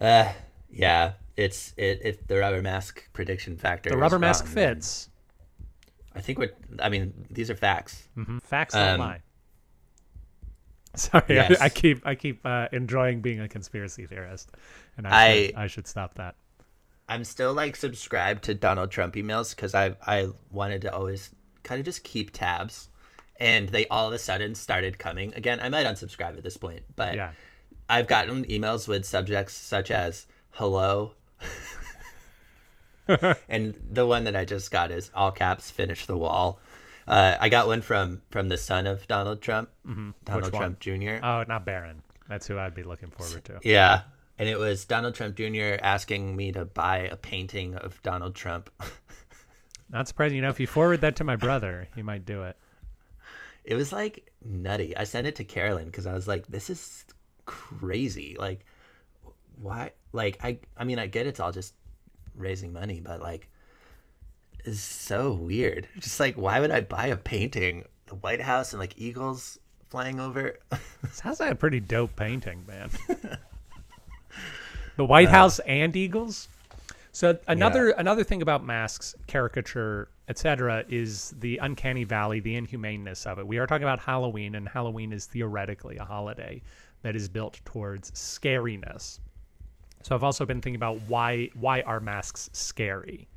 Uh, 0.00 0.32
yeah, 0.70 1.12
it's 1.36 1.72
it. 1.76 2.00
It 2.04 2.28
the 2.28 2.38
rubber 2.38 2.62
mask 2.62 3.02
prediction 3.12 3.56
factor. 3.56 3.90
The 3.90 3.96
rubber 3.96 4.18
mask 4.18 4.44
wrong, 4.46 4.54
fits. 4.54 5.08
I 6.16 6.20
think 6.20 6.38
we're. 6.38 6.50
I 6.80 6.88
mean, 6.88 7.12
these 7.30 7.50
are 7.50 7.56
facts. 7.56 8.08
Mhm. 8.16 8.42
Facts 8.42 8.74
don't 8.74 8.94
Um, 8.94 9.00
lie. 9.00 9.20
Sorry, 10.98 11.24
yes. 11.28 11.60
I, 11.60 11.66
I 11.66 11.68
keep 11.68 12.06
I 12.06 12.14
keep 12.14 12.40
uh, 12.44 12.68
enjoying 12.72 13.20
being 13.20 13.40
a 13.40 13.48
conspiracy 13.48 14.06
theorist, 14.06 14.50
and 14.96 15.06
I 15.06 15.10
should, 15.46 15.56
I- 15.56 15.62
I 15.64 15.66
should 15.66 15.86
stop 15.86 16.14
that. 16.16 16.36
I'm 17.08 17.24
still 17.24 17.52
like 17.52 17.76
subscribed 17.76 18.44
to 18.44 18.54
Donald 18.54 18.90
Trump 18.90 19.14
emails 19.14 19.54
because 19.54 19.74
I 19.74 19.96
I 20.06 20.28
wanted 20.50 20.80
to 20.82 20.94
always 20.94 21.30
kind 21.62 21.78
of 21.78 21.84
just 21.84 22.02
keep 22.04 22.30
tabs, 22.32 22.88
and 23.38 23.68
they 23.68 23.86
all 23.88 24.06
of 24.08 24.14
a 24.14 24.18
sudden 24.18 24.54
started 24.54 24.98
coming 24.98 25.34
again. 25.34 25.60
I 25.60 25.68
might 25.68 25.86
unsubscribe 25.86 26.36
at 26.38 26.42
this 26.42 26.56
point, 26.56 26.82
but 26.96 27.14
Yeah, 27.16 27.32
I've 27.90 28.06
gotten 28.06 28.44
emails 28.46 28.88
with 28.88 29.04
subjects 29.04 29.54
such 29.54 29.90
as 29.90 30.26
"Hello." 30.52 31.12
and 33.48 33.74
the 33.90 34.06
one 34.06 34.24
that 34.24 34.34
I 34.34 34.44
just 34.46 34.70
got 34.70 34.90
is 34.90 35.10
all 35.14 35.30
caps 35.30 35.70
finish 35.70 36.06
the 36.06 36.16
wall. 36.16 36.58
Uh, 37.06 37.36
I 37.40 37.48
got 37.48 37.66
one 37.66 37.82
from 37.82 38.22
from 38.30 38.48
the 38.48 38.56
son 38.56 38.86
of 38.86 39.06
Donald 39.06 39.40
Trump, 39.42 39.68
Donald 39.84 40.14
Mm-hmm. 40.26 40.32
One? 40.40 40.50
Trump 40.50 40.80
Jr. 40.80 41.24
Oh, 41.24 41.44
not 41.46 41.64
Barron. 41.64 42.02
That's 42.28 42.46
who 42.46 42.58
I'd 42.58 42.74
be 42.74 42.82
looking 42.82 43.10
forward 43.10 43.44
to. 43.44 43.60
Yeah. 43.62 44.02
And 44.38 44.48
it 44.48 44.58
was 44.58 44.84
Donald 44.84 45.14
Trump 45.14 45.36
Jr. 45.36 45.76
asking 45.80 46.34
me 46.34 46.50
to 46.52 46.64
buy 46.64 46.98
a 46.98 47.16
painting 47.16 47.74
of 47.76 48.02
Donald 48.02 48.34
Trump. 48.34 48.70
Not 49.90 50.08
surprising. 50.08 50.36
You 50.36 50.42
know, 50.42 50.48
if 50.48 50.58
you 50.58 50.66
forward 50.66 51.02
that 51.02 51.16
to 51.16 51.24
my 51.24 51.36
brother, 51.36 51.86
he 51.94 52.02
might 52.02 52.24
do 52.24 52.42
it. 52.42 52.56
It 53.64 53.74
was 53.76 53.92
like 53.92 54.32
nutty. 54.44 54.96
I 54.96 55.04
sent 55.04 55.26
it 55.26 55.36
to 55.36 55.44
Carolyn 55.44 55.86
because 55.86 56.06
I 56.06 56.14
was 56.14 56.26
like, 56.26 56.46
this 56.48 56.68
is 56.68 57.04
crazy. 57.46 58.36
Like, 58.38 58.64
why? 59.60 59.92
Like, 60.12 60.38
I, 60.42 60.58
I 60.76 60.84
mean, 60.84 60.98
I 60.98 61.06
get 61.06 61.26
it's 61.26 61.38
all 61.38 61.52
just 61.52 61.74
raising 62.34 62.72
money, 62.72 63.00
but 63.00 63.20
like, 63.20 63.48
it's 64.64 64.80
so 64.80 65.32
weird. 65.32 65.88
Just 65.98 66.18
like, 66.20 66.36
why 66.36 66.60
would 66.60 66.70
I 66.70 66.80
buy 66.80 67.06
a 67.06 67.16
painting? 67.16 67.84
The 68.06 68.14
White 68.16 68.40
House 68.40 68.72
and 68.72 68.80
like 68.80 68.94
eagles 68.96 69.58
flying 69.90 70.20
over. 70.20 70.58
Sounds 71.12 71.40
like 71.40 71.52
a 71.52 71.54
pretty 71.54 71.80
dope 71.80 72.16
painting, 72.16 72.64
man. 72.66 72.90
the 74.96 75.04
White 75.04 75.28
uh, 75.28 75.32
House 75.32 75.58
and 75.60 75.94
Eagles. 75.94 76.48
So 77.12 77.38
another 77.46 77.90
another 77.90 78.24
thing 78.24 78.42
about 78.42 78.64
masks, 78.64 79.14
caricature, 79.28 80.08
etc., 80.28 80.84
is 80.88 81.32
the 81.38 81.58
uncanny 81.58 82.02
valley, 82.02 82.40
the 82.40 82.56
inhumaneness 82.56 83.24
of 83.24 83.38
it. 83.38 83.46
We 83.46 83.58
are 83.58 83.68
talking 83.68 83.84
about 83.84 84.00
Halloween, 84.00 84.56
and 84.56 84.68
Halloween 84.68 85.12
is 85.12 85.26
theoretically 85.26 85.96
a 85.98 86.04
holiday 86.04 86.60
that 87.02 87.14
is 87.14 87.28
built 87.28 87.60
towards 87.64 88.10
scariness. 88.12 89.20
So 90.02 90.14
I've 90.14 90.24
also 90.24 90.44
been 90.44 90.60
thinking 90.60 90.76
about 90.76 91.00
why 91.06 91.50
why 91.54 91.82
are 91.82 92.00
masks 92.00 92.50
scary? 92.52 93.28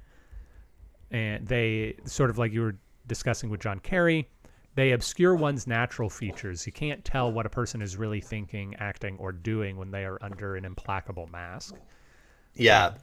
And 1.12 1.48
they 1.48 1.96
sort 2.06 2.30
of 2.30 2.38
like 2.38 2.52
you 2.52 2.62
were 2.62 2.76
discussing 3.08 3.50
with 3.50 3.62
John 3.62 3.80
Kerry, 3.80 4.28
they 4.76 4.92
obscure 4.92 5.34
one's 5.34 5.66
natural 5.66 6.08
features. 6.08 6.68
You 6.68 6.72
can't 6.72 7.04
tell 7.04 7.32
what 7.32 7.48
a 7.48 7.50
person 7.50 7.82
is 7.82 7.98
really 7.98 8.22
thinking, 8.22 8.76
acting, 8.76 9.18
or 9.18 9.32
doing 9.32 9.76
when 9.76 9.90
they 9.90 10.06
are 10.06 10.20
under 10.22 10.56
an 10.56 10.66
implacable 10.66 11.28
mask. 11.32 11.76
yeah. 12.54 12.94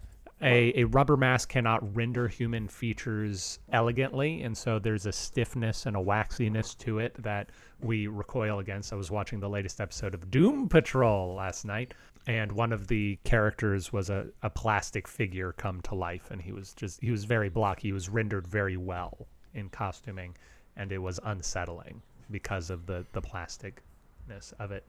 A, 0.42 0.80
a 0.80 0.84
rubber 0.84 1.16
mask 1.16 1.48
cannot 1.48 1.96
render 1.96 2.28
human 2.28 2.68
features 2.68 3.60
elegantly, 3.72 4.42
and 4.42 4.56
so 4.56 4.78
there's 4.78 5.06
a 5.06 5.12
stiffness 5.12 5.86
and 5.86 5.96
a 5.96 6.00
waxiness 6.00 6.74
to 6.76 6.98
it 6.98 7.14
that 7.22 7.50
we 7.80 8.08
recoil 8.08 8.58
against. 8.58 8.92
I 8.92 8.96
was 8.96 9.10
watching 9.10 9.40
the 9.40 9.48
latest 9.48 9.80
episode 9.80 10.12
of 10.12 10.30
Doom 10.30 10.68
Patrol 10.68 11.34
last 11.34 11.64
night, 11.64 11.94
and 12.26 12.52
one 12.52 12.72
of 12.72 12.88
the 12.88 13.18
characters 13.24 13.92
was 13.92 14.08
a, 14.08 14.26
a 14.42 14.50
plastic 14.50 15.06
figure 15.06 15.52
come 15.52 15.80
to 15.82 15.94
life, 15.94 16.30
and 16.30 16.40
he 16.40 16.52
was 16.52 16.72
just 16.72 17.00
he 17.00 17.10
was 17.10 17.24
very 17.24 17.48
blocky. 17.48 17.88
He 17.88 17.92
was 17.92 18.08
rendered 18.08 18.46
very 18.46 18.76
well 18.76 19.26
in 19.52 19.68
costuming, 19.68 20.36
and 20.76 20.90
it 20.90 20.98
was 20.98 21.20
unsettling 21.24 22.02
because 22.30 22.70
of 22.70 22.86
the 22.86 23.04
the 23.12 23.22
plasticness 23.22 24.52
of 24.58 24.72
it. 24.72 24.84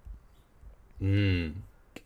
Mm. 1.02 1.56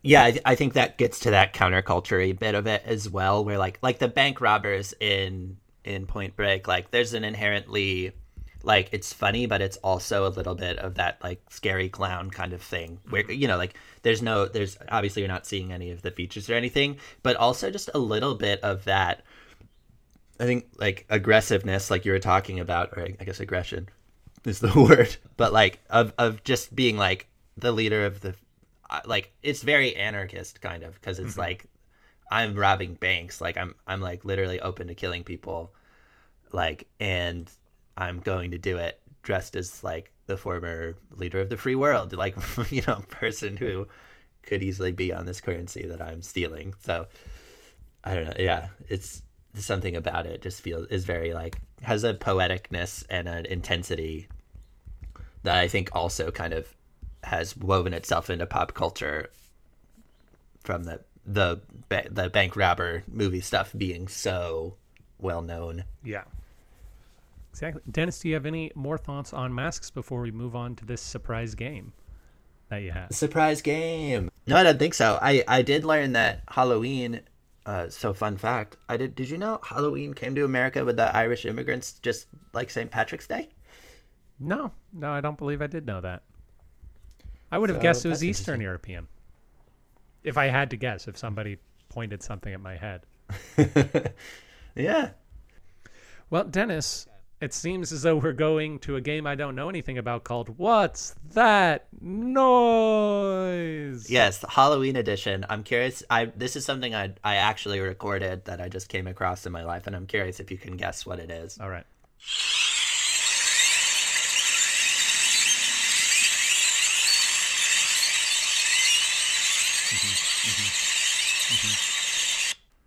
yeah 0.02 0.24
I, 0.24 0.40
I 0.46 0.56
think 0.56 0.74
that 0.74 0.98
gets 0.98 1.20
to 1.20 1.30
that 1.30 1.54
counterculture 1.54 2.38
bit 2.40 2.56
of 2.56 2.66
it 2.66 2.82
as 2.86 3.08
well 3.08 3.46
where 3.46 3.60
like 3.60 3.78
like 3.84 4.00
the 4.00 4.08
bank 4.08 4.42
robbers 4.42 4.96
in 5.00 5.58
in 5.84 6.08
point 6.08 6.36
break 6.36 6.68
like 6.68 6.90
there's 6.90 7.14
an 7.14 7.24
inherently 7.24 8.14
like 8.64 8.90
it's 8.92 9.14
funny 9.14 9.46
but 9.46 9.62
it's 9.62 9.78
also 9.78 10.28
a 10.28 10.30
little 10.30 10.56
bit 10.56 10.78
of 10.80 10.96
that 10.96 11.18
like 11.24 11.42
scary 11.50 11.90
clown 11.90 12.30
kind 12.30 12.54
of 12.54 12.62
thing 12.62 13.00
where 13.10 13.30
you 13.32 13.48
know 13.48 13.58
like 13.58 13.76
there's 14.02 14.22
no 14.22 14.46
there's 14.46 14.78
obviously 14.90 15.22
you're 15.22 15.30
not 15.30 15.46
seeing 15.46 15.72
any 15.72 15.92
of 15.92 16.02
the 16.02 16.12
features 16.12 16.50
or 16.50 16.56
anything 16.56 16.98
but 17.24 17.36
also 17.38 17.72
just 17.72 17.90
a 17.94 18.00
little 18.00 18.36
bit 18.36 18.62
of 18.62 18.84
that 18.86 19.24
i 20.40 20.46
think 20.46 20.66
like 20.78 21.06
aggressiveness 21.10 21.90
like 21.90 22.06
you 22.06 22.12
were 22.12 22.20
talking 22.20 22.60
about 22.60 22.90
or 22.98 23.04
i 23.04 23.24
guess 23.24 23.40
aggression 23.40 23.88
is 24.46 24.60
the 24.60 24.74
word 24.90 25.16
but 25.38 25.54
like 25.54 25.80
of 25.90 26.14
of 26.18 26.44
just 26.44 26.76
being 26.76 26.98
like 26.98 27.28
the 27.58 27.72
leader 27.72 28.06
of 28.06 28.20
the 28.22 28.36
uh, 28.90 29.00
like 29.06 29.32
it's 29.42 29.62
very 29.62 29.96
anarchist 29.96 30.60
kind 30.62 30.84
of 30.84 30.96
because 30.96 31.20
it's 31.20 31.38
like 31.38 31.66
i'm 32.32 32.56
robbing 32.56 32.94
banks 32.96 33.40
like 33.40 33.58
i'm 33.58 33.74
i'm 33.88 34.02
like 34.02 34.26
literally 34.26 34.60
open 34.60 34.88
to 34.88 34.96
killing 34.96 35.24
people 35.24 35.72
like 36.52 36.88
and 37.00 37.50
i'm 38.00 38.20
going 38.20 38.52
to 38.52 38.58
do 38.58 38.78
it 38.78 39.00
dressed 39.24 39.56
as 39.56 39.84
like 39.84 40.12
the 40.26 40.38
former 40.38 40.96
leader 41.16 41.40
of 41.40 41.50
the 41.50 41.58
free 41.58 41.76
world 41.76 42.14
like 42.14 42.36
you 42.72 42.82
know 42.88 43.04
person 43.10 43.58
who 43.58 43.88
could 44.44 44.64
easily 44.64 44.92
be 44.92 45.14
on 45.14 45.26
this 45.26 45.42
currency 45.42 45.86
that 45.86 46.02
i'm 46.02 46.22
stealing 46.22 46.74
so 46.80 47.06
i 48.04 48.16
don't 48.16 48.26
know 48.26 48.34
yeah 48.40 48.70
it's 48.88 49.22
something 49.56 49.96
about 49.96 50.26
it 50.26 50.42
just 50.42 50.62
feels 50.62 50.88
is 50.88 51.06
very 51.06 51.34
like 51.34 51.60
has 51.82 52.04
a 52.04 52.14
poeticness 52.14 53.04
and 53.10 53.28
an 53.28 53.46
intensity 53.46 54.28
that 55.44 55.58
i 55.58 55.68
think 55.68 55.90
also 55.94 56.32
kind 56.32 56.54
of 56.54 56.74
has 57.24 57.56
woven 57.58 57.94
itself 57.94 58.30
into 58.30 58.46
pop 58.46 58.74
culture 58.74 59.30
from 60.64 60.84
the 60.84 61.02
the 61.26 61.60
the 62.10 62.30
bank 62.30 62.56
robber 62.56 63.04
movie 63.08 63.42
stuff 63.42 63.72
being 63.78 64.08
so 64.08 64.76
well 65.20 65.42
known. 65.42 65.84
Yeah. 66.04 66.24
Exactly. 67.52 67.82
Dennis, 67.90 68.20
do 68.20 68.28
you 68.30 68.36
have 68.36 68.46
any 68.46 68.72
more 68.76 68.98
thoughts 68.98 69.34
on 69.34 69.54
masks 69.54 69.90
before 69.90 70.22
we 70.22 70.32
move 70.32 70.56
on 70.56 70.76
to 70.76 70.86
this 70.86 71.02
surprise 71.02 71.56
game 71.56 71.94
that 72.70 72.78
you 72.78 72.92
had? 72.92 73.14
Surprise 73.14 73.62
game. 73.62 74.30
No, 74.48 74.56
I 74.58 74.64
don't 74.64 74.80
think 74.80 74.94
so. 74.94 75.18
I 75.22 75.44
I 75.48 75.62
did 75.62 75.84
learn 75.86 76.14
that 76.14 76.44
Halloween. 76.50 77.22
Uh, 77.66 77.90
so 77.90 78.14
fun 78.14 78.38
fact. 78.38 78.78
I 78.88 78.98
did. 78.98 79.16
Did 79.16 79.30
you 79.30 79.38
know 79.38 79.60
Halloween 79.64 80.14
came 80.14 80.34
to 80.36 80.46
America 80.46 80.84
with 80.86 80.96
the 80.98 81.16
Irish 81.16 81.46
immigrants, 81.46 81.94
just 82.02 82.28
like 82.54 82.70
St. 82.70 82.90
Patrick's 82.90 83.28
Day? 83.28 83.50
No, 84.40 84.72
no, 84.94 85.12
I 85.12 85.22
don't 85.22 85.38
believe 85.38 85.62
I 85.62 85.68
did 85.68 85.86
know 85.86 86.02
that. 86.02 86.24
I 87.52 87.58
would 87.58 87.70
have 87.70 87.78
So, 87.80 87.82
guessed 87.82 88.06
it 88.06 88.10
was 88.10 88.24
Eastern. 88.24 88.62
European. 88.62 89.08
If 90.24 90.38
I 90.38 90.46
had 90.48 90.70
to 90.70 90.78
guess, 90.78 91.08
if 91.08 91.18
somebody 91.18 91.58
pointed 91.90 92.24
something 92.24 92.54
at 92.54 92.62
my 92.62 92.78
head. 92.78 93.06
Yeah. 94.76 95.10
Well, 96.30 96.44
Dennis, 96.46 97.08
it 97.42 97.54
seems 97.54 97.92
as 97.92 98.02
though 98.02 98.18
we're 98.18 98.34
going 98.34 98.80
to 98.80 98.96
a 98.96 99.02
game 99.02 99.26
I 99.26 99.36
don't 99.36 99.56
know 99.56 99.70
anything 99.70 99.98
about 99.98 100.24
called 100.24 100.58
What's 100.58 101.16
That 101.34 101.88
Noise? 102.02 103.30
Yes, 104.10 104.44
Halloween 104.50 104.96
edition. 104.96 105.46
I'm 105.50 105.64
curious. 105.64 106.04
I 106.10 106.26
this 106.26 106.56
is 106.56 106.66
something 106.66 106.94
I 106.94 107.14
I 107.24 107.36
actually 107.36 107.80
recorded 107.80 108.46
that 108.46 108.60
I 108.62 108.70
just 108.70 108.90
came 108.90 109.08
across 109.08 109.46
in 109.46 109.52
my 109.52 109.64
life, 109.64 109.88
and 109.88 109.96
I'm 109.96 110.08
curious 110.08 110.40
if 110.40 110.52
you 110.52 110.58
can 110.58 110.76
guess 110.78 111.06
what 111.06 111.20
it 111.20 111.32
is. 111.32 111.58
All 111.60 111.70
right. 111.70 111.86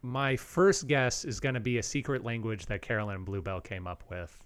My 0.02 0.36
first 0.36 0.88
guess 0.88 1.24
is 1.24 1.38
going 1.40 1.54
to 1.54 1.60
be 1.60 1.78
a 1.78 1.82
secret 1.82 2.24
language 2.24 2.66
that 2.66 2.82
Carolyn 2.82 3.16
and 3.16 3.24
Bluebell 3.24 3.60
came 3.60 3.86
up 3.86 4.02
with 4.10 4.36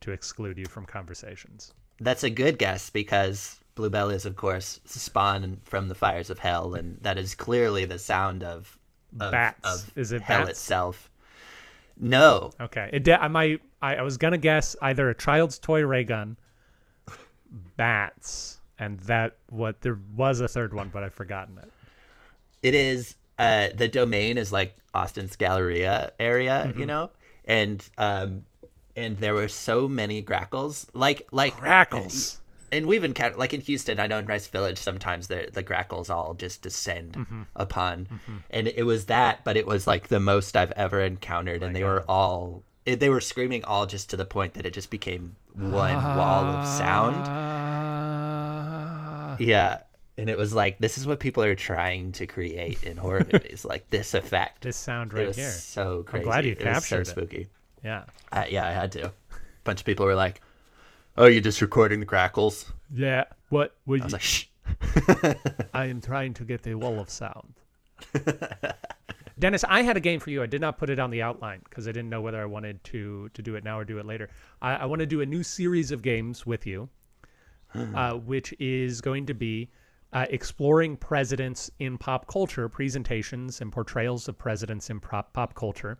to 0.00 0.10
exclude 0.12 0.58
you 0.58 0.66
from 0.66 0.84
conversations. 0.84 1.72
That's 2.00 2.22
a 2.24 2.30
good 2.30 2.58
guess 2.58 2.90
because 2.90 3.58
Bluebell 3.74 4.10
is, 4.10 4.26
of 4.26 4.36
course, 4.36 4.80
spawned 4.84 5.60
from 5.64 5.88
the 5.88 5.94
fires 5.94 6.30
of 6.30 6.38
hell, 6.38 6.74
and 6.74 6.98
that 7.00 7.16
is 7.18 7.34
clearly 7.34 7.84
the 7.86 7.98
sound 7.98 8.42
of, 8.44 8.78
of 9.18 9.32
Bats. 9.32 9.84
Of 9.84 9.92
Is 9.96 10.12
it 10.12 10.20
hell 10.22 10.40
bats? 10.40 10.50
itself? 10.50 11.10
No, 12.00 12.52
Okay. 12.60 12.90
It 12.92 13.02
de- 13.02 13.20
I 13.20 13.26
might. 13.26 13.60
I, 13.82 13.96
I 13.96 14.02
was 14.02 14.16
gonna 14.18 14.38
guess 14.38 14.76
either 14.82 15.08
a 15.10 15.14
child's 15.14 15.58
toy 15.58 15.84
ray 15.84 16.04
gun, 16.04 16.36
bats, 17.76 18.60
and 18.78 19.00
that 19.00 19.36
what 19.50 19.80
there 19.80 19.98
was 20.14 20.40
a 20.40 20.46
third 20.48 20.74
one, 20.74 20.90
but 20.92 21.02
I've 21.02 21.14
forgotten 21.14 21.58
it. 21.58 21.72
it 22.62 22.74
is. 22.74 23.16
Uh, 23.38 23.68
the 23.74 23.88
domain 23.88 24.38
is 24.38 24.52
like 24.52 24.76
Austin's 24.94 25.36
Galleria 25.36 26.12
area, 26.18 26.64
Mm-hmm. 26.68 26.80
you 26.80 26.86
know, 26.86 27.10
and 27.44 27.84
um, 27.98 28.44
and 28.96 29.18
there 29.18 29.34
were 29.34 29.48
so 29.48 29.86
many 29.88 30.20
grackles, 30.22 30.86
like 30.92 31.26
like 31.30 31.56
Crackles. 31.56 32.38
and 32.72 32.86
we've 32.86 33.04
encountered 33.04 33.38
like 33.38 33.54
in 33.54 33.60
Houston, 33.60 34.00
I 34.00 34.06
know 34.08 34.18
in 34.18 34.26
Rice 34.26 34.48
Village 34.48 34.78
sometimes 34.78 35.28
the 35.28 35.48
the 35.52 35.62
grackles 35.62 36.10
all 36.10 36.34
just 36.34 36.62
descend 36.62 37.12
Mm-hmm. 37.14 37.42
upon, 37.54 38.08
and 38.50 38.66
it 38.68 38.82
was 38.84 39.06
that, 39.06 39.44
but 39.44 39.56
it 39.56 39.66
was 39.66 39.86
like 39.86 40.08
the 40.08 40.20
most 40.20 40.56
I've 40.56 40.72
ever 40.72 41.00
encountered, 41.00 41.62
and 41.62 41.76
they 41.76 41.84
were 41.84 42.04
all 42.08 42.64
it, 42.84 42.98
they 43.00 43.10
were 43.10 43.20
screaming 43.20 43.64
all 43.64 43.86
just 43.86 44.10
to 44.10 44.16
the 44.16 44.24
point 44.24 44.54
that 44.54 44.66
it 44.66 44.72
just 44.72 44.90
became 44.90 45.36
one 45.54 45.94
wall 45.94 46.44
of 46.44 46.66
sound. 46.66 47.16
Ah. 47.28 49.36
Yeah, 49.40 49.82
and 50.18 50.28
it 50.28 50.36
was 50.36 50.52
like 50.52 50.78
this 50.78 50.98
is 50.98 51.06
what 51.06 51.20
people 51.20 51.42
are 51.44 51.54
trying 51.54 52.12
to 52.12 52.26
create 52.26 52.82
in 52.82 52.96
horror 52.96 53.26
movies, 53.32 53.64
like 53.64 53.88
this 53.90 54.14
effect. 54.14 54.62
this 54.62 54.76
sound 54.76 55.12
it 55.12 55.16
right 55.16 55.34
here. 55.34 55.50
so 55.50 56.02
crazy. 56.02 56.22
I'm 56.22 56.28
glad 56.30 56.44
you 56.44 56.52
it 56.52 56.60
captured 56.60 57.02
it. 57.02 57.06
so 57.06 57.12
spooky. 57.12 57.46
Yeah. 57.84 58.04
Uh, 58.32 58.44
yeah, 58.50 58.66
I 58.66 58.72
had 58.72 58.92
to. 58.92 59.06
A 59.06 59.12
bunch 59.64 59.80
of 59.80 59.86
people 59.86 60.04
were 60.04 60.16
like, 60.16 60.40
"Oh, 61.16 61.26
you're 61.26 61.40
just 61.40 61.60
recording 61.62 62.00
the 62.00 62.06
grackles." 62.06 62.70
Yeah. 62.92 63.24
What 63.48 63.76
would 63.86 64.02
I 64.02 64.04
was 64.04 64.12
you? 64.12 64.16
like, 64.16 64.22
"Shh." 64.22 64.44
I 65.72 65.86
am 65.86 66.00
trying 66.00 66.34
to 66.34 66.44
get 66.44 66.66
a 66.66 66.74
wall 66.74 66.98
of 66.98 67.08
sound. 67.08 67.54
Dennis, 69.38 69.64
I 69.68 69.82
had 69.82 69.96
a 69.96 70.00
game 70.00 70.18
for 70.18 70.30
you. 70.30 70.42
I 70.42 70.46
did 70.46 70.60
not 70.60 70.78
put 70.78 70.90
it 70.90 70.98
on 70.98 71.10
the 71.10 71.22
outline 71.22 71.60
because 71.68 71.86
I 71.86 71.92
didn't 71.92 72.10
know 72.10 72.20
whether 72.20 72.42
I 72.42 72.44
wanted 72.44 72.82
to 72.84 73.28
to 73.34 73.42
do 73.42 73.54
it 73.54 73.62
now 73.62 73.78
or 73.78 73.84
do 73.84 73.98
it 73.98 74.04
later. 74.06 74.30
I, 74.60 74.74
I 74.76 74.84
want 74.86 74.98
to 74.98 75.06
do 75.06 75.20
a 75.20 75.26
new 75.26 75.44
series 75.44 75.92
of 75.92 76.02
games 76.02 76.44
with 76.44 76.66
you, 76.66 76.88
uh, 77.74 78.14
which 78.14 78.52
is 78.58 79.00
going 79.00 79.26
to 79.26 79.34
be 79.34 79.70
uh, 80.12 80.26
exploring 80.30 80.96
presidents 80.96 81.70
in 81.78 81.98
pop 81.98 82.26
culture, 82.26 82.68
presentations 82.68 83.60
and 83.60 83.70
portrayals 83.70 84.28
of 84.28 84.38
presidents 84.38 84.90
in 84.90 85.00
pop, 85.00 85.32
pop 85.32 85.54
culture. 85.54 85.98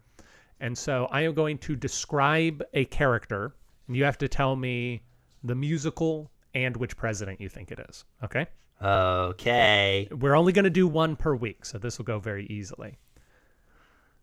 And 0.60 0.76
so 0.76 1.06
I 1.10 1.22
am 1.22 1.34
going 1.34 1.58
to 1.58 1.76
describe 1.76 2.62
a 2.74 2.84
character, 2.86 3.54
and 3.86 3.96
you 3.96 4.04
have 4.04 4.18
to 4.18 4.28
tell 4.28 4.56
me 4.56 5.02
the 5.44 5.54
musical 5.54 6.30
and 6.54 6.76
which 6.76 6.96
president 6.96 7.40
you 7.40 7.48
think 7.48 7.70
it 7.70 7.80
is. 7.88 8.04
Okay? 8.24 8.46
Okay. 8.82 10.08
We're 10.10 10.34
only 10.34 10.52
going 10.52 10.64
to 10.64 10.70
do 10.70 10.86
one 10.86 11.16
per 11.16 11.34
week, 11.34 11.64
so 11.64 11.78
this 11.78 11.98
will 11.98 12.04
go 12.04 12.18
very 12.18 12.46
easily. 12.46 12.98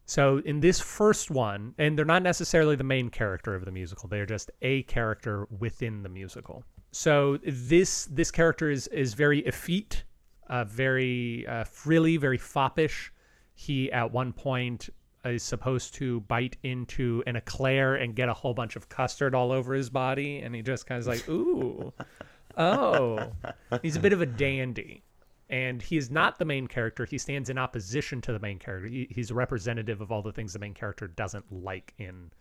So 0.05 0.37
in 0.39 0.59
this 0.59 0.79
first 0.79 1.31
one, 1.31 1.73
and 1.77 1.97
they're 1.97 2.05
not 2.05 2.21
necessarily 2.21 2.75
the 2.75 2.83
main 2.83 3.09
character 3.09 3.55
of 3.55 3.65
the 3.65 3.71
musical; 3.71 4.07
they're 4.07 4.25
just 4.25 4.51
a 4.61 4.83
character 4.83 5.47
within 5.59 6.03
the 6.03 6.09
musical. 6.09 6.63
So 6.95 7.39
this 7.43 8.05
this 8.05 8.31
character 8.31 8.71
is 8.71 8.87
is 8.87 9.15
very 9.15 9.39
effete, 9.39 10.05
uh, 10.47 10.63
very 10.63 11.45
uh, 11.45 11.65
frilly, 11.65 12.15
very 12.15 12.37
foppish. 12.37 13.11
He 13.53 13.91
at 13.91 14.13
one 14.13 14.31
point 14.31 14.89
is 15.25 15.43
supposed 15.43 15.93
to 15.95 16.21
bite 16.21 16.55
into 16.63 17.21
an 17.27 17.35
eclair 17.35 17.95
and 17.95 18.15
get 18.15 18.29
a 18.29 18.33
whole 18.33 18.53
bunch 18.53 18.77
of 18.77 18.87
custard 18.87 19.35
all 19.35 19.51
over 19.51 19.73
his 19.73 19.89
body, 19.89 20.39
and 20.39 20.55
he 20.55 20.61
just 20.61 20.87
kind 20.87 21.01
of 21.01 21.07
like, 21.07 21.27
ooh, 21.27 21.91
oh, 22.57 23.29
he's 23.81 23.97
a 23.97 23.99
bit 23.99 24.13
of 24.13 24.21
a 24.21 24.25
dandy 24.25 25.03
and 25.49 25.81
he 25.81 25.97
is 25.97 26.09
not 26.09 26.39
the 26.39 26.45
main 26.45 26.65
character. 26.65 27.03
He 27.03 27.17
stands 27.17 27.49
in 27.49 27.57
opposition 27.57 28.21
to 28.21 28.31
the 28.31 28.39
main 28.39 28.57
character. 28.57 28.87
He, 28.87 29.07
he's 29.11 29.33
representative 29.33 29.99
of 29.99 30.13
all 30.13 30.21
the 30.21 30.31
things 30.31 30.53
the 30.53 30.59
main 30.59 30.73
character 30.73 31.07
doesn't 31.07 31.45
like 31.51 31.93
in 31.97 32.31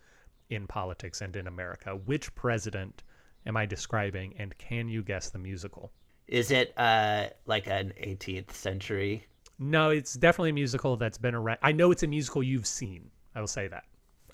in 0.49 0.69
politics 0.69 1.23
and 1.23 1.35
in 1.35 1.49
America. 1.49 1.99
Which 2.05 2.33
president 2.37 3.03
am 3.47 3.57
I 3.57 3.67
describing, 3.67 4.35
and 4.39 4.57
can 4.59 4.89
you 4.89 5.03
guess 5.03 5.31
the 5.31 5.39
musical? 5.39 5.93
Is 6.27 6.51
it 6.51 6.73
uh 6.79 7.27
like 7.47 7.67
an 7.67 7.93
18th 8.03 8.53
century? 8.53 9.27
No, 9.59 9.91
it's 9.91 10.15
definitely 10.15 10.51
a 10.51 10.55
musical 10.55 10.97
that's 10.97 11.19
been 11.19 11.35
around. 11.35 11.59
I 11.63 11.73
know 11.73 11.91
it's 11.91 12.03
a 12.03 12.07
musical 12.07 12.43
you've 12.43 12.67
seen. 12.67 13.11
I 13.35 13.41
will 13.41 13.47
say 13.47 13.69
that, 13.69 13.85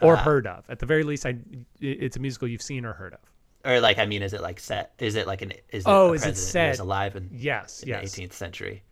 or 0.01 0.17
heard 0.17 0.47
of. 0.47 0.65
At 0.71 0.79
the 0.79 0.87
very 0.87 1.03
least, 1.03 1.27
I 1.27 1.37
it's 1.81 2.17
a 2.17 2.21
musical 2.21 2.49
you've 2.49 2.63
seen 2.63 2.85
or 2.85 2.93
heard 2.93 3.15
of. 3.15 3.21
Or 3.65 3.81
like 3.81 3.99
I 3.99 4.07
mean, 4.07 4.23
is 4.23 4.33
it 4.33 4.41
like 4.41 4.59
set? 4.61 4.93
Is 4.99 5.17
it 5.17 5.27
like 5.27 5.43
an 5.43 5.53
is 5.71 5.85
Oh, 5.87 6.11
a 6.11 6.13
is 6.13 6.25
it 6.27 6.37
set? 6.37 6.79
alive 6.79 7.17
in, 7.17 7.29
Yes, 7.33 7.83
in 7.83 7.91
yes. 7.91 8.13
the 8.13 8.23
18th 8.27 8.33
century? 8.33 8.83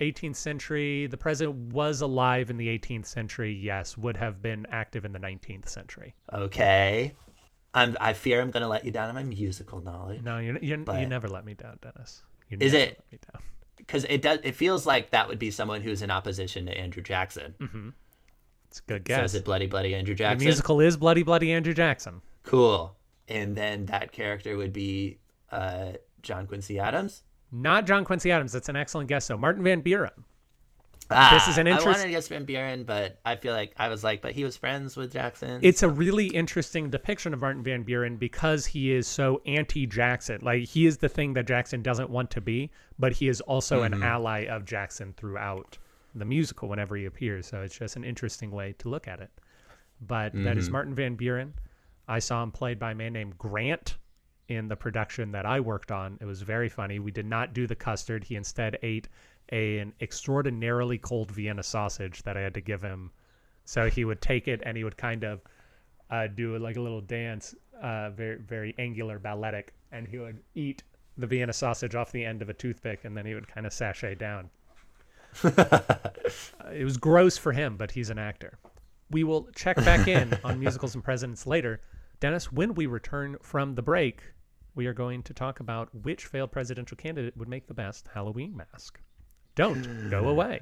18th 0.00 0.36
century. 0.36 1.06
The 1.08 1.16
president 1.16 1.72
was 1.72 2.02
alive 2.02 2.50
in 2.50 2.56
the 2.56 2.68
18th 2.68 3.06
century. 3.06 3.52
Yes, 3.52 3.98
would 3.98 4.16
have 4.16 4.40
been 4.40 4.64
active 4.70 5.04
in 5.04 5.12
the 5.12 5.18
19th 5.18 5.68
century. 5.68 6.14
Okay. 6.32 7.12
I'm 7.74 7.96
I 8.00 8.12
fear 8.14 8.40
I'm 8.40 8.50
gonna 8.50 8.68
let 8.68 8.84
you 8.84 8.90
down 8.90 9.08
on 9.08 9.14
my 9.14 9.22
musical 9.22 9.80
knowledge. 9.80 10.22
No, 10.22 10.38
you 10.38 10.58
you, 10.62 10.84
you 10.86 11.06
never 11.06 11.28
let 11.28 11.44
me 11.44 11.54
down, 11.54 11.78
Dennis. 11.82 12.22
You 12.48 12.56
Is 12.60 12.72
never 12.72 12.84
it- 12.84 12.88
let 12.98 13.12
me 13.12 13.18
down. 13.32 13.42
because 13.76 14.04
it 14.08 14.22
does 14.22 14.38
it 14.42 14.54
feels 14.54 14.86
like 14.86 15.10
that 15.10 15.28
would 15.28 15.38
be 15.38 15.50
someone 15.50 15.80
who's 15.82 16.02
in 16.02 16.10
opposition 16.10 16.66
to 16.66 16.76
Andrew 16.76 17.02
Jackson. 17.02 17.54
It's 18.68 18.80
a 18.80 18.82
good 18.82 19.02
So 19.08 19.16
guess. 19.16 19.30
is 19.30 19.34
it 19.36 19.44
Bloody 19.44 19.66
Bloody 19.66 19.94
Andrew 19.94 20.14
the 20.14 20.18
Jackson? 20.18 20.44
musical 20.44 20.80
is 20.80 20.96
Bloody 20.96 21.22
Bloody 21.22 21.52
Andrew 21.52 21.74
Jackson. 21.74 22.20
Cool. 22.42 22.96
And 23.28 23.54
then 23.56 23.86
that 23.86 24.12
character 24.12 24.56
would 24.56 24.72
be 24.72 25.18
uh, 25.52 25.92
John 26.22 26.46
Quincy 26.46 26.78
Adams. 26.78 27.22
Not 27.52 27.86
John 27.86 28.04
Quincy 28.04 28.30
Adams. 28.30 28.52
That's 28.52 28.68
an 28.70 28.76
excellent 28.76 29.08
guess, 29.08 29.26
though. 29.28 29.36
Martin 29.38 29.62
Van 29.64 29.80
Buren. 29.80 30.24
Ah, 31.10 31.30
This 31.32 31.48
is 31.48 31.58
an 31.58 31.66
interesting. 31.66 31.88
I 31.88 31.92
wanted 31.92 32.04
to 32.04 32.10
guess 32.10 32.28
Van 32.28 32.44
Buren, 32.44 32.84
but 32.84 33.18
I 33.24 33.36
feel 33.36 33.52
like 33.54 33.72
I 33.78 33.88
was 33.88 34.04
like, 34.04 34.20
but 34.20 34.32
he 34.32 34.44
was 34.44 34.56
friends 34.56 34.96
with 34.96 35.12
Jackson. 35.12 35.60
It's 35.62 35.82
a 35.82 35.88
really 35.88 36.26
interesting 36.26 36.90
depiction 36.90 37.32
of 37.32 37.40
Martin 37.40 37.62
Van 37.62 37.82
Buren 37.82 38.16
because 38.16 38.66
he 38.66 38.92
is 38.92 39.06
so 39.06 39.40
anti-Jackson. 39.46 40.40
Like 40.42 40.64
he 40.64 40.84
is 40.86 40.98
the 40.98 41.08
thing 41.08 41.32
that 41.34 41.46
Jackson 41.46 41.82
doesn't 41.82 42.10
want 42.10 42.30
to 42.32 42.40
be, 42.40 42.70
but 42.98 43.12
he 43.12 43.28
is 43.28 43.40
also 43.42 43.82
Mm-hmm. 43.82 43.94
an 43.94 44.02
ally 44.02 44.40
of 44.46 44.64
Jackson 44.64 45.14
throughout 45.16 45.78
the 46.14 46.24
musical 46.24 46.68
whenever 46.68 46.96
he 46.96 47.06
appears. 47.06 47.46
So 47.46 47.62
it's 47.62 47.78
just 47.78 47.96
an 47.96 48.04
interesting 48.04 48.50
way 48.50 48.74
to 48.78 48.88
look 48.88 49.08
at 49.08 49.20
it. 49.20 49.30
But 50.00 50.32
that 50.34 50.38
Mm-hmm. 50.40 50.58
is 50.58 50.70
Martin 50.70 50.94
Van 50.94 51.14
Buren. 51.14 51.54
I 52.06 52.18
saw 52.18 52.42
him 52.42 52.50
played 52.50 52.78
by 52.78 52.92
a 52.92 52.94
man 52.94 53.12
named 53.12 53.38
Grant 53.38 53.96
in 54.48 54.68
the 54.68 54.76
production 54.76 55.32
that 55.32 55.44
I 55.46 55.60
worked 55.60 55.92
on. 55.92 56.16
It 56.20 56.24
was 56.24 56.40
very 56.42 56.68
funny. 56.68 56.98
We 56.98 57.10
did 57.10 57.26
not 57.26 57.52
do 57.52 57.66
the 57.66 57.74
custard. 57.74 58.24
He 58.24 58.34
instead 58.36 58.78
ate 58.82 59.08
a, 59.52 59.78
an 59.78 59.92
extraordinarily 60.00 60.98
cold 60.98 61.30
Vienna 61.30 61.62
sausage 61.62 62.22
that 62.22 62.36
I 62.36 62.40
had 62.40 62.54
to 62.54 62.60
give 62.60 62.82
him. 62.82 63.10
So 63.64 63.88
he 63.88 64.04
would 64.04 64.20
take 64.20 64.48
it 64.48 64.62
and 64.64 64.76
he 64.76 64.84
would 64.84 64.96
kind 64.96 65.24
of 65.24 65.40
uh, 66.10 66.26
do 66.28 66.56
like 66.58 66.76
a 66.76 66.80
little 66.80 67.00
dance, 67.00 67.54
uh, 67.82 68.10
very 68.10 68.36
very 68.36 68.74
angular 68.78 69.18
balletic, 69.18 69.74
and 69.92 70.06
he 70.08 70.18
would 70.18 70.40
eat 70.54 70.82
the 71.18 71.26
Vienna 71.26 71.52
sausage 71.52 71.94
off 71.94 72.12
the 72.12 72.24
end 72.24 72.42
of 72.42 72.48
a 72.48 72.54
toothpick, 72.54 73.04
and 73.04 73.16
then 73.16 73.26
he 73.26 73.34
would 73.34 73.48
kind 73.48 73.66
of 73.66 73.72
sashay 73.72 74.14
down. 74.14 74.50
Uh, 75.44 76.70
it 76.72 76.84
was 76.84 76.96
gross 76.96 77.38
for 77.38 77.52
him, 77.52 77.76
but 77.76 77.90
he's 77.90 78.10
an 78.10 78.18
actor. 78.18 78.58
We 79.10 79.24
will 79.24 79.48
check 79.54 79.76
back 79.76 80.08
in 80.08 80.36
on 80.42 80.58
musicals 80.60 80.94
and 80.94 81.04
presidents 81.04 81.46
later. 81.46 81.80
Dennis, 82.20 82.50
when 82.50 82.74
we 82.74 82.86
return 82.86 83.36
from 83.40 83.74
the 83.74 83.82
break, 83.82 84.20
we 84.74 84.86
are 84.86 84.92
going 84.92 85.22
to 85.22 85.34
talk 85.34 85.60
about 85.60 85.94
which 86.02 86.26
failed 86.26 86.50
presidential 86.50 86.96
candidate 86.96 87.36
would 87.36 87.48
make 87.48 87.66
the 87.66 87.74
best 87.74 88.08
Halloween 88.12 88.56
mask. 88.56 89.00
Don't 89.58 90.08
go 90.08 90.28
away. 90.34 90.60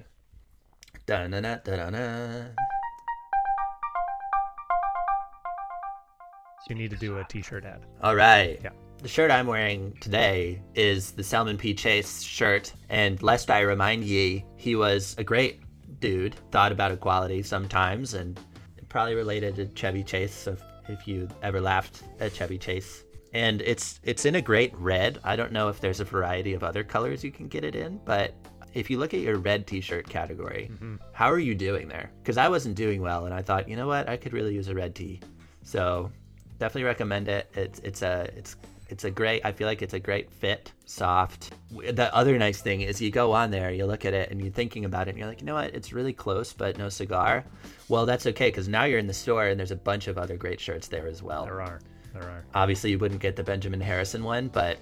You 6.70 6.74
need 6.74 6.90
to 6.90 6.97
do 6.97 7.18
a 7.18 7.24
t-shirt 7.24 7.66
ad. 7.66 7.84
All 8.03 8.16
right. 8.16 8.59
Yeah. 8.64 8.70
The 9.03 9.09
shirt 9.09 9.30
I'm 9.30 9.47
wearing 9.47 9.92
today 10.01 10.62
is 10.74 11.12
the 11.12 11.22
Salmon 11.22 11.59
P. 11.59 11.74
Chase 11.74 12.22
shirt, 12.22 12.72
and 12.88 13.22
lest 13.22 13.51
I 13.51 13.61
remind 13.61 14.03
ye, 14.03 14.47
he 14.57 14.74
was 14.74 15.14
a 15.18 15.22
great 15.22 15.61
dude. 16.01 16.34
Thought 16.51 16.72
about 16.72 16.90
equality 16.90 17.42
sometimes, 17.42 18.14
and 18.14 18.40
probably 18.88 19.14
related 19.14 19.57
to 19.57 19.66
Chevy 19.74 20.03
Chase. 20.05 20.32
So 20.32 20.53
if, 20.53 20.62
if 20.88 21.07
you 21.07 21.28
ever 21.42 21.61
laughed 21.61 22.03
at 22.18 22.32
Chevy 22.32 22.57
Chase, 22.57 23.05
and 23.34 23.61
it's 23.61 24.01
it's 24.03 24.24
in 24.24 24.36
a 24.36 24.42
great 24.42 24.74
red. 24.78 25.18
I 25.22 25.36
don't 25.36 25.53
know 25.53 25.68
if 25.68 25.80
there's 25.80 26.01
a 26.01 26.05
variety 26.05 26.55
of 26.55 26.64
other 26.64 26.82
colors 26.82 27.22
you 27.22 27.30
can 27.30 27.47
get 27.47 27.62
it 27.62 27.76
in, 27.76 28.01
but 28.07 28.34
if 28.77 28.91
you 28.91 28.99
look 28.99 29.14
at 29.14 29.20
your 29.20 29.39
red 29.39 29.66
T-shirt 29.66 30.07
category, 30.07 30.68
mm-hmm. 30.70 30.97
how 31.12 31.33
are 31.33 31.39
you 31.39 31.55
doing 31.55 31.89
there? 31.89 32.11
Because 32.22 32.37
I 32.37 32.49
wasn't 32.49 32.77
doing 32.77 33.01
well, 33.01 33.24
and 33.24 33.35
I 33.35 33.41
thought, 33.41 33.68
you 33.68 33.74
know 33.74 33.87
what, 33.87 34.07
I 34.07 34.18
could 34.18 34.35
really 34.35 34.55
use 34.55 34.68
a 34.68 34.74
red 34.74 34.95
tee. 34.95 35.20
So 35.62 36.12
definitely 36.59 36.85
recommend 36.85 37.29
it. 37.29 37.51
It's 37.55 37.79
it's 37.81 38.03
a 38.03 38.31
it's 38.37 38.57
it's 38.89 39.05
a 39.05 39.11
great. 39.11 39.45
I 39.45 39.53
feel 39.53 39.66
like 39.66 39.81
it's 39.81 39.95
a 39.95 39.99
great 39.99 40.31
fit, 40.31 40.72
soft. 40.85 41.55
The 41.70 42.14
other 42.14 42.37
nice 42.39 42.61
thing 42.61 42.83
is 42.83 43.01
you 43.01 43.11
go 43.11 43.33
on 43.33 43.51
there, 43.51 43.72
you 43.72 43.87
look 43.87 44.05
at 44.05 44.12
it, 44.12 44.31
and 44.31 44.41
you're 44.41 44.53
thinking 44.53 44.85
about 44.85 45.09
it, 45.09 45.12
and 45.12 45.18
you're 45.18 45.27
like, 45.27 45.41
you 45.41 45.47
know 45.47 45.55
what? 45.55 45.74
It's 45.74 45.95
really 45.95 46.12
close, 46.12 46.53
but 46.53 46.77
no 46.77 46.91
cigar. 46.91 47.45
Well, 47.89 48.05
that's 48.05 48.27
okay 48.27 48.49
because 48.49 48.68
now 48.68 48.85
you're 48.85 48.99
in 48.99 49.07
the 49.07 49.14
store, 49.14 49.47
and 49.47 49.59
there's 49.59 49.70
a 49.70 49.77
bunch 49.77 50.07
of 50.07 50.18
other 50.18 50.37
great 50.37 50.61
shirts 50.61 50.87
there 50.89 51.09
as 51.09 51.22
well. 51.22 51.47
There 51.47 51.62
are. 51.62 51.81
There 52.12 52.22
are. 52.22 52.45
Obviously, 52.55 52.91
you 52.91 52.99
wouldn't 52.99 53.22
get 53.22 53.37
the 53.37 53.43
Benjamin 53.43 53.81
Harrison 53.81 54.22
one, 54.22 54.49
but 54.49 54.79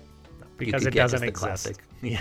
Because 0.56 0.86
it 0.86 0.94
doesn't 0.94 1.22
exist. 1.24 1.64
classic- 1.64 1.84
Yeah. 2.02 2.20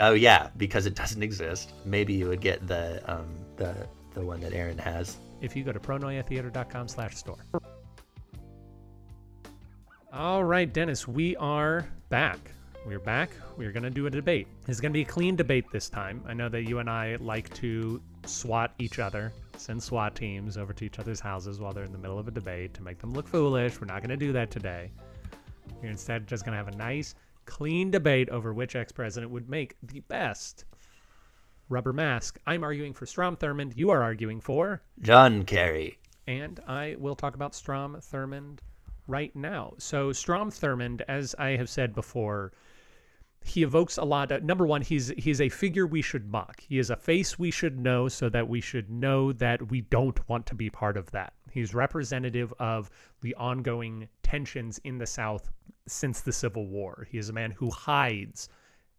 oh 0.00 0.12
yeah, 0.14 0.50
because 0.56 0.86
it 0.86 0.94
doesn't 0.94 1.22
exist. 1.22 1.72
Maybe 1.84 2.12
you 2.14 2.28
would 2.28 2.40
get 2.40 2.66
the 2.66 3.02
um 3.10 3.26
the 3.56 3.74
the 4.14 4.20
one 4.22 4.40
that 4.40 4.52
Aaron 4.52 4.78
has. 4.78 5.16
if 5.40 5.56
you 5.56 5.64
go 5.64 5.72
to 5.72 5.80
pronoiatheater.com 5.80 6.88
slash 6.88 7.16
store. 7.16 7.38
All 10.12 10.44
right, 10.44 10.72
Dennis, 10.72 11.08
we 11.08 11.34
are 11.36 11.88
back. 12.08 12.38
We're 12.86 13.00
back. 13.00 13.30
We're 13.56 13.72
going 13.72 13.82
to 13.82 13.90
do 13.90 14.06
a 14.06 14.10
debate. 14.10 14.46
It's 14.68 14.78
going 14.80 14.92
to 14.92 14.96
be 14.96 15.02
a 15.02 15.06
clean 15.06 15.34
debate 15.36 15.64
this 15.72 15.88
time. 15.88 16.22
I 16.28 16.34
know 16.34 16.48
that 16.50 16.62
you 16.68 16.78
and 16.78 16.88
I 16.88 17.16
like 17.16 17.52
to 17.54 18.00
swat 18.26 18.72
each 18.78 18.98
other, 18.98 19.32
send 19.56 19.82
SWAT 19.82 20.14
teams 20.14 20.56
over 20.56 20.72
to 20.74 20.84
each 20.84 20.98
other's 20.98 21.18
houses 21.18 21.58
while 21.60 21.72
they're 21.72 21.84
in 21.84 21.92
the 21.92 21.98
middle 21.98 22.18
of 22.18 22.28
a 22.28 22.30
debate 22.30 22.74
to 22.74 22.82
make 22.82 22.98
them 22.98 23.12
look 23.12 23.26
foolish. 23.26 23.80
We're 23.80 23.86
not 23.86 24.00
going 24.02 24.10
to 24.10 24.16
do 24.16 24.32
that 24.34 24.50
today. 24.50 24.90
You're 25.82 25.90
instead 25.90 26.26
just 26.26 26.44
going 26.44 26.52
to 26.52 26.64
have 26.64 26.72
a 26.72 26.76
nice, 26.76 27.14
clean 27.46 27.90
debate 27.90 28.28
over 28.30 28.52
which 28.52 28.76
ex 28.76 28.92
president 28.92 29.30
would 29.32 29.48
make 29.48 29.76
the 29.82 30.00
best 30.00 30.64
rubber 31.68 31.92
mask. 31.92 32.38
I'm 32.46 32.62
arguing 32.64 32.92
for 32.94 33.06
Strom 33.06 33.36
Thurmond. 33.36 33.76
You 33.76 33.90
are 33.90 34.02
arguing 34.02 34.40
for 34.40 34.82
John 35.00 35.44
Kerry. 35.44 35.98
and 36.26 36.60
I 36.66 36.96
will 36.98 37.16
talk 37.16 37.34
about 37.34 37.54
Strom 37.54 37.96
Thurmond 37.96 38.58
right 39.06 39.34
now. 39.36 39.74
So 39.78 40.12
Strom 40.12 40.50
Thurmond, 40.50 41.02
as 41.08 41.34
I 41.38 41.50
have 41.56 41.68
said 41.68 41.94
before, 41.94 42.52
he 43.44 43.62
evokes 43.62 43.98
a 43.98 44.04
lot. 44.04 44.32
Of, 44.32 44.42
number 44.42 44.66
one, 44.66 44.80
he's 44.80 45.08
he's 45.18 45.40
a 45.40 45.50
figure 45.50 45.86
we 45.86 46.00
should 46.00 46.30
mock. 46.30 46.62
He 46.66 46.78
is 46.78 46.88
a 46.88 46.96
face 46.96 47.38
we 47.38 47.50
should 47.50 47.78
know, 47.78 48.08
so 48.08 48.30
that 48.30 48.48
we 48.48 48.62
should 48.62 48.88
know 48.90 49.32
that 49.34 49.70
we 49.70 49.82
don't 49.82 50.26
want 50.28 50.46
to 50.46 50.54
be 50.54 50.70
part 50.70 50.96
of 50.96 51.10
that. 51.10 51.34
He's 51.54 51.72
representative 51.72 52.52
of 52.58 52.90
the 53.20 53.32
ongoing 53.36 54.08
tensions 54.24 54.80
in 54.82 54.98
the 54.98 55.06
South 55.06 55.52
since 55.86 56.20
the 56.20 56.32
Civil 56.32 56.66
War. 56.66 57.06
He 57.08 57.16
is 57.16 57.28
a 57.28 57.32
man 57.32 57.52
who 57.52 57.70
hides 57.70 58.48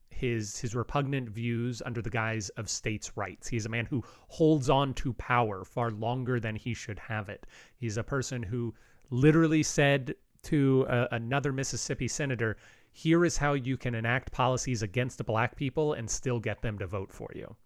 his 0.10 0.58
his 0.58 0.74
repugnant 0.74 1.28
views 1.30 1.82
under 1.86 2.02
the 2.02 2.10
guise 2.10 2.48
of 2.52 2.70
states' 2.70 3.18
rights. 3.18 3.50
He's 3.50 3.66
a 3.66 3.70
man 3.70 3.86
who 3.88 4.06
holds 4.30 4.70
on 4.70 4.94
to 4.94 5.12
power 5.16 5.66
far 5.66 5.92
longer 5.92 6.40
than 6.40 6.56
he 6.56 6.74
should 6.74 6.98
have 6.98 7.28
it. 7.28 7.46
He's 7.76 7.98
a 7.98 8.04
person 8.06 8.42
who 8.42 8.74
literally 9.10 9.62
said 9.62 10.16
to 10.44 10.86
uh, 10.88 11.10
another 11.12 11.52
Mississippi 11.52 12.08
senator, 12.08 12.56
"Here 12.90 13.26
is 13.26 13.36
how 13.36 13.52
you 13.52 13.76
can 13.76 13.96
enact 13.96 14.32
policies 14.32 14.82
against 14.82 15.18
the 15.18 15.26
black 15.26 15.58
people 15.58 15.92
and 15.92 16.10
still 16.10 16.40
get 16.40 16.62
them 16.62 16.80
to 16.80 16.88
vote 16.88 17.12
for 17.12 17.30
you." 17.36 17.58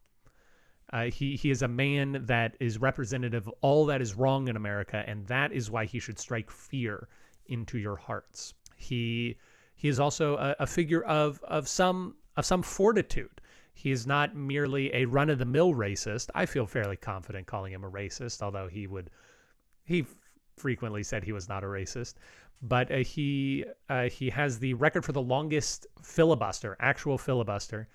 Uh, 0.91 1.05
he 1.05 1.35
he 1.35 1.51
is 1.51 1.61
a 1.61 1.67
man 1.67 2.23
that 2.25 2.55
is 2.59 2.79
representative 2.79 3.47
of 3.47 3.53
all 3.61 3.85
that 3.85 4.01
is 4.01 4.15
wrong 4.15 4.47
in 4.47 4.55
America, 4.55 5.03
and 5.05 5.25
that 5.27 5.51
is 5.51 5.69
why 5.69 5.85
he 5.85 5.99
should 5.99 6.17
strike 6.17 6.49
fear 6.49 7.07
into 7.45 7.77
your 7.77 7.95
hearts. 7.95 8.53
He 8.75 9.37
he 9.75 9.87
is 9.87 9.99
also 9.99 10.35
a, 10.37 10.55
a 10.59 10.67
figure 10.67 11.03
of 11.03 11.41
of 11.43 11.67
some 11.67 12.15
of 12.37 12.45
some 12.45 12.63
fortitude. 12.63 13.41
He 13.73 13.91
is 13.91 14.07
not 14.07 14.35
merely 14.35 14.93
a 14.93 15.05
run 15.05 15.29
of 15.29 15.37
the 15.37 15.45
mill 15.45 15.73
racist. 15.73 16.29
I 16.35 16.45
feel 16.45 16.65
fairly 16.65 16.97
confident 16.97 17.47
calling 17.47 17.71
him 17.71 17.83
a 17.83 17.89
racist, 17.89 18.41
although 18.41 18.67
he 18.67 18.87
would 18.87 19.09
he 19.83 20.05
frequently 20.57 21.03
said 21.03 21.23
he 21.23 21.31
was 21.31 21.47
not 21.47 21.63
a 21.63 21.67
racist. 21.67 22.15
But 22.61 22.91
uh, 22.91 22.97
he 22.97 23.63
uh, 23.89 24.09
he 24.09 24.29
has 24.31 24.59
the 24.59 24.73
record 24.73 25.05
for 25.05 25.13
the 25.13 25.21
longest 25.21 25.87
filibuster, 26.01 26.75
actual 26.79 27.17
filibuster, 27.17 27.87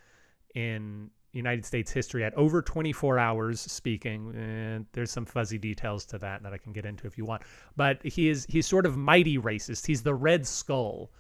in 0.55 1.11
United 1.35 1.67
States 1.67 1.91
history 1.91 2.25
at 2.25 2.33
over 2.35 2.63
24 2.63 3.19
hours 3.19 3.61
speaking. 3.61 4.35
And 4.37 4.87
there's 4.93 5.11
some 5.11 5.27
fuzzy 5.27 5.59
details 5.59 6.05
to 6.07 6.19
that 6.19 6.43
that 6.43 6.53
I 6.53 6.59
can 6.59 6.73
get 6.73 6.87
into 6.87 7.07
if 7.07 7.19
you 7.19 7.25
want. 7.25 7.43
But 7.77 8.03
he 8.03 8.29
is 8.29 8.47
he's 8.49 8.67
sort 8.67 8.87
of 8.87 8.97
mighty 8.97 9.37
racist. 9.39 9.87
He's 9.87 10.03
the 10.03 10.15
Red 10.15 10.47
Skull 10.47 11.11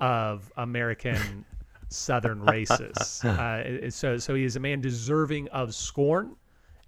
of 0.00 0.52
American 0.56 1.44
Southern 1.88 2.40
racists. 2.40 3.24
Uh, 3.24 3.90
so 3.90 4.18
so 4.18 4.34
he 4.34 4.44
is 4.44 4.56
a 4.56 4.60
man 4.60 4.80
deserving 4.80 5.48
of 5.48 5.74
scorn 5.74 6.36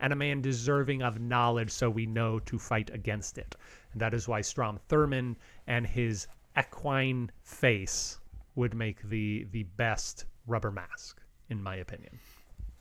and 0.00 0.12
a 0.12 0.16
man 0.16 0.40
deserving 0.40 1.02
of 1.02 1.20
knowledge 1.20 1.70
so 1.70 1.88
we 1.88 2.06
know 2.06 2.38
to 2.40 2.58
fight 2.58 2.90
against 2.92 3.38
it. 3.38 3.54
And 3.92 4.00
that 4.00 4.12
is 4.12 4.26
why 4.26 4.40
Strom 4.40 4.80
Thurmond 4.88 5.36
and 5.66 5.86
his 5.86 6.26
equine 6.58 7.30
face 7.42 8.18
would 8.56 8.74
make 8.74 9.02
the 9.08 9.46
the 9.52 9.62
best 9.62 10.24
rubber 10.46 10.70
mask 10.70 11.20
in 11.48 11.62
my 11.62 11.76
opinion. 11.76 12.18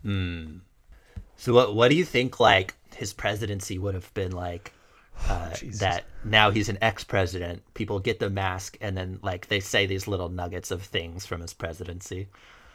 Hmm. 0.04 0.58
So 1.38 1.54
what 1.54 1.76
what 1.76 1.89
do 1.89 1.95
you 1.95 2.06
think 2.06 2.39
like 2.39 2.76
his 2.95 3.14
presidency 3.14 3.78
would 3.80 3.95
have 3.95 4.14
been 4.14 4.32
like? 4.32 4.74
Uh, 5.30 5.56
that 5.76 6.06
now 6.26 6.49
he's 6.49 6.70
an 6.70 6.78
ex-president. 6.82 7.62
People 7.76 7.99
get 7.99 8.20
the 8.20 8.32
mask, 8.32 8.78
and 8.82 8.97
then 8.97 9.20
like 9.22 9.47
they 9.47 9.60
say 9.60 9.86
these 9.86 10.08
little 10.08 10.28
nuggets 10.28 10.72
of 10.72 10.82
things 10.82 11.24
from 11.24 11.39
his 11.39 11.54
presidency. 11.54 12.28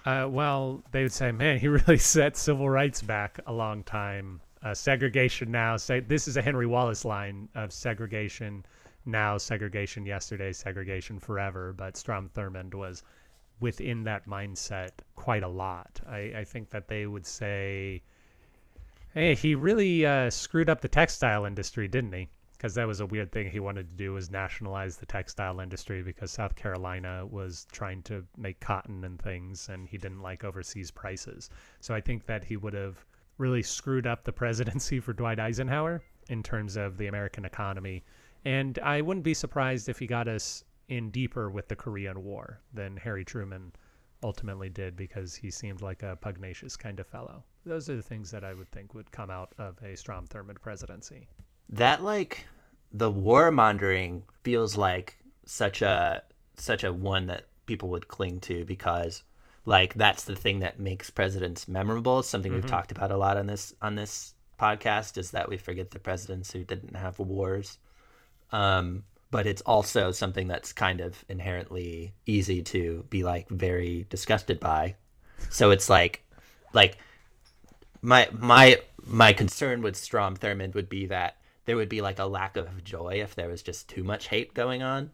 Uh, 0.07 0.27
well, 0.31 0.83
they 0.93 1.03
would 1.03 1.13
say, 1.13 1.33
man, 1.33 1.59
he 1.59 1.69
really 1.79 1.99
set 1.99 2.37
civil 2.37 2.71
rights 2.71 3.03
back 3.03 3.41
a 3.47 3.53
long 3.53 3.83
time. 3.83 4.41
Uh, 4.63 4.73
segregation 4.73 5.51
now. 5.51 5.77
Say 5.77 6.01
this 6.01 6.29
is 6.29 6.37
a 6.37 6.43
Henry 6.43 6.67
Wallace 6.67 7.05
line 7.05 7.49
of 7.55 7.73
segregation 7.73 8.65
now, 9.05 9.37
segregation 9.37 10.07
yesterday, 10.07 10.53
segregation 10.53 11.19
forever. 11.19 11.75
But 11.77 11.97
Strom 11.97 12.31
Thurmond 12.35 12.73
was 12.73 13.03
within 13.61 14.05
that 14.05 14.27
mindset 14.27 14.91
quite 15.17 15.43
a 15.43 15.49
lot. 15.49 16.01
I, 16.09 16.33
I 16.37 16.45
think 16.45 16.71
that 16.71 16.89
they 16.89 17.07
would 17.07 17.27
say, 17.27 18.03
hey, 19.15 19.35
he 19.35 19.55
really 19.55 20.07
uh, 20.07 20.31
screwed 20.31 20.71
up 20.71 20.81
the 20.81 20.89
textile 20.89 21.45
industry, 21.45 21.89
didn't 21.89 22.13
he? 22.13 22.29
Because 22.53 22.75
that 22.75 22.87
was 22.87 23.01
a 23.01 23.07
weird 23.07 23.31
thing 23.31 23.49
he 23.49 23.61
wanted 23.61 23.89
to 23.89 23.97
do 23.97 24.13
was 24.13 24.31
nationalize 24.31 24.97
the 24.97 25.07
textile 25.07 25.61
industry 25.61 26.03
because 26.03 26.33
South 26.33 26.57
Carolina 26.57 27.25
was 27.25 27.67
trying 27.71 28.03
to 28.03 28.25
make 28.37 28.59
cotton 28.59 29.05
and 29.05 29.21
things, 29.21 29.69
and 29.69 29.89
he 29.89 29.97
didn't 29.97 30.23
like 30.23 30.43
overseas 30.43 30.91
prices. 30.91 31.51
So 31.81 31.95
I 31.95 32.01
think 32.01 32.27
that 32.27 32.45
he 32.45 32.57
would 32.57 32.75
have 32.75 33.05
really 33.39 33.63
screwed 33.63 34.07
up 34.07 34.25
the 34.25 34.33
presidency 34.33 34.99
for 34.99 35.13
Dwight 35.13 35.39
Eisenhower 35.39 36.03
in 36.29 36.43
terms 36.43 36.77
of 36.77 36.99
the 36.99 37.07
American 37.07 37.45
economy. 37.45 38.03
And 38.45 38.79
I 38.81 39.01
wouldn't 39.01 39.25
be 39.25 39.35
surprised 39.35 39.89
if 39.89 39.99
he 39.99 40.07
got 40.07 40.29
us 40.29 40.65
in 40.89 41.11
deeper 41.11 41.51
with 41.51 41.69
the 41.69 41.77
Korean 41.77 42.23
War 42.25 42.61
than 42.73 42.97
Harry 42.97 43.25
Truman 43.25 43.73
ultimately 44.23 44.69
did 44.69 44.97
because 44.97 45.35
he 45.35 45.51
seemed 45.51 45.81
like 45.81 46.03
a 46.03 46.17
pugnacious 46.21 46.77
kind 46.77 46.99
of 46.99 47.07
fellow. 47.07 47.45
Those 47.65 47.89
are 47.89 47.97
the 47.97 48.03
things 48.03 48.31
that 48.31 48.45
I 48.45 48.55
would 48.55 48.71
think 48.71 48.95
would 48.95 49.11
come 49.13 49.31
out 49.31 49.53
of 49.59 49.81
a 49.83 49.97
Strom 49.97 50.27
Thurmond 50.27 50.61
presidency. 50.61 51.29
That 51.69 52.03
like 52.03 52.47
the 52.93 53.13
warmongering 53.13 54.23
feels 54.43 54.77
like 54.77 55.19
such 55.45 55.83
a 55.83 56.23
such 56.57 56.85
a 56.85 56.93
one 56.93 57.27
that 57.27 57.47
people 57.67 57.91
would 57.91 58.09
cling 58.09 58.41
to 58.41 58.65
because 58.65 59.23
like 59.65 59.95
that's 59.95 60.25
the 60.25 60.35
thing 60.35 60.61
that 60.61 60.81
makes 60.81 61.11
presidents 61.11 61.69
memorable. 61.69 62.23
Something 62.23 62.55
we've 62.55 62.67
talked 62.67 62.91
about 62.91 63.13
a 63.13 63.17
lot 63.17 63.37
on 63.37 63.47
this 63.47 63.75
on 63.83 63.95
this 63.95 64.35
podcast 64.59 65.19
is 65.19 65.31
that 65.33 65.49
we 65.49 65.57
forget 65.57 65.91
the 65.91 65.99
presidents 65.99 66.51
who 66.51 66.65
didn't 66.65 66.97
have 66.97 67.19
wars. 67.19 67.79
Um, 68.51 69.05
but 69.31 69.47
it's 69.47 69.63
also 69.63 70.11
something 70.11 70.49
that's 70.49 70.73
kind 70.73 71.01
of 71.01 71.25
inherently 71.29 72.15
easy 72.27 72.63
to 72.63 73.05
be 73.11 73.23
like 73.25 73.49
very 73.49 74.07
disgusted 74.11 74.59
by. 74.61 74.97
So 75.51 75.71
it's 75.71 75.89
like 75.89 76.25
like 76.73 76.99
my 78.03 78.29
my 78.33 78.79
my 79.05 79.33
concern 79.33 79.83
with 79.83 79.97
Strom 79.97 80.37
Thurmond 80.37 80.75
would 80.75 80.89
be 80.89 81.07
that 81.07 81.37
there 81.65 81.77
would 81.77 81.89
be 81.89 82.01
like 82.01 82.19
a 82.19 82.27
lack 82.27 82.57
of 82.57 82.83
joy 82.85 83.21
if 83.23 83.35
there 83.35 83.49
was 83.49 83.63
just 83.63 83.89
too 83.89 84.05
much 84.05 84.29
hate 84.29 84.55
going 84.55 84.83
on. 84.83 85.11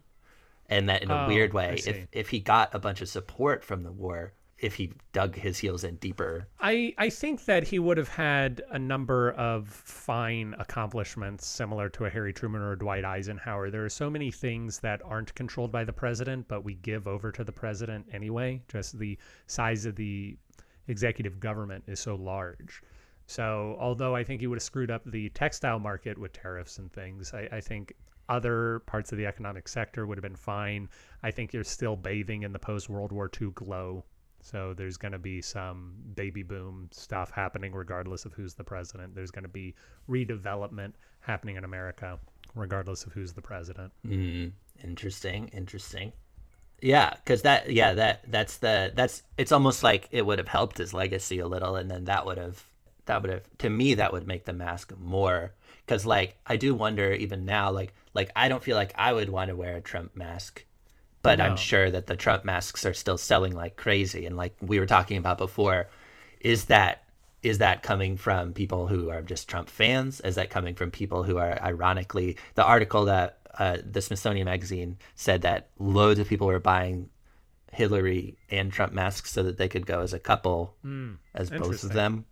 And 0.67 0.89
that 0.89 1.03
in 1.03 1.11
a 1.11 1.25
Oh, 1.25 1.27
weird 1.27 1.53
way, 1.53 1.83
if 1.85 2.07
if 2.11 2.29
he 2.29 2.39
got 2.39 2.73
a 2.73 2.79
bunch 2.79 3.01
of 3.01 3.09
support 3.09 3.63
from 3.63 3.83
the 3.83 3.91
war, 3.91 4.33
if 4.57 4.75
he 4.75 4.93
dug 5.11 5.35
his 5.35 5.57
heels 5.57 5.83
in 5.83 5.95
deeper, 5.97 6.47
I, 6.59 6.93
I 6.97 7.09
think 7.09 7.45
that 7.45 7.63
he 7.63 7.79
would 7.79 7.97
have 7.97 8.09
had 8.09 8.61
a 8.71 8.79
number 8.79 9.31
of 9.31 9.67
fine 9.67 10.55
accomplishments 10.57 11.45
similar 11.45 11.89
to 11.89 12.05
a 12.05 12.09
Harry 12.09 12.31
Truman 12.31 12.61
or 12.61 12.75
Dwight 12.75 13.03
Eisenhower. 13.03 13.69
There 13.69 13.83
are 13.83 13.89
so 13.89 14.09
many 14.09 14.31
things 14.31 14.79
that 14.79 15.01
aren't 15.03 15.35
controlled 15.35 15.71
by 15.71 15.83
the 15.83 15.93
president, 15.93 16.47
but 16.47 16.63
we 16.63 16.75
give 16.75 17.07
over 17.07 17.31
to 17.33 17.43
the 17.43 17.51
president 17.51 18.05
anyway. 18.13 18.61
Just 18.67 18.97
the 18.97 19.17
size 19.47 19.85
of 19.85 19.95
the 19.95 20.37
executive 20.87 21.39
government 21.39 21.83
is 21.87 21.99
so 21.99 22.15
large. 22.15 22.81
So, 23.27 23.75
although 23.79 24.15
I 24.15 24.23
think 24.23 24.41
he 24.41 24.47
would 24.47 24.57
have 24.57 24.63
screwed 24.63 24.91
up 24.91 25.01
the 25.05 25.29
textile 25.29 25.79
market 25.79 26.17
with 26.17 26.31
tariffs 26.31 26.77
and 26.77 26.91
things, 26.93 27.33
I, 27.33 27.47
I 27.51 27.61
think 27.61 27.93
other 28.29 28.79
parts 28.85 29.11
of 29.11 29.17
the 29.17 29.25
economic 29.25 29.67
sector 29.67 30.05
would 30.05 30.17
have 30.17 30.23
been 30.23 30.35
fine. 30.35 30.89
I 31.23 31.31
think 31.31 31.53
you're 31.53 31.63
still 31.63 31.95
bathing 31.95 32.43
in 32.43 32.53
the 32.53 32.59
post 32.59 32.89
World 32.89 33.11
War 33.11 33.29
II 33.41 33.51
glow. 33.51 34.05
So 34.45 34.75
there's 34.75 34.95
going 34.95 35.11
to 35.13 35.17
be 35.17 35.41
some 35.41 35.95
baby 36.13 36.43
boom 36.43 36.87
stuff 36.91 37.31
happening 37.31 37.73
regardless 37.73 38.25
of 38.25 38.33
who's 38.33 38.53
the 38.53 38.63
president. 38.63 39.15
There's 39.15 39.31
going 39.31 39.43
to 39.43 39.49
be 39.49 39.73
redevelopment 40.07 40.93
happening 41.21 41.55
in 41.55 41.63
America 41.63 42.19
regardless 42.53 43.05
of 43.05 43.13
who's 43.13 43.33
the 43.33 43.41
president. 43.41 43.91
Mm, 44.07 44.51
interesting, 44.83 45.47
interesting. 45.47 46.13
Yeah, 46.79 47.15
because 47.15 47.41
that, 47.41 47.71
yeah, 47.71 47.95
that 47.95 48.31
that's 48.31 48.57
the 48.57 48.91
that's 48.93 49.23
it's 49.35 49.51
almost 49.51 49.81
like 49.81 50.07
it 50.11 50.23
would 50.23 50.37
have 50.37 50.47
helped 50.47 50.77
his 50.77 50.93
legacy 50.93 51.39
a 51.39 51.47
little, 51.47 51.75
and 51.75 51.89
then 51.89 52.05
that 52.05 52.27
would 52.27 52.37
have 52.37 52.63
that 53.07 53.23
would 53.23 53.31
have 53.31 53.57
to 53.57 53.69
me 53.71 53.95
that 53.95 54.13
would 54.13 54.27
make 54.27 54.45
the 54.45 54.53
mask 54.53 54.93
more 54.99 55.53
because 55.85 56.05
like 56.05 56.37
I 56.45 56.57
do 56.57 56.75
wonder 56.75 57.11
even 57.13 57.45
now 57.45 57.71
like 57.71 57.95
like 58.13 58.29
I 58.35 58.47
don't 58.47 58.61
feel 58.61 58.75
like 58.75 58.93
I 58.95 59.11
would 59.11 59.29
want 59.29 59.49
to 59.49 59.55
wear 59.55 59.75
a 59.75 59.81
Trump 59.81 60.15
mask, 60.15 60.65
but 61.25 61.39
No. 61.39 61.45
I'm 61.45 61.57
sure 61.57 61.91
that 61.91 62.07
the 62.07 62.15
Trump 62.15 62.45
masks 62.45 62.85
are 62.85 62.93
still 62.93 63.17
selling 63.17 63.53
like 63.53 63.75
crazy, 63.75 64.25
and 64.25 64.37
like 64.37 64.55
we 64.61 64.79
were 64.79 64.85
talking 64.85 65.17
about 65.17 65.37
before, 65.37 65.87
is 66.39 66.65
that 66.65 67.03
is 67.43 67.59
that 67.59 67.83
coming 67.83 68.17
from 68.17 68.53
people 68.53 68.87
who 68.87 69.09
are 69.09 69.21
just 69.21 69.47
Trump 69.47 69.69
fans? 69.69 70.21
Is 70.21 70.35
that 70.35 70.49
coming 70.49 70.73
from 70.73 70.89
people 70.89 71.23
who 71.23 71.37
are 71.37 71.61
ironically 71.61 72.37
the 72.55 72.63
article 72.63 73.05
that 73.05 73.37
uh, 73.59 73.77
the 73.89 74.01
Smithsonian 74.01 74.45
Magazine 74.45 74.97
said 75.15 75.41
that 75.43 75.69
loads 75.79 76.19
of 76.19 76.27
people 76.27 76.47
were 76.47 76.59
buying 76.59 77.09
Hillary 77.71 78.37
and 78.49 78.71
Trump 78.71 78.93
masks 78.93 79.31
so 79.31 79.43
that 79.43 79.57
they 79.57 79.67
could 79.67 79.85
go 79.85 79.99
as 80.01 80.13
a 80.13 80.19
couple 80.19 80.75
as 81.33 81.49
both 81.49 81.83
of 81.83 81.93
them. 81.93 82.25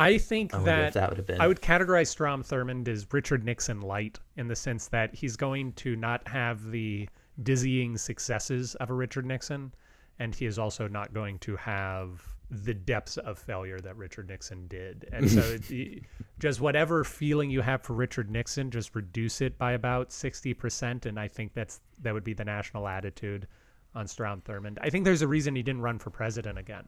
I 0.00 0.16
think 0.16 0.54
I 0.54 0.62
that, 0.62 0.94
that 0.94 1.10
would 1.10 1.18
have 1.18 1.26
been. 1.26 1.40
I 1.42 1.46
would 1.46 1.60
categorize 1.60 2.06
Strom 2.06 2.42
Thurmond 2.42 2.88
as 2.88 3.06
Richard 3.12 3.44
Nixon 3.44 3.82
light 3.82 4.18
in 4.36 4.48
the 4.48 4.56
sense 4.56 4.88
that 4.88 5.14
he's 5.14 5.36
going 5.36 5.74
to 5.74 5.94
not 5.94 6.26
have 6.26 6.70
the 6.70 7.06
dizzying 7.42 7.98
successes 7.98 8.74
of 8.76 8.88
a 8.88 8.94
Richard 8.94 9.26
Nixon, 9.26 9.74
and 10.18 10.34
he 10.34 10.46
is 10.46 10.58
also 10.58 10.88
not 10.88 11.12
going 11.12 11.38
to 11.40 11.54
have 11.56 12.22
the 12.50 12.72
depths 12.72 13.18
of 13.18 13.38
failure 13.38 13.78
that 13.78 13.94
Richard 13.96 14.28
Nixon 14.28 14.66
did. 14.68 15.06
And 15.12 15.30
so, 15.30 15.40
it- 15.68 16.02
just 16.38 16.62
whatever 16.62 17.04
feeling 17.04 17.50
you 17.50 17.60
have 17.60 17.82
for 17.82 17.92
Richard 17.92 18.30
Nixon, 18.30 18.70
just 18.70 18.96
reduce 18.96 19.42
it 19.42 19.58
by 19.58 19.72
about 19.72 20.12
sixty 20.12 20.54
percent, 20.54 21.04
and 21.04 21.20
I 21.20 21.28
think 21.28 21.52
that's 21.52 21.82
that 22.00 22.14
would 22.14 22.24
be 22.24 22.32
the 22.32 22.46
national 22.46 22.88
attitude 22.88 23.46
on 23.94 24.06
Strom 24.06 24.40
Thurmond. 24.40 24.78
I 24.80 24.88
think 24.88 25.04
there's 25.04 25.20
a 25.20 25.28
reason 25.28 25.54
he 25.54 25.62
didn't 25.62 25.82
run 25.82 25.98
for 25.98 26.08
president 26.08 26.58
again 26.58 26.86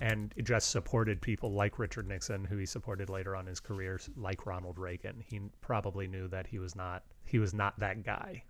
and 0.00 0.32
just 0.44 0.70
supported 0.70 1.20
people 1.20 1.52
like 1.52 1.78
Richard 1.78 2.06
Nixon, 2.08 2.44
who 2.44 2.56
he 2.56 2.66
supported 2.66 3.08
later 3.10 3.34
on 3.36 3.42
in 3.44 3.48
his 3.48 3.60
career, 3.60 4.00
like 4.16 4.46
Ronald 4.46 4.78
Reagan. 4.78 5.22
He 5.26 5.40
probably 5.60 6.06
knew 6.06 6.28
that 6.28 6.46
he 6.46 6.58
was 6.58 6.74
not 6.76 7.02
he 7.24 7.38
was 7.38 7.52
not 7.54 7.78
that 7.80 8.04
guy. 8.04 8.42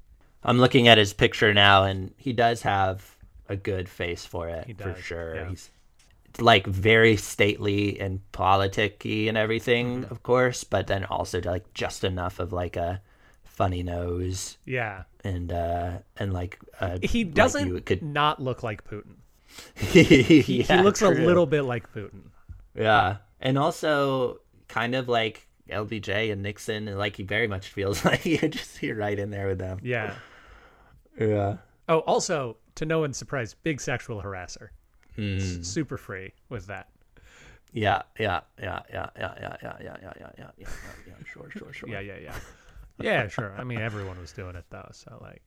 I'm 0.45 0.59
looking 0.59 0.87
at 0.89 0.99
his 0.99 1.13
picture 1.13 1.53
now, 1.53 1.85
and 1.85 2.13
he 2.17 2.33
does 2.33 2.63
have 2.63 3.17
a 3.49 3.57
good 3.57 3.89
face 3.89 4.25
for 4.25 4.49
it 4.49 4.77
for 4.79 4.95
sure. 4.95 5.35
yeah. 5.37 5.49
He's 5.49 5.71
like 6.39 6.67
very 6.67 7.17
stately 7.17 7.99
and 7.99 8.21
politicky 8.33 9.29
and 9.29 9.37
everything, 9.37 10.03
Mm-hmm. 10.03 10.13
of 10.13 10.23
course, 10.23 10.63
but 10.65 10.87
then 10.87 11.05
also 11.07 11.41
like 11.41 11.73
just 11.75 12.05
enough 12.05 12.39
of 12.39 12.53
like 12.53 12.77
a 12.77 13.01
funny 13.45 13.83
nose 13.83 14.59
Yeah. 14.67 15.05
and 15.25 15.51
uh 15.51 15.99
and 16.19 16.33
like 16.33 16.61
uh, 16.81 16.99
He 17.03 17.25
doesn't 17.25 17.67
you 17.69 17.81
could 17.81 18.03
not 18.03 18.41
look 18.41 18.63
like 18.63 18.85
Putin. 18.85 19.17
He, 19.77 20.03
He, 20.03 20.63
he 20.63 20.77
looks 20.83 21.03
a 21.03 21.09
little 21.11 21.47
bit 21.47 21.63
like 21.63 21.93
Putin. 21.93 22.31
yeah 22.75 23.17
and 23.41 23.57
also 23.59 24.41
kind 24.69 24.95
of 24.95 25.09
like 25.09 25.47
LBJ 25.71 26.33
and 26.33 26.43
Nixon 26.43 26.89
and 26.89 26.99
like 26.99 27.17
he 27.17 27.23
very 27.23 27.47
much 27.49 27.69
feels 27.69 28.05
like 28.05 28.25
you're 28.27 28.49
just 28.49 28.83
you're 28.83 28.97
right 28.97 29.19
in 29.19 29.31
there 29.31 29.47
with 29.49 29.59
them 29.59 29.79
Yeah. 29.83 30.15
yeah 31.19 31.57
Oh, 31.91 32.01
also, 32.01 32.59
to 32.75 32.85
no 32.85 33.01
one's 33.01 33.17
surprise, 33.17 33.55
big 33.55 33.81
sexual 33.81 34.21
harasser. 34.21 34.69
Hmm. 35.17 35.39
S- 35.39 35.61
super 35.67 35.97
free 35.97 36.35
with 36.51 36.67
that. 36.67 36.89
yeah 37.73 38.03
yeah 38.19 38.41
yeah 38.61 38.81
yeah 38.93 39.07
yeah 39.19 39.35
yeah 39.41 39.57
yeah 39.63 39.77
yeah 39.83 39.97
yeah 40.03 40.13
yeah 40.21 40.31
yeah 40.39 40.51
yeah 40.59 40.69
yeah 41.07 41.15
sure 41.33 41.49
sure 41.51 41.73
sure 41.73 41.89
Yeah, 41.89 42.01
yeah, 42.01 42.19
yeah. 42.23 42.35
Yeah, 43.01 43.29
sure. 43.29 43.55
I 43.57 43.65
mean, 43.65 43.81
everyone 43.81 44.19
was 44.21 44.33
doing 44.33 44.55
it 44.57 44.65
though, 44.71 44.89
so 44.93 45.19
like. 45.23 45.41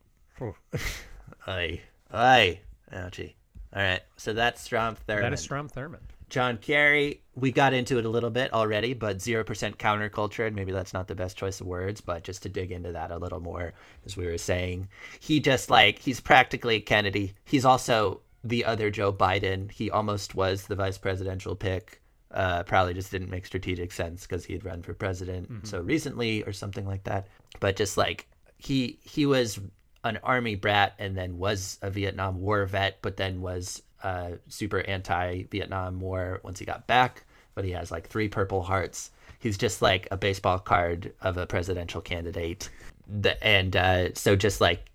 Aye. 1.45 1.81
Aye. 2.11 2.59
Ouchie. 2.91 3.33
All 3.75 3.81
right. 3.81 4.01
So 4.17 4.33
that's 4.33 4.61
Strom 4.61 4.95
Thurmond. 5.07 5.21
that 5.21 5.33
is 5.33 5.39
Strom 5.41 5.69
Thurmond. 5.69 5.99
John 6.29 6.57
Kerry. 6.57 7.21
We 7.35 7.51
got 7.51 7.73
into 7.73 7.97
it 7.97 8.05
a 8.05 8.09
little 8.09 8.29
bit 8.29 8.53
already, 8.53 8.93
but 8.93 9.17
0% 9.17 9.43
counterculture. 9.75 10.47
And 10.47 10.55
maybe 10.55 10.71
that's 10.71 10.93
not 10.93 11.07
the 11.07 11.15
best 11.15 11.37
choice 11.37 11.59
of 11.59 11.67
words, 11.67 11.99
but 12.01 12.23
just 12.23 12.43
to 12.43 12.49
dig 12.49 12.71
into 12.71 12.93
that 12.93 13.11
a 13.11 13.17
little 13.17 13.41
more, 13.41 13.73
as 14.05 14.15
we 14.15 14.25
were 14.25 14.37
saying, 14.37 14.87
he 15.19 15.39
just 15.41 15.69
like, 15.69 15.99
he's 15.99 16.21
practically 16.21 16.79
Kennedy. 16.79 17.33
He's 17.43 17.65
also 17.65 18.21
the 18.43 18.63
other 18.63 18.89
Joe 18.89 19.11
Biden. 19.11 19.69
He 19.69 19.91
almost 19.91 20.33
was 20.33 20.67
the 20.67 20.75
vice 20.75 20.97
presidential 20.97 21.55
pick. 21.55 22.01
Uh, 22.31 22.63
probably 22.63 22.93
just 22.93 23.11
didn't 23.11 23.29
make 23.29 23.45
strategic 23.45 23.91
sense 23.91 24.25
because 24.25 24.45
he 24.45 24.53
had 24.53 24.63
run 24.63 24.81
for 24.81 24.93
president 24.93 25.67
so 25.67 25.81
recently 25.81 26.43
or 26.43 26.53
something 26.53 26.85
like 26.87 27.03
that. 27.03 27.27
But 27.59 27.75
just 27.75 27.97
like 27.97 28.29
he 28.57 28.99
he 29.03 29.25
was 29.25 29.59
an 30.03 30.19
army 30.23 30.55
brat 30.55 30.93
and 30.99 31.15
then 31.15 31.37
was 31.37 31.77
a 31.81 31.89
Vietnam 31.89 32.41
War 32.41 32.65
vet, 32.65 32.99
but 33.01 33.17
then 33.17 33.41
was 33.41 33.81
uh, 34.03 34.31
super 34.47 34.81
anti 34.81 35.43
Vietnam 35.43 35.99
War 35.99 36.39
once 36.43 36.59
he 36.59 36.65
got 36.65 36.87
back. 36.87 37.23
But 37.53 37.65
he 37.65 37.71
has 37.71 37.91
like 37.91 38.07
three 38.07 38.29
Purple 38.29 38.61
Hearts. 38.61 39.11
He's 39.39 39.57
just 39.57 39.81
like 39.81 40.07
a 40.11 40.17
baseball 40.17 40.59
card 40.59 41.13
of 41.21 41.37
a 41.37 41.45
presidential 41.45 42.01
candidate, 42.01 42.69
the, 43.07 43.41
and 43.43 43.75
uh, 43.75 44.13
so 44.13 44.35
just 44.35 44.61
like 44.61 44.85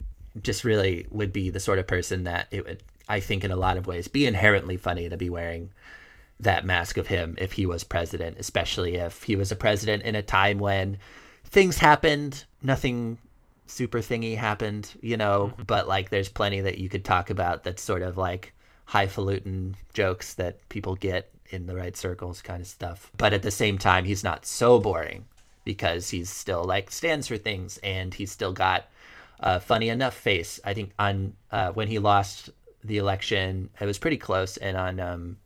just 0.43 0.65
really 0.65 1.07
would 1.11 1.33
be 1.33 1.51
the 1.51 1.61
sort 1.61 1.79
of 1.79 1.87
person 1.87 2.25
that 2.25 2.49
it 2.51 2.65
would 2.65 2.83
I 3.09 3.21
think 3.21 3.45
in 3.45 3.51
a 3.51 3.57
lot 3.57 3.77
of 3.77 3.87
ways 3.87 4.09
be 4.09 4.27
inherently 4.27 4.77
funny 4.77 5.09
to 5.09 5.17
be 5.17 5.31
wearing 5.31 5.71
that 6.41 6.65
mask 6.65 6.97
of 6.97 7.07
him 7.07 7.37
if 7.39 7.53
he 7.53 7.67
was 7.67 7.85
president, 7.85 8.37
especially 8.39 8.97
if 8.97 9.23
he 9.23 9.37
was 9.37 9.51
a 9.51 9.57
president 9.57 10.03
in 10.03 10.15
a 10.15 10.23
time 10.23 10.59
when 10.59 10.99
things 11.45 11.79
happened, 11.79 12.45
nothing 12.63 13.19
super 13.67 13.99
thingy 13.99 14.37
happened, 14.37 14.91
you 15.01 15.17
know, 15.17 15.53
but 15.67 15.89
like 15.89 16.11
there's 16.11 16.29
plenty 16.29 16.61
that 16.61 16.79
you 16.79 16.89
could 16.89 17.05
talk 17.05 17.31
about 17.31 17.65
that's 17.65 17.83
sort 17.83 18.03
of 18.03 18.17
like 18.17 18.53
highfalutin 18.87 19.77
jokes 19.93 20.35
that 20.35 20.67
people 20.69 20.95
get 20.95 21.31
in 21.51 21.67
the 21.67 21.75
right 21.75 21.97
circles 21.97 22.43
kind 22.43 22.61
of 22.61 22.67
stuff. 22.67 23.11
But 23.17 23.33
at 23.33 23.43
the 23.43 23.51
same 23.51 23.79
time, 23.79 24.05
he's 24.05 24.25
not 24.25 24.47
so 24.47 24.79
boring 24.79 25.27
because 25.65 26.11
he's 26.11 26.31
still 26.31 26.65
like 26.65 26.91
stands 26.91 27.27
for 27.29 27.37
things 27.37 27.79
and 27.79 28.15
he's 28.15 28.33
still 28.33 28.53
got 28.53 28.85
a 29.41 29.61
funny 29.61 29.89
enough 29.89 30.15
face. 30.15 30.61
I 30.65 30.75
think 30.75 30.93
on 30.99 31.35
uh, 31.51 31.73
when 31.73 31.89
he 31.89 31.99
lost 31.99 32.51
the 32.85 32.99
election, 32.99 33.71
it 33.81 33.87
was 33.87 33.99
pretty 33.99 34.17
close 34.17 34.57
and 34.57 34.77
on 34.77 35.01
um 35.01 35.37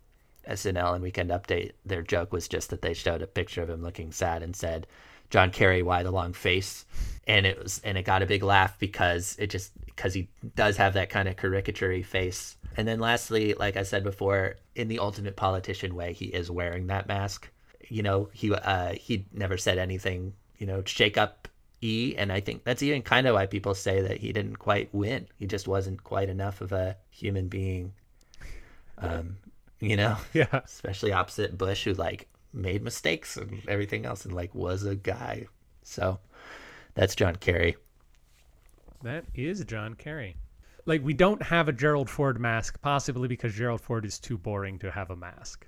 SNL 0.48 0.94
and 0.94 1.02
Weekend 1.02 1.30
Update, 1.30 1.72
their 1.84 2.02
joke 2.02 2.32
was 2.32 2.48
just 2.48 2.70
that 2.70 2.82
they 2.82 2.94
showed 2.94 3.22
a 3.22 3.26
picture 3.26 3.62
of 3.62 3.70
him 3.70 3.82
looking 3.82 4.10
sad 4.12 4.42
and 4.42 4.54
said, 4.54 4.86
"John 5.30 5.50
Kerry, 5.50 5.82
why 5.82 6.02
the 6.02 6.10
long 6.10 6.32
face?" 6.32 6.84
And 7.26 7.46
it 7.46 7.62
was 7.62 7.80
and 7.84 7.96
it 7.96 8.02
got 8.04 8.22
a 8.22 8.26
big 8.26 8.42
laugh 8.42 8.78
because 8.78 9.36
it 9.38 9.48
just 9.48 9.72
because 9.86 10.14
he 10.14 10.28
does 10.56 10.76
have 10.76 10.94
that 10.94 11.10
kind 11.10 11.28
of 11.28 11.36
caricaturey 11.36 12.04
face. 12.04 12.56
And 12.76 12.86
then 12.86 13.00
lastly, 13.00 13.54
like 13.54 13.76
I 13.76 13.82
said 13.82 14.02
before, 14.02 14.56
in 14.74 14.88
the 14.88 14.98
ultimate 15.00 15.36
politician 15.36 15.94
way, 15.94 16.12
he 16.12 16.26
is 16.26 16.50
wearing 16.50 16.86
that 16.88 17.08
mask. 17.08 17.48
You 17.88 18.02
know, 18.02 18.28
he 18.32 18.52
uh 18.54 18.92
he 18.94 19.26
never 19.32 19.56
said 19.58 19.78
anything, 19.78 20.34
you 20.58 20.66
know, 20.66 20.82
to 20.82 20.88
shake 20.88 21.18
up 21.18 21.48
E, 21.82 22.14
and 22.18 22.30
I 22.30 22.40
think 22.40 22.64
that's 22.64 22.82
even 22.82 23.00
kind 23.02 23.26
of 23.26 23.34
why 23.34 23.46
people 23.46 23.74
say 23.74 24.02
that 24.02 24.18
he 24.18 24.32
didn't 24.32 24.56
quite 24.56 24.88
win. 24.92 25.26
He 25.38 25.46
just 25.46 25.66
wasn't 25.66 26.04
quite 26.04 26.28
enough 26.28 26.60
of 26.60 26.72
a 26.72 26.96
human 27.10 27.48
being. 27.48 27.92
Um, 28.98 29.36
you 29.80 29.96
know, 29.96 30.16
Yeah. 30.34 30.60
especially 30.64 31.12
opposite 31.12 31.56
Bush, 31.56 31.84
who 31.84 31.94
like 31.94 32.28
made 32.52 32.82
mistakes 32.82 33.36
and 33.36 33.62
everything 33.68 34.04
else, 34.06 34.24
and 34.24 34.34
like 34.34 34.54
was 34.54 34.84
a 34.84 34.94
guy. 34.94 35.46
So 35.82 36.18
that's 36.94 37.14
John 37.14 37.36
Kerry. 37.36 37.76
That 39.02 39.24
is 39.34 39.64
John 39.64 39.94
Kerry. 39.94 40.36
Like 40.86 41.02
we 41.02 41.14
don't 41.14 41.42
have 41.42 41.68
a 41.68 41.72
Gerald 41.72 42.10
Ford 42.10 42.40
mask, 42.40 42.80
possibly 42.80 43.28
because 43.28 43.54
Gerald 43.54 43.80
Ford 43.80 44.04
is 44.04 44.18
too 44.18 44.36
boring 44.36 44.78
to 44.80 44.90
have 44.90 45.10
a 45.10 45.16
mask. 45.16 45.66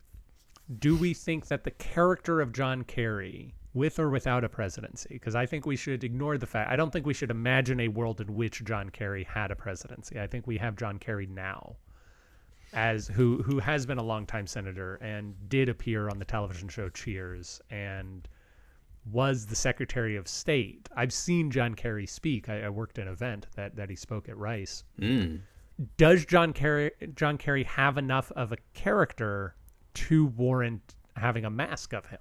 Do 0.78 0.96
we 0.96 1.14
think 1.14 1.48
that 1.48 1.64
the 1.64 1.70
character 1.70 2.40
of 2.40 2.52
John 2.52 2.84
Kerry, 2.84 3.54
with 3.74 3.98
or 3.98 4.10
without 4.10 4.44
a 4.44 4.48
presidency, 4.48 5.08
because 5.12 5.34
I 5.34 5.46
think 5.46 5.66
we 5.66 5.76
should 5.76 6.04
ignore 6.04 6.38
the 6.38 6.46
fact 6.46 6.70
I 6.70 6.76
don't 6.76 6.90
think 6.90 7.06
we 7.06 7.14
should 7.14 7.30
imagine 7.30 7.80
a 7.80 7.88
world 7.88 8.20
in 8.20 8.34
which 8.34 8.64
John 8.64 8.90
Kerry 8.90 9.24
had 9.24 9.50
a 9.50 9.56
presidency. 9.56 10.20
I 10.20 10.26
think 10.26 10.46
we 10.46 10.58
have 10.58 10.76
John 10.76 10.98
Kerry 10.98 11.26
now 11.26 11.76
as 12.72 13.08
who 13.08 13.42
who 13.42 13.58
has 13.58 13.86
been 13.86 13.98
a 13.98 14.02
longtime 14.02 14.46
senator 14.46 14.96
and 14.96 15.34
did 15.48 15.68
appear 15.68 16.08
on 16.08 16.18
the 16.18 16.24
television 16.24 16.68
show 16.68 16.88
Cheers 16.88 17.60
and 17.70 18.28
was 19.10 19.46
the 19.46 19.56
Secretary 19.56 20.16
of 20.16 20.28
State. 20.28 20.88
I've 20.94 21.12
seen 21.12 21.50
John 21.50 21.74
Kerry 21.74 22.06
speak. 22.06 22.48
I, 22.48 22.62
I 22.62 22.68
worked 22.68 22.98
an 22.98 23.08
event 23.08 23.46
that 23.56 23.76
that 23.76 23.90
he 23.90 23.96
spoke 23.96 24.28
at 24.28 24.36
Rice. 24.36 24.84
Mm. 25.00 25.40
Does 25.96 26.24
John 26.24 26.52
Kerry 26.52 26.92
John 27.14 27.38
Kerry 27.38 27.64
have 27.64 27.98
enough 27.98 28.30
of 28.32 28.52
a 28.52 28.56
character 28.74 29.54
to 29.94 30.26
warrant 30.26 30.94
having 31.16 31.44
a 31.44 31.50
mask 31.50 31.92
of 31.92 32.06
him? 32.06 32.20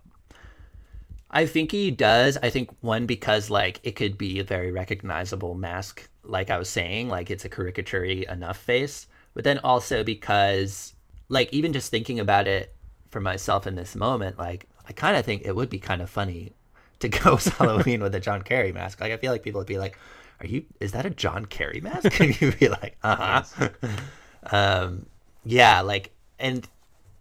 I 1.30 1.46
think 1.46 1.72
he 1.72 1.92
does. 1.92 2.38
I 2.44 2.50
think 2.50 2.76
one 2.82 3.06
because 3.06 3.50
like 3.50 3.80
it 3.84 3.96
could 3.96 4.18
be 4.18 4.40
a 4.40 4.44
very 4.44 4.72
recognizable 4.72 5.56
mask, 5.56 6.10
like 6.24 6.50
I 6.50 6.58
was 6.58 6.70
saying, 6.70 7.08
like 7.08 7.32
it's 7.32 7.46
a 7.46 7.50
caricature 7.50 8.04
enough 8.04 8.58
face. 8.58 9.08
But 9.34 9.44
then 9.44 9.60
also 9.60 10.04
because 10.04 10.94
like 11.30 11.52
even 11.54 11.74
just 11.74 11.90
thinking 11.90 12.20
about 12.20 12.48
it 12.48 12.76
for 13.10 13.22
myself 13.22 13.66
in 13.66 13.76
this 13.76 13.96
moment, 13.96 14.38
like 14.38 14.68
I 14.88 14.94
kind 14.94 15.16
of 15.16 15.26
think 15.26 15.44
it 15.46 15.56
would 15.56 15.70
be 15.70 15.80
kind 15.80 16.02
of 16.02 16.10
funny 16.10 16.54
to 17.00 17.10
go 17.10 17.38
Halloween 17.58 18.02
with 18.02 18.16
a 18.16 18.20
John 18.20 18.42
Kerry 18.42 18.72
mask. 18.72 19.02
Like 19.02 19.12
I 19.12 19.18
feel 19.18 19.32
like 19.32 19.44
people 19.44 19.60
would 19.60 19.68
be 19.68 19.78
like, 19.78 19.98
"Are 20.40 20.48
you? 20.48 20.66
Is 20.80 20.92
that 20.92 21.06
a 21.06 21.10
John 21.10 21.46
Kerry 21.46 21.82
mask?" 21.82 22.20
and 22.20 22.40
you'd 22.40 22.60
be 22.60 22.70
like, 22.70 22.98
"Uh 23.04 23.44
huh." 23.44 23.70
um, 24.52 25.06
yeah, 25.46 25.82
like 25.82 26.12
and 26.40 26.68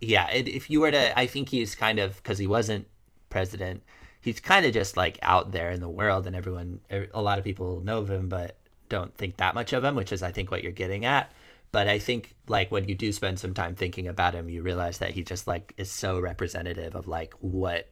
yeah, 0.01 0.31
it, 0.31 0.49
if 0.49 0.71
you 0.71 0.81
were 0.81 0.91
to, 0.91 1.19
I 1.19 1.27
think 1.27 1.49
he's 1.49 1.75
kind 1.75 1.99
of 1.99 2.17
because 2.17 2.39
he 2.39 2.47
wasn't 2.47 2.87
president. 3.29 3.83
He's 4.21 4.41
kind 4.41 4.67
of 4.67 4.73
just 4.73 4.97
like 4.97 5.19
out 5.23 5.53
there 5.53 5.71
in 5.71 5.81
the 5.81 5.89
world, 5.89 6.27
and 6.27 6.37
everyone, 6.37 6.81
a 6.91 7.23
lot 7.23 7.39
of 7.39 7.45
people 7.45 7.81
know 7.81 7.99
of 7.99 8.11
him, 8.11 8.29
but 8.29 8.57
don't 8.89 9.17
think 9.17 9.39
that 9.39 9.55
much 9.55 9.73
of 9.73 9.83
him, 9.85 9.95
which 9.95 10.13
is, 10.13 10.23
I 10.23 10.33
think, 10.33 10.51
what 10.51 10.63
you're 10.63 10.73
getting 10.73 11.07
at. 11.07 11.33
But 11.73 11.87
I 11.87 11.99
think, 11.99 12.35
like, 12.49 12.73
when 12.73 12.89
you 12.89 12.95
do 12.95 13.13
spend 13.13 13.39
some 13.39 13.55
time 13.55 13.75
thinking 13.75 14.09
about 14.09 14.35
him, 14.35 14.49
you 14.49 14.63
realize 14.63 14.99
that 14.99 15.11
he 15.11 15.23
just 15.23 15.47
like 15.47 15.75
is 15.77 15.91
so 15.91 16.19
representative 16.19 16.97
of 16.97 17.07
like 17.07 17.33
what 17.41 17.91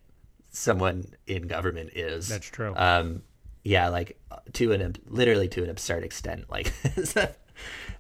someone 0.51 1.05
in 1.27 1.47
government 1.47 1.91
is. 1.95 2.29
That's 2.29 2.51
true. 2.51 2.75
Um, 2.77 3.23
yeah, 3.65 3.89
like 3.89 4.19
to 4.55 4.73
an 4.73 4.97
literally 5.07 5.49
to 5.49 5.63
an 5.63 5.71
absurd 5.71 6.05
extent, 6.05 6.51
like 6.51 6.73
as 6.97 7.17
a, 7.17 7.35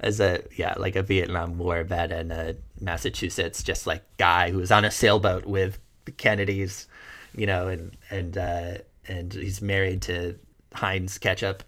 as 0.00 0.20
a 0.20 0.42
yeah, 0.56 0.74
like 0.76 0.96
a 0.96 1.02
Vietnam 1.02 1.58
War 1.58 1.84
vet 1.84 2.10
and 2.12 2.32
a 2.32 2.56
Massachusetts 2.80 3.62
just 3.62 3.86
like 3.86 4.02
guy 4.16 4.50
who 4.50 4.58
was 4.58 4.70
on 4.70 4.84
a 4.84 4.90
sailboat 4.90 5.46
with 5.46 5.78
the 6.06 6.12
Kennedys, 6.12 6.88
you 7.36 7.46
know, 7.46 7.68
and 7.68 7.96
and 8.10 8.38
uh, 8.38 8.78
and 9.06 9.32
he's 9.32 9.60
married 9.60 10.02
to 10.02 10.38
Heinz 10.74 11.18
ketchup, 11.18 11.62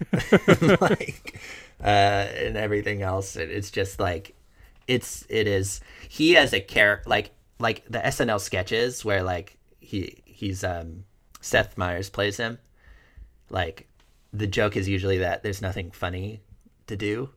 like 0.80 1.40
uh, 1.82 1.86
and 1.86 2.56
everything 2.56 3.02
else. 3.02 3.36
It, 3.36 3.50
it's 3.50 3.70
just 3.70 4.00
like 4.00 4.34
it's 4.86 5.24
it 5.28 5.46
is 5.46 5.80
he 6.08 6.36
as 6.36 6.52
a 6.52 6.60
character 6.60 7.08
like 7.08 7.30
like 7.58 7.84
the 7.88 7.98
SNL 7.98 8.40
sketches 8.40 9.04
where 9.04 9.22
like 9.22 9.58
he 9.80 10.22
he's 10.24 10.64
um 10.64 11.04
Seth 11.40 11.76
Meyers 11.76 12.10
plays 12.10 12.36
him 12.36 12.58
like 13.50 13.86
the 14.32 14.46
joke 14.46 14.76
is 14.76 14.88
usually 14.88 15.18
that 15.18 15.42
there's 15.42 15.62
nothing 15.62 15.90
funny 15.90 16.40
to 16.86 16.96
do 16.96 17.30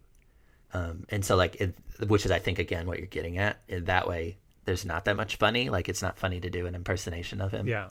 um 0.73 1.05
and 1.09 1.23
so 1.23 1.35
like 1.35 1.55
it, 1.55 1.75
which 2.07 2.25
is 2.25 2.31
I 2.31 2.39
think 2.39 2.59
again 2.59 2.85
what 2.87 2.97
you're 2.97 3.07
getting 3.07 3.37
at 3.37 3.59
in 3.67 3.85
that 3.85 4.07
way 4.07 4.37
there's 4.65 4.85
not 4.85 5.05
that 5.05 5.15
much 5.15 5.37
funny 5.37 5.69
like 5.69 5.89
it's 5.89 6.01
not 6.01 6.17
funny 6.17 6.39
to 6.39 6.49
do 6.49 6.65
an 6.67 6.75
impersonation 6.75 7.41
of 7.41 7.51
him 7.51 7.67
yeah. 7.67 7.89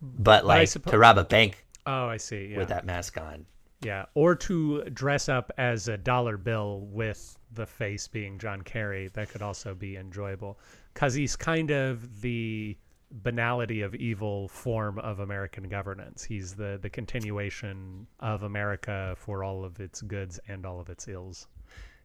but 0.00 0.44
like 0.46 0.68
suppo- 0.68 0.90
to 0.90 0.98
rob 0.98 1.18
a 1.18 1.24
bank 1.24 1.64
Oh, 1.86 2.08
I 2.08 2.18
see. 2.18 2.48
Yeah. 2.48 2.58
with 2.58 2.68
that 2.68 2.84
mask 2.84 3.18
on 3.18 3.46
Yeah, 3.82 4.04
or 4.14 4.34
to 4.34 4.84
dress 4.90 5.28
up 5.28 5.50
as 5.56 5.88
a 5.88 5.96
dollar 5.96 6.36
bill 6.36 6.80
with 6.90 7.38
the 7.52 7.66
face 7.66 8.06
being 8.08 8.38
John 8.38 8.60
Kerry. 8.62 9.08
That 9.08 9.30
could 9.30 9.42
also 9.42 9.74
be 9.74 9.96
enjoyable 9.96 10.58
because 10.92 11.14
he's 11.14 11.34
kind 11.34 11.70
of 11.70 12.20
the 12.20 12.76
banality 13.10 13.82
of 13.82 13.94
evil 13.94 14.48
form 14.48 14.98
of 14.98 15.20
American 15.20 15.68
governance. 15.68 16.22
He's 16.22 16.54
the 16.54 16.78
the 16.80 16.90
continuation 16.90 18.06
of 18.20 18.42
America 18.42 19.14
for 19.16 19.42
all 19.42 19.64
of 19.64 19.80
its 19.80 20.02
goods 20.02 20.38
and 20.46 20.66
all 20.66 20.80
of 20.80 20.90
its 20.90 21.08
ills. 21.08 21.46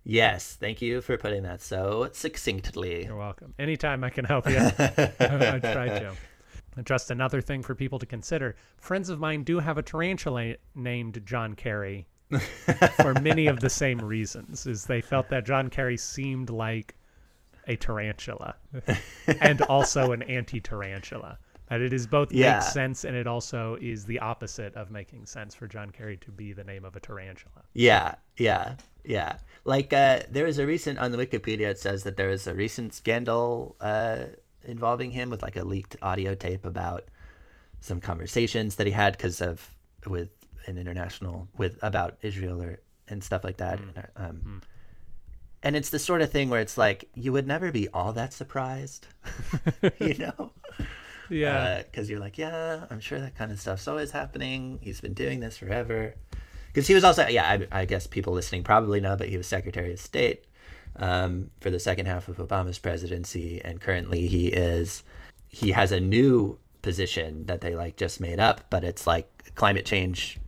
Yes, 0.04 0.56
thank 0.60 0.82
you 0.82 1.02
for 1.02 1.18
putting 1.18 1.44
that 1.44 1.62
so 1.62 2.10
succinctly. 2.14 3.06
You're 3.06 3.18
welcome. 3.18 3.56
Anytime 3.58 4.04
I 4.04 4.12
can 4.12 4.24
help 4.24 4.48
you, 4.48 4.58
I 4.80 5.60
try 5.60 5.88
to. 5.88 6.14
Just 6.84 7.10
another 7.12 7.42
thing 7.42 7.64
for 7.64 7.74
people 7.76 8.00
to 8.00 8.06
consider. 8.06 8.56
Friends 8.78 9.10
of 9.10 9.20
mine 9.20 9.44
do 9.44 9.60
have 9.60 9.78
a 9.78 9.82
tarantula 9.82 10.56
named 10.76 11.22
John 11.26 11.54
Kerry 11.56 12.08
for 13.02 13.14
many 13.22 13.48
of 13.48 13.60
the 13.60 13.70
same 13.70 14.00
reasons. 14.00 14.66
Is 14.66 14.86
they 14.86 15.02
felt 15.02 15.30
that 15.30 15.46
John 15.46 15.70
Kerry 15.70 15.96
seemed 15.98 16.50
like 16.50 16.96
a 17.68 17.76
tarantula 17.76 18.56
and 19.42 19.62
also 19.64 20.12
an 20.12 20.22
anti-tarantula. 20.24 21.38
That 21.70 21.82
it 21.82 21.94
is 21.94 22.06
both 22.06 22.32
Yeah. 22.32 22.56
makes 22.56 22.72
sense 22.74 23.06
and 23.06 23.16
it 23.16 23.26
also 23.26 23.76
is 23.82 24.06
the 24.06 24.20
opposite 24.20 24.76
of 24.76 24.92
making 24.92 25.26
sense 25.26 25.56
for 25.56 25.66
John 25.68 25.90
Kerry 25.90 26.18
to 26.18 26.30
be 26.32 26.54
the 26.54 26.64
name 26.64 26.86
of 26.86 26.96
a 26.96 27.00
tarantula. 27.00 27.64
Yeah, 27.74 28.16
yeah, 28.38 28.76
yeah. 29.04 29.38
Like 29.64 29.92
uh, 29.92 30.20
there 30.30 30.46
was 30.46 30.60
a 30.60 30.68
recent 30.68 31.00
on 31.00 31.12
the 31.12 31.18
Wikipedia. 31.18 31.70
It 31.72 31.80
says 31.80 32.04
that 32.04 32.18
there 32.18 32.30
is 32.30 32.46
a 32.46 32.54
recent 32.54 32.94
scandal 32.94 33.76
uh, 33.82 34.26
involving 34.66 35.12
him 35.12 35.30
with 35.30 35.42
like 35.42 35.56
a 35.56 35.64
leaked 35.64 35.96
audio 36.02 36.36
tape 36.36 36.66
about 36.66 37.06
some 37.82 38.00
conversations 38.02 38.76
that 38.76 38.88
he 38.88 38.94
had 38.94 39.14
because 39.14 39.42
of 39.42 39.70
with 40.08 40.30
an 40.68 40.78
international 40.78 41.48
with 41.58 41.78
about 41.82 42.18
Israel 42.22 42.62
or 42.62 42.80
and 43.08 43.24
stuff 43.24 43.44
like 43.44 43.58
that. 43.58 43.80
Hmm. 43.80 44.00
Um, 44.16 44.36
hmm. 44.36 44.58
And 45.64 45.76
it's 45.76 45.90
the 45.90 46.00
sort 46.00 46.22
of 46.22 46.32
thing 46.32 46.50
where 46.50 46.62
it's 46.62 46.78
like 46.78 47.10
you 47.16 47.32
would 47.32 47.48
never 47.48 47.72
be 47.72 47.88
all 47.90 48.14
that 48.14 48.34
surprised, 48.34 49.08
you 50.00 50.16
know. 50.16 50.52
Yeah. 51.28 51.58
Uh, 51.58 51.84
because 51.84 52.08
you're 52.08 52.20
like, 52.20 52.38
yeah, 52.38 52.86
I'm 52.92 53.00
sure 53.00 53.20
that 53.20 53.34
kind 53.34 53.52
of 53.52 53.60
stuff's 53.60 53.88
always 53.88 54.12
happening. 54.12 54.78
He's 54.84 55.02
been 55.02 55.16
doing 55.16 55.40
this 55.40 55.58
forever. 55.58 56.14
Because 56.68 56.88
he 56.88 56.94
was 56.94 57.04
also, 57.04 57.28
yeah, 57.28 57.50
I, 57.50 57.82
I 57.82 57.86
guess 57.86 58.06
people 58.06 58.34
listening 58.34 58.64
probably 58.64 59.02
know, 59.02 59.16
but 59.16 59.30
he 59.30 59.36
was 59.36 59.48
Secretary 59.48 59.92
of 59.92 60.00
State 60.00 60.46
um, 60.98 61.52
for 61.62 61.70
the 61.70 61.80
second 61.80 62.06
half 62.06 62.28
of 62.28 62.38
Obama's 62.38 62.80
presidency, 62.80 63.62
and 63.64 63.82
currently 63.82 64.28
he 64.28 64.48
is, 64.48 65.04
he 65.50 65.72
has 65.72 65.92
a 65.92 66.00
new 66.00 66.58
position 66.82 67.46
that 67.48 67.62
they 67.62 67.76
like 67.76 67.98
just 67.98 68.22
made 68.22 68.40
up, 68.40 68.62
but 68.70 68.84
it's 68.84 69.08
like 69.08 69.28
climate 69.56 69.86
change. 69.86 70.40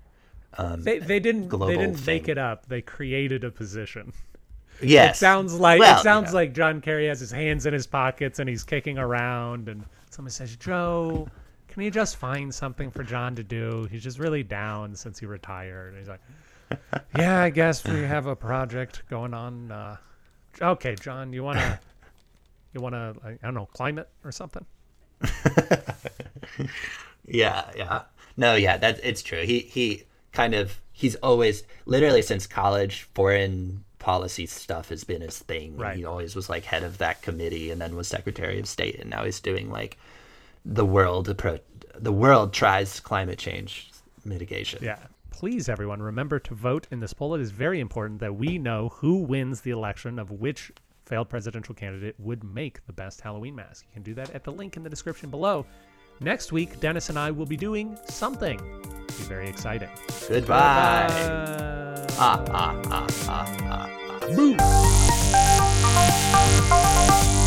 Um, 0.58 0.84
they 0.84 1.00
they 1.00 1.20
didn't 1.20 1.50
they 1.50 1.78
didn't 1.78 2.06
make 2.06 2.30
it 2.30 2.38
up. 2.38 2.68
They 2.68 2.82
created 2.82 3.44
a 3.44 3.52
position. 3.52 4.14
yes, 4.82 5.18
It 5.18 5.20
sounds 5.20 5.54
like 5.56 5.80
Well, 5.80 6.00
it 6.00 6.04
sounds 6.04 6.34
like 6.34 6.54
John 6.54 6.82
Kerry 6.82 7.08
has 7.08 7.20
his 7.20 7.32
hands 7.32 7.66
in 7.66 7.74
his 7.74 7.88
pockets 7.88 8.40
and 8.40 8.48
he's 8.50 8.64
kicking 8.64 8.98
around 8.98 9.68
and 9.70 9.84
someone 10.10 10.32
says, 10.32 10.56
"Joe, 10.56 11.28
can 11.68 11.84
you 11.84 11.92
just 11.92 12.16
find 12.16 12.54
something 12.54 12.90
for 12.92 13.04
John 13.04 13.36
to 13.36 13.44
do? 13.44 13.88
He's 13.92 14.04
just 14.04 14.20
really 14.20 14.44
down 14.44 14.96
since 14.96 15.20
he 15.20 15.26
retired." 15.26 15.94
And 15.94 16.00
he's 16.00 16.08
like, 16.08 16.22
"Yeah, 17.18 17.42
I 17.44 17.50
guess 17.50 17.84
we 17.84 18.02
have 18.02 18.26
a 18.26 18.36
project 18.36 19.04
going 19.10 19.34
on. 19.34 19.72
Uh, 19.72 19.98
okay, 20.62 20.96
John, 20.96 21.34
you 21.34 21.44
want 21.44 21.60
to 21.60 21.80
you 22.74 22.82
want 22.82 22.96
to 22.96 23.16
I 23.24 23.38
don't 23.44 23.54
know, 23.54 23.68
climate 23.74 24.10
or 24.24 24.32
something?" 24.32 24.66
Yeah, 27.28 27.70
yeah. 27.76 28.02
No, 28.38 28.56
yeah, 28.56 28.78
that 28.78 29.00
it's 29.04 29.22
true. 29.22 29.44
He 29.44 29.60
he 29.60 30.04
kind 30.32 30.54
of 30.54 30.80
he's 30.92 31.16
always 31.16 31.64
literally 31.86 32.22
since 32.22 32.48
college 32.48 33.04
foreign 33.14 33.84
policy 34.00 34.46
stuff 34.46 34.90
has 34.90 35.04
been 35.04 35.22
his 35.22 35.40
thing. 35.40 35.78
Right. 35.78 35.98
He 35.98 36.06
always 36.06 36.36
was 36.36 36.50
like 36.50 36.64
head 36.64 36.84
of 36.84 36.98
that 37.00 37.22
committee 37.22 37.70
and 37.72 37.82
then 37.82 37.96
was 37.96 38.08
secretary 38.08 38.60
of 38.60 38.68
state 38.68 39.00
and 39.00 39.10
now 39.10 39.26
he's 39.26 39.40
doing 39.40 39.70
like 39.70 39.98
the 40.66 40.86
world 40.86 41.28
approach 41.30 41.62
the 41.96 42.12
world 42.12 42.54
tries 42.54 43.00
climate 43.00 43.40
change 43.40 43.92
mitigation. 44.24 44.80
Yeah. 44.84 45.00
Please, 45.38 45.70
everyone, 45.70 46.02
remember 46.02 46.40
to 46.40 46.56
vote 46.56 46.88
in 46.90 47.00
this 47.00 47.14
poll. 47.14 47.36
It 47.36 47.42
is 47.42 47.52
very 47.52 47.80
important 47.80 48.20
that 48.22 48.36
we 48.36 48.58
know 48.58 48.90
who 48.90 49.18
wins 49.18 49.62
the 49.62 49.70
election 49.70 50.18
of 50.18 50.32
which 50.32 50.72
failed 51.06 51.30
presidential 51.30 51.76
candidate 51.76 52.16
would 52.18 52.44
make 52.44 52.84
the 52.88 52.94
best 52.94 53.22
Halloween 53.22 53.54
mask. 53.54 53.86
You 53.86 53.94
can 53.94 54.02
do 54.02 54.16
that 54.16 54.32
at 54.32 54.44
the 54.44 54.52
link 54.52 54.78
in 54.78 54.84
the 54.84 54.90
description 54.90 55.30
below. 55.30 55.64
Next 56.20 56.52
week, 56.52 56.80
Dennis 56.80 57.10
and 57.10 57.20
I 57.20 57.30
will 57.30 57.46
be 57.46 57.56
doing 57.56 58.00
something. 58.06 58.60
It'll 58.60 59.06
Be 59.06 59.24
very 59.26 59.48
exciting. 59.48 59.90
Goodbye. 60.28 61.06
Bye. 61.08 62.08
Ah, 62.18 62.44
ah, 62.50 62.82
ah, 62.88 63.08
ah, 63.28 63.58
ah, 63.70 63.90
ah. 66.72 67.47